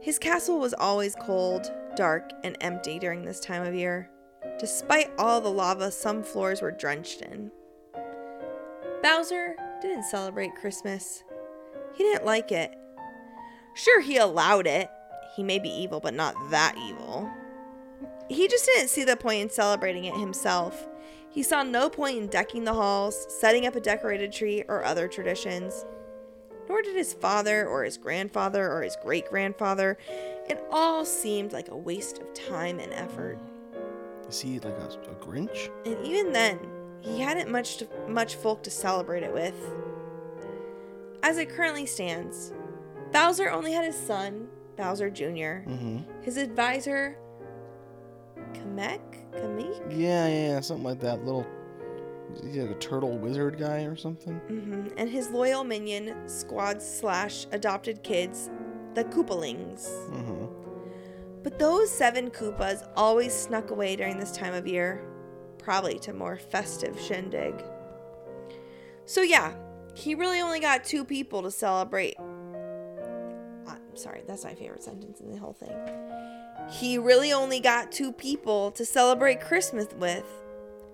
[0.00, 4.10] His castle was always cold, dark, and empty during this time of year.
[4.58, 7.50] Despite all the lava some floors were drenched in.
[9.02, 11.22] Bowser didn't celebrate Christmas.
[11.94, 12.74] He didn't like it.
[13.74, 14.90] Sure, he allowed it.
[15.36, 17.30] He may be evil, but not that evil.
[18.28, 20.88] He just didn't see the point in celebrating it himself.
[21.30, 25.06] He saw no point in decking the halls, setting up a decorated tree, or other
[25.06, 25.84] traditions.
[26.68, 29.96] Nor did his father, or his grandfather, or his great grandfather.
[30.48, 33.38] It all seemed like a waste of time and effort.
[34.28, 35.70] Is he like a, a grinch?
[35.86, 36.58] And even then,
[37.00, 39.54] he hadn't much to, much folk to celebrate it with.
[41.22, 42.52] As it currently stands,
[43.12, 45.98] Bowser only had his son, Bowser Jr., mm-hmm.
[46.22, 47.18] His advisor,
[48.52, 49.00] Kamek,
[49.32, 51.24] Kamek, yeah yeah yeah, something like that.
[51.24, 51.46] Little
[52.34, 54.38] is he like a turtle wizard guy or something?
[54.48, 58.50] Hmm and his loyal minion, squad slash adopted kids,
[58.94, 59.88] the Koopalings.
[60.10, 60.57] mm-hmm
[61.42, 65.02] But those seven Koopas always snuck away during this time of year,
[65.58, 67.54] probably to more festive shindig.
[69.04, 69.54] So yeah,
[69.94, 72.16] he really only got two people to celebrate.
[72.18, 75.74] I'm sorry, that's my favorite sentence in the whole thing.
[76.70, 80.26] He really only got two people to celebrate Christmas with,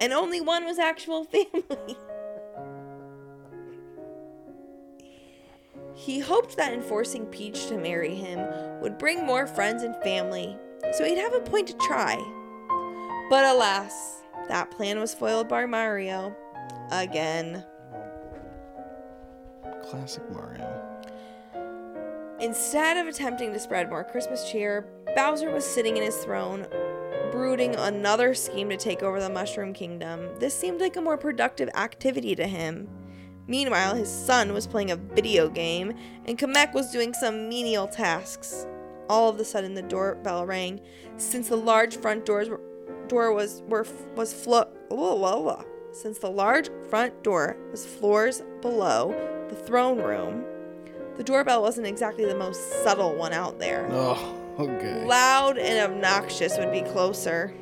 [0.00, 1.96] and only one was actual family.
[5.94, 8.40] He hoped that enforcing Peach to marry him
[8.80, 10.56] would bring more friends and family,
[10.92, 12.16] so he'd have a point to try.
[13.30, 16.34] But alas, that plan was foiled by Mario.
[16.90, 17.64] Again.
[19.82, 20.84] classic mario
[22.40, 26.66] Instead of attempting to spread more Christmas cheer, Bowser was sitting in his throne,
[27.30, 30.28] brooding another scheme to take over the Mushroom Kingdom.
[30.40, 32.88] This seemed like a more productive activity to him.
[33.46, 35.94] Meanwhile, his son was playing a video game,
[36.24, 38.66] and Kamek was doing some menial tasks.
[39.08, 40.80] All of a sudden, the doorbell rang.
[41.18, 42.60] Since the large front doors were,
[43.08, 44.70] door was were was flo-.
[45.92, 49.14] Since the large front door was floors below
[49.50, 50.44] the throne room,
[51.16, 53.86] the doorbell wasn't exactly the most subtle one out there.
[53.90, 57.54] oh okay Loud and obnoxious would be closer.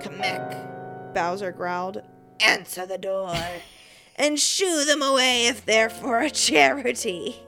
[0.00, 2.02] Kamek, Bowser growled.
[2.40, 3.34] Answer the door
[4.20, 7.42] and shoo them away if they're for a charity.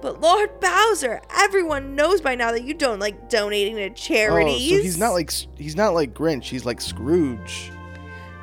[0.00, 4.72] But Lord Bowser, everyone knows by now that you don't like donating to charities.
[4.72, 6.44] Oh, so he's not like he's not like Grinch.
[6.44, 7.70] He's like Scrooge.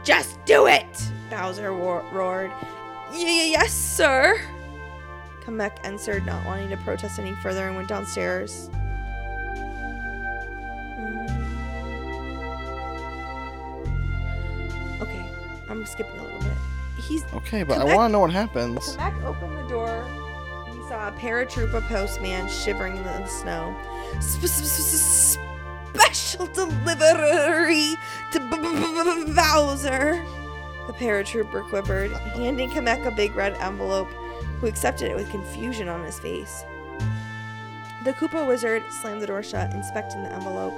[0.03, 0.85] Just do it!
[1.29, 2.51] Bowser roared.
[3.13, 4.39] Yes, sir.
[5.43, 8.69] Kamek answered, not wanting to protest any further, and went downstairs.
[10.97, 11.41] Mm.
[15.01, 15.25] Okay,
[15.69, 16.30] I'm skipping a little.
[17.11, 18.95] He's Okay, but I want to know what happens.
[18.95, 20.07] Kamek opened the door.
[20.67, 23.75] He saw a paratrooper postman shivering in the snow.
[24.23, 25.41] Sp- sp- sp-
[25.93, 27.95] Special delivery
[28.31, 28.39] to
[29.35, 30.23] Bowser.
[30.87, 34.07] The paratrooper quivered, handing Kamek a big red envelope,
[34.61, 36.63] who accepted it with confusion on his face.
[38.05, 40.77] The Koopa wizard slammed the door shut, inspecting the envelope.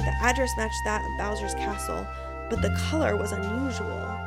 [0.00, 2.04] The address matched that of Bowser's castle,
[2.50, 4.18] but the color was unusual.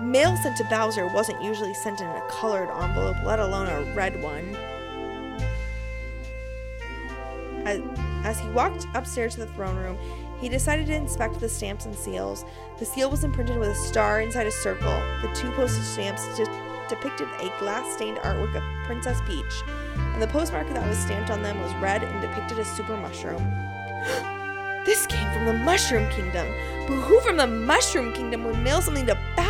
[0.00, 4.22] Mail sent to Bowser wasn't usually sent in a colored envelope, let alone a red
[4.22, 4.56] one.
[7.64, 7.80] As,
[8.24, 9.98] as he walked upstairs to the throne room,
[10.40, 12.44] he decided to inspect the stamps and seals.
[12.78, 15.02] The seal was imprinted with a star inside a circle.
[15.20, 16.44] The two postage stamps de-
[16.88, 19.62] depicted a glass stained artwork of Princess Peach,
[19.96, 23.42] and the postmark that was stamped on them was red and depicted a super mushroom.
[24.86, 26.46] this came from the Mushroom Kingdom,
[26.86, 29.47] but who from the Mushroom Kingdom would mail something to Bowser?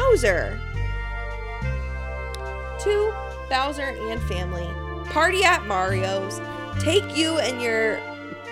[2.85, 3.15] To
[3.51, 4.69] Bowser and family.
[5.11, 6.41] Party at Mario's.
[6.81, 7.99] Take you and your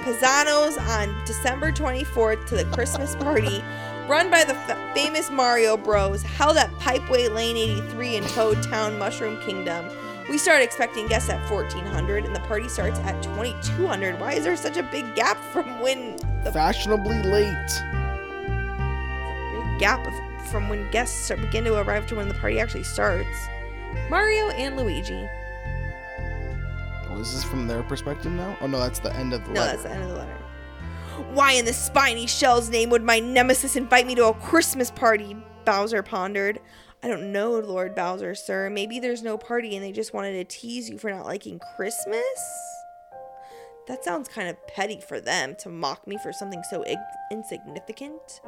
[0.03, 3.63] Pizzanos on December 24th to the Christmas party
[4.09, 6.23] run by the f- famous Mario Bros.
[6.23, 9.85] held at Pipeway Lane 83 in Toad Town, Mushroom Kingdom.
[10.29, 14.21] We start expecting guests at 1400 and the party starts at 2200.
[14.21, 17.83] Why is there such a big gap from when the Fashionably late.
[19.53, 20.13] big gap of,
[20.47, 23.37] from when guests begin to arrive to when the party actually starts?
[24.11, 25.29] Mario and Luigi.
[27.09, 28.57] Oh, is this from their perspective now?
[28.61, 29.73] Oh no, that's the end of the No, letter.
[29.73, 30.37] that's the end of the letter.
[31.33, 35.37] Why in the spiny shell's name would my nemesis invite me to a Christmas party?
[35.65, 36.61] Bowser pondered.
[37.03, 38.69] I don't know, Lord Bowser, sir.
[38.71, 42.23] Maybe there's no party and they just wanted to tease you for not liking Christmas?
[43.87, 46.99] That sounds kind of petty for them to mock me for something so ig-
[47.31, 48.41] insignificant.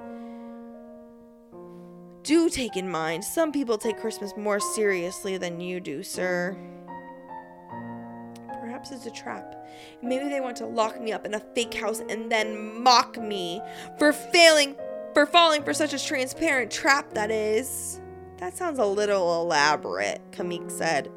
[2.29, 6.59] Do take in mind, some people take Christmas more seriously than you do, sir.
[8.61, 9.67] Perhaps it's a trap.
[10.03, 13.63] Maybe they want to lock me up in a fake house and then mock me
[13.99, 14.77] for failing
[15.15, 17.99] for falling for such a transparent trap that is.
[18.37, 21.11] That sounds a little elaborate, Kamek said.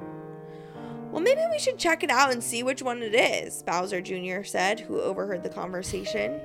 [1.12, 4.44] Well, maybe we should check it out and see which one it is, Bowser Jr.
[4.44, 6.40] said, who overheard the conversation.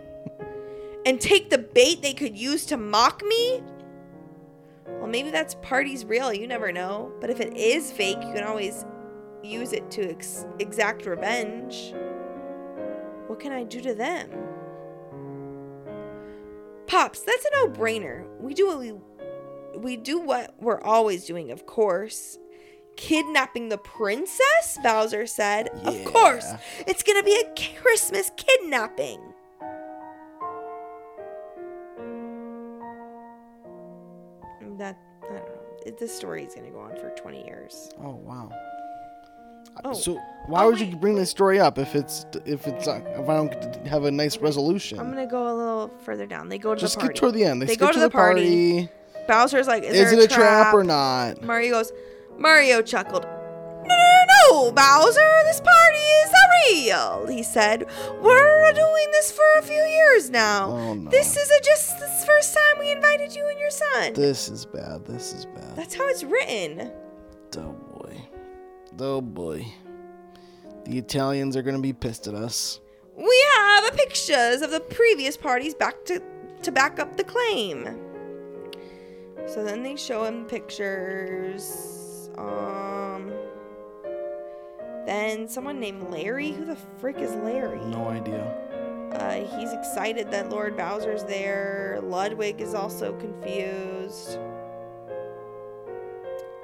[1.06, 3.62] and take the bait they could use to mock me?
[4.98, 7.12] Well, maybe that's party's real, you never know.
[7.20, 8.84] But if it is fake, you can always
[9.42, 11.94] use it to ex- exact revenge.
[13.26, 14.30] What can I do to them?
[16.86, 18.26] Pops, that's a no-brainer.
[18.40, 18.92] We do what we
[19.76, 22.38] we do what we're always doing, of course.
[22.96, 24.78] Kidnapping the princess?
[24.82, 25.68] Bowser said.
[25.84, 26.50] Of course.
[26.86, 29.20] It's going to be a Christmas kidnapping.
[35.98, 37.90] This story is going to go on for 20 years.
[38.02, 38.50] Oh wow.
[39.84, 39.92] Oh.
[39.92, 40.14] So
[40.46, 43.36] why Oh, would you bring this story up if it's if it's uh, if I
[43.36, 44.98] don't have a nice resolution?
[45.00, 46.48] I'm gonna go a little further down.
[46.48, 47.14] They go to Just the party.
[47.14, 47.60] toward the end.
[47.62, 48.88] They, They go to to the the party.
[49.28, 51.42] Bowser's like, is, Is, it a trap or not?
[51.42, 51.92] Mario goes,
[52.38, 53.24] Mario chuckled.
[53.24, 54.24] No, no, no,
[54.64, 55.95] no, Bowser, this party
[56.70, 57.86] real, he said.
[58.20, 60.70] We're doing this for a few years now.
[60.70, 61.10] Oh no.
[61.10, 64.12] This is a just this first time we invited you and your son.
[64.14, 65.04] This is bad.
[65.06, 65.76] This is bad.
[65.76, 66.90] That's how it's written.
[67.56, 68.20] Oh boy.
[68.98, 69.66] Oh boy.
[70.84, 72.80] The Italians are gonna be pissed at us.
[73.16, 76.22] We have pictures of the previous parties back to
[76.62, 78.00] to back up the claim.
[79.46, 82.30] So then they show him pictures.
[82.36, 83.32] Um.
[85.06, 86.50] Then someone named Larry.
[86.50, 87.78] Who the frick is Larry?
[87.86, 88.42] No idea.
[89.12, 92.00] Uh, he's excited that Lord Bowser's there.
[92.02, 94.38] Ludwig is also confused.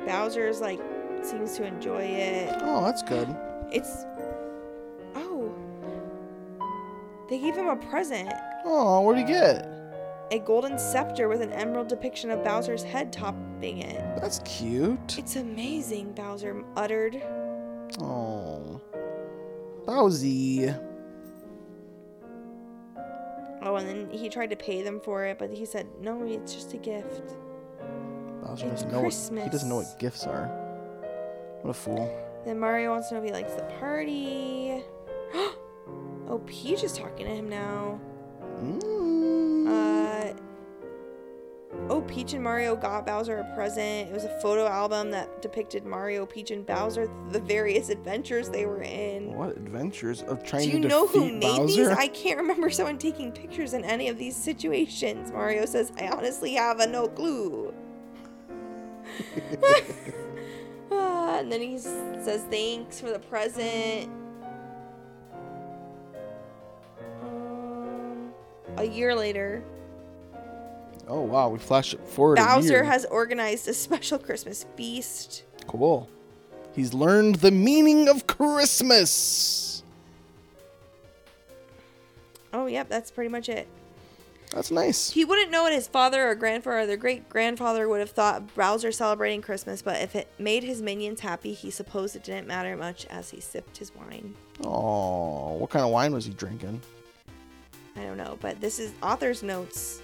[0.04, 0.80] Bowser's like
[1.22, 2.52] seems to enjoy it.
[2.62, 3.28] Oh, that's good.
[3.70, 4.04] It's
[5.14, 5.54] oh,
[7.30, 8.32] they gave him a present.
[8.64, 9.68] Oh, what'd he get?
[10.32, 14.20] A golden scepter with an emerald depiction of Bowser's head topping it.
[14.20, 15.16] That's cute.
[15.16, 17.22] It's amazing, Bowser uttered.
[18.00, 18.80] Oh.
[19.86, 20.74] Bowsy.
[23.64, 26.54] Oh, and then he tried to pay them for it, but he said, no, it's
[26.54, 27.34] just a gift.
[28.42, 30.46] Bowser It's doesn't know what, he doesn't know what gifts are.
[31.62, 32.42] What a fool.
[32.44, 34.82] Then Mario wants to know if he likes the party.
[35.34, 38.00] oh, Peach is talking to him now.
[38.60, 38.91] Mm.
[41.72, 44.08] Uh, Oh, Peach and Mario got Bowser a present.
[44.08, 48.66] It was a photo album that depicted Mario, Peach, and Bowser, the various adventures they
[48.66, 49.34] were in.
[49.34, 51.88] What adventures of trying Do you to know who defeat made Bowser?
[51.88, 51.88] these?
[51.88, 55.32] I can't remember someone taking pictures in any of these situations.
[55.32, 57.72] Mario says, I honestly have a no clue.
[60.94, 64.10] Ah, and then he says, thanks for the present.
[67.22, 68.32] Um,
[68.76, 69.64] a year later,
[71.12, 72.36] Oh wow, we flash it forward.
[72.36, 75.44] Bowser has organized a special Christmas feast.
[75.66, 76.08] cool.
[76.74, 79.82] He's learned the meaning of Christmas.
[82.54, 83.68] Oh, yep, that's pretty much it.
[84.52, 85.10] That's nice.
[85.10, 88.54] He wouldn't know what his father or grandfather or their great grandfather would have thought
[88.54, 92.74] Bowser celebrating Christmas, but if it made his minions happy, he supposed it didn't matter
[92.74, 94.34] much as he sipped his wine.
[94.64, 96.80] Oh, what kind of wine was he drinking?
[97.96, 100.01] I don't know, but this is author's notes.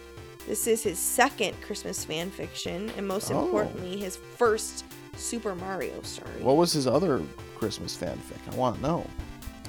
[0.48, 3.44] This is his second Christmas fan fiction, and most Oh.
[3.44, 4.84] importantly, his first
[5.14, 6.40] Super Mario story.
[6.40, 7.20] What was his other
[7.56, 8.38] Christmas fanfic?
[8.50, 9.06] I want to know.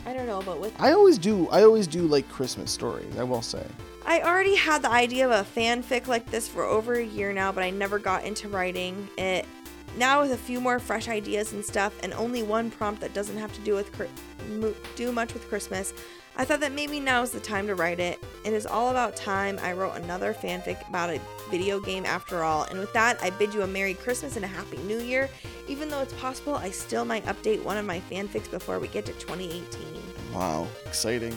[0.05, 1.49] I don't know, but with I always do.
[1.49, 3.17] I always do like Christmas stories.
[3.17, 3.65] I will say.
[4.05, 7.51] I already had the idea of a fanfic like this for over a year now,
[7.51, 9.45] but I never got into writing it.
[9.97, 13.37] Now with a few more fresh ideas and stuff, and only one prompt that doesn't
[13.37, 13.91] have to do with
[14.95, 15.93] do much with Christmas,
[16.39, 18.17] I thought that maybe now is the time to write it.
[18.45, 19.59] It is all about time.
[19.61, 21.19] I wrote another fanfic about a
[21.51, 24.47] video game after all, and with that, I bid you a Merry Christmas and a
[24.47, 25.29] Happy New Year.
[25.67, 29.05] Even though it's possible, I still might update one of my fanfics before we get
[29.07, 29.81] to 2018.
[30.33, 31.33] Wow, exciting.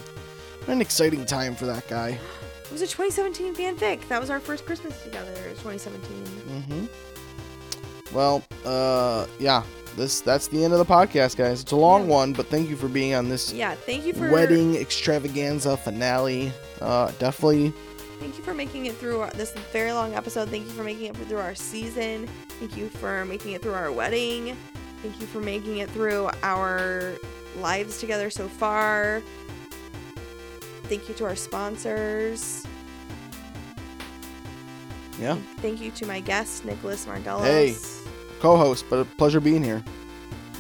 [0.67, 2.11] What an exciting time for that guy.
[2.65, 4.07] It was a 2017 fanfic.
[4.07, 5.35] That was our first Christmas together.
[5.35, 6.25] 2017.
[6.47, 8.15] Mm-hmm.
[8.15, 9.65] Well, uh, yeah.
[9.97, 11.61] This that's the end of the podcast, guys.
[11.61, 12.15] It's a long Yeah.
[12.15, 16.53] one, but thank you for being on this Yeah, thank you for wedding extravaganza finale.
[16.81, 17.73] Uh, definitely.
[18.19, 20.49] Thank you for making it through our- this very long episode.
[20.49, 22.29] Thank you for making it through our season.
[22.61, 24.57] Thank you for making it through our wedding.
[25.03, 27.15] Thank you for making it through our
[27.61, 29.21] lives together so far.
[30.85, 32.65] Thank you to our sponsors.
[35.21, 35.37] Yeah.
[35.61, 37.43] Thank you to my guest, Nicholas Margelos.
[37.45, 38.02] Hey.
[38.43, 39.85] Co-host, but a pleasure being here.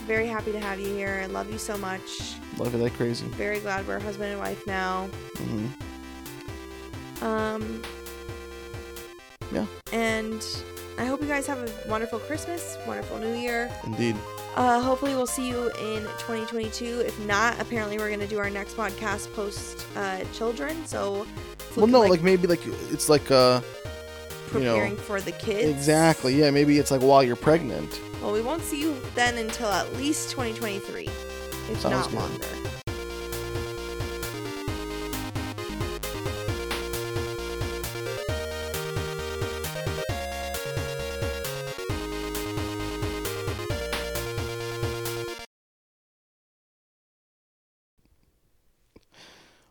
[0.07, 1.21] Very happy to have you here.
[1.25, 2.37] I love you so much.
[2.57, 3.27] Love you like crazy.
[3.31, 5.09] Very glad we're husband and wife now.
[5.35, 7.25] Mm-hmm.
[7.25, 7.83] Um,
[9.51, 9.67] Yeah.
[9.93, 10.47] And
[10.97, 13.69] I hope you guys have a wonderful Christmas, wonderful New Year.
[13.85, 14.15] Indeed.
[14.55, 17.03] Uh, hopefully, we'll see you in 2022.
[17.05, 20.87] If not, apparently, we're going to do our next podcast post uh, children.
[20.87, 21.27] So,
[21.75, 22.61] Well, no, like, maybe like
[22.93, 23.61] it's like uh,
[24.55, 25.69] you know, preparing for the kids.
[25.69, 26.35] exactly.
[26.35, 28.01] Yeah, maybe it's like while you're pregnant.
[28.23, 32.19] Well, we won't see you then until at least 2023, if Sounds not good.
[32.19, 32.47] longer.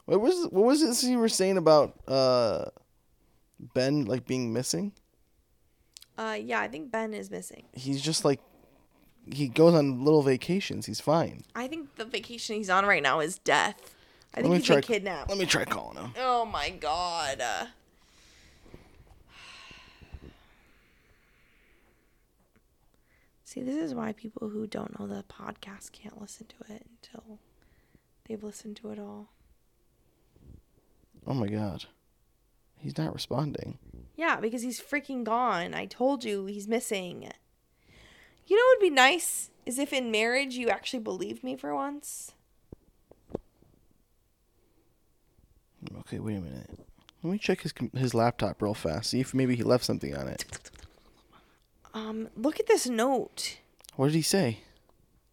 [0.06, 2.66] What was what was this you were saying about uh,
[3.74, 4.94] Ben like being missing?
[6.18, 7.64] Uh, yeah, I think Ben is missing.
[7.74, 8.40] He's just like
[9.32, 10.86] he goes on little vacations.
[10.86, 11.44] He's fine.
[11.56, 13.96] I think the vacation he's on right now is death.
[14.34, 15.30] I Let think he's been kidnapped.
[15.30, 16.14] Let me try calling him.
[16.18, 17.42] Oh my god.
[17.42, 17.66] Uh,
[23.44, 27.40] See, this is why people who don't know the podcast can't listen to it until
[28.28, 29.30] they've listened to it all.
[31.28, 31.86] Oh my god,
[32.82, 33.78] he's not responding.
[34.16, 35.74] Yeah, because he's freaking gone.
[35.74, 37.32] I told you he's missing.
[38.48, 41.74] You know what would be nice is if in marriage you actually believed me for
[41.74, 42.34] once.
[46.00, 46.70] Okay, wait a minute.
[47.24, 49.12] Let me check his his laptop real fast.
[49.12, 50.46] See if maybe he left something on it.
[51.94, 53.60] Um, look at this note.
[53.96, 54.60] What did he say?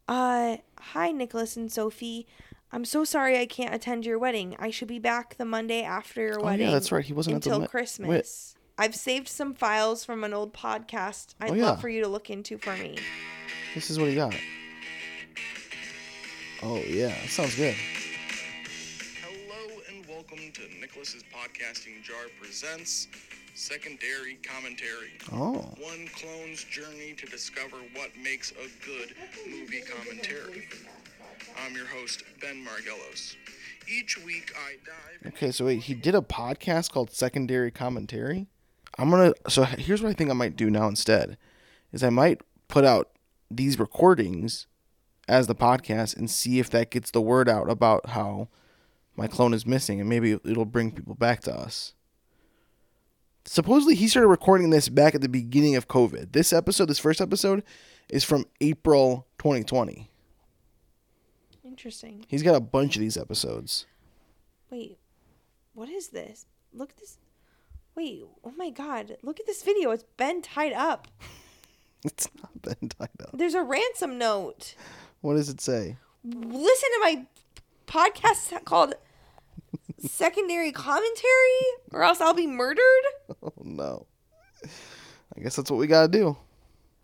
[0.06, 2.26] Uh, hi, Nicholas and Sophie.
[2.70, 4.54] I'm so sorry I can't attend your wedding.
[4.58, 6.66] I should be back the Monday after your Oh, wedding.
[6.66, 7.04] yeah, that's right.
[7.04, 7.70] He wasn't at the until wait.
[7.70, 8.54] Christmas.
[8.76, 11.34] I've saved some files from an old podcast.
[11.40, 11.64] I'd Oh, yeah.
[11.70, 12.98] love for you to look into for me.
[13.74, 14.34] This is what he got.
[16.62, 17.74] Oh yeah, that sounds good.
[19.22, 23.08] Hello and welcome to Nicholas's Podcasting Jar presents
[23.54, 25.12] Secondary Commentary.
[25.32, 29.14] Oh, One clone's journey to discover what makes a good
[29.48, 30.68] movie commentary.
[31.64, 33.36] I'm your host, Ben Margelos.
[33.88, 35.50] Each week I dive okay.
[35.50, 38.46] So wait, he did a podcast called Secondary Commentary.
[38.98, 39.32] I'm gonna.
[39.48, 41.38] So here's what I think I might do now instead,
[41.92, 43.10] is I might put out
[43.50, 44.66] these recordings
[45.26, 48.48] as the podcast and see if that gets the word out about how
[49.16, 51.94] my clone is missing, and maybe it'll bring people back to us
[53.48, 56.32] supposedly he started recording this back at the beginning of COVID.
[56.32, 57.64] This episode, this first episode,
[58.08, 60.10] is from April 2020.
[61.78, 62.24] Interesting.
[62.26, 63.86] He's got a bunch of these episodes.
[64.68, 64.98] Wait,
[65.74, 66.44] what is this?
[66.74, 67.18] Look at this.
[67.94, 69.92] Wait, oh my god, look at this video.
[69.92, 71.06] It's Ben tied up.
[72.04, 73.30] It's not been tied up.
[73.32, 74.76] There's a ransom note.
[75.20, 75.96] What does it say?
[76.24, 77.26] Listen to my
[77.88, 78.94] podcast called
[79.98, 81.60] Secondary Commentary,
[81.92, 83.04] or else I'll be murdered.
[83.42, 84.06] Oh no.
[84.64, 86.36] I guess that's what we gotta do.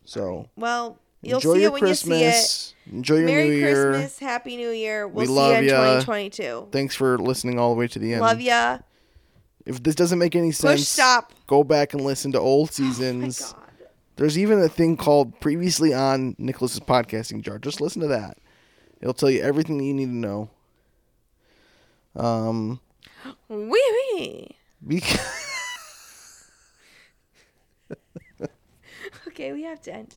[0.05, 2.31] So Well, you'll enjoy see your it when you see it.
[2.33, 2.75] Christmas.
[2.93, 3.91] Enjoy your Merry New Year.
[3.93, 5.07] Christmas, Happy New Year.
[5.09, 6.01] We'll We see love you in ya.
[6.01, 6.69] 2022.
[6.71, 8.23] Thanks for listening all the way to the end.
[8.23, 8.79] Love ya.
[9.67, 11.33] If this doesn't make any sense, Push stop.
[11.47, 13.41] go back and listen to old Oh seasons.
[13.41, 13.61] my god.
[14.17, 17.59] There's even a thing called previously on Nicholas's podcasting jar.
[17.59, 18.37] Just listen to that.
[19.01, 20.51] It'll tell you everything that you need to know.
[22.15, 22.81] Um,
[23.49, 24.51] Wee wee.
[24.87, 25.19] because
[29.27, 30.13] Okay, we have to end.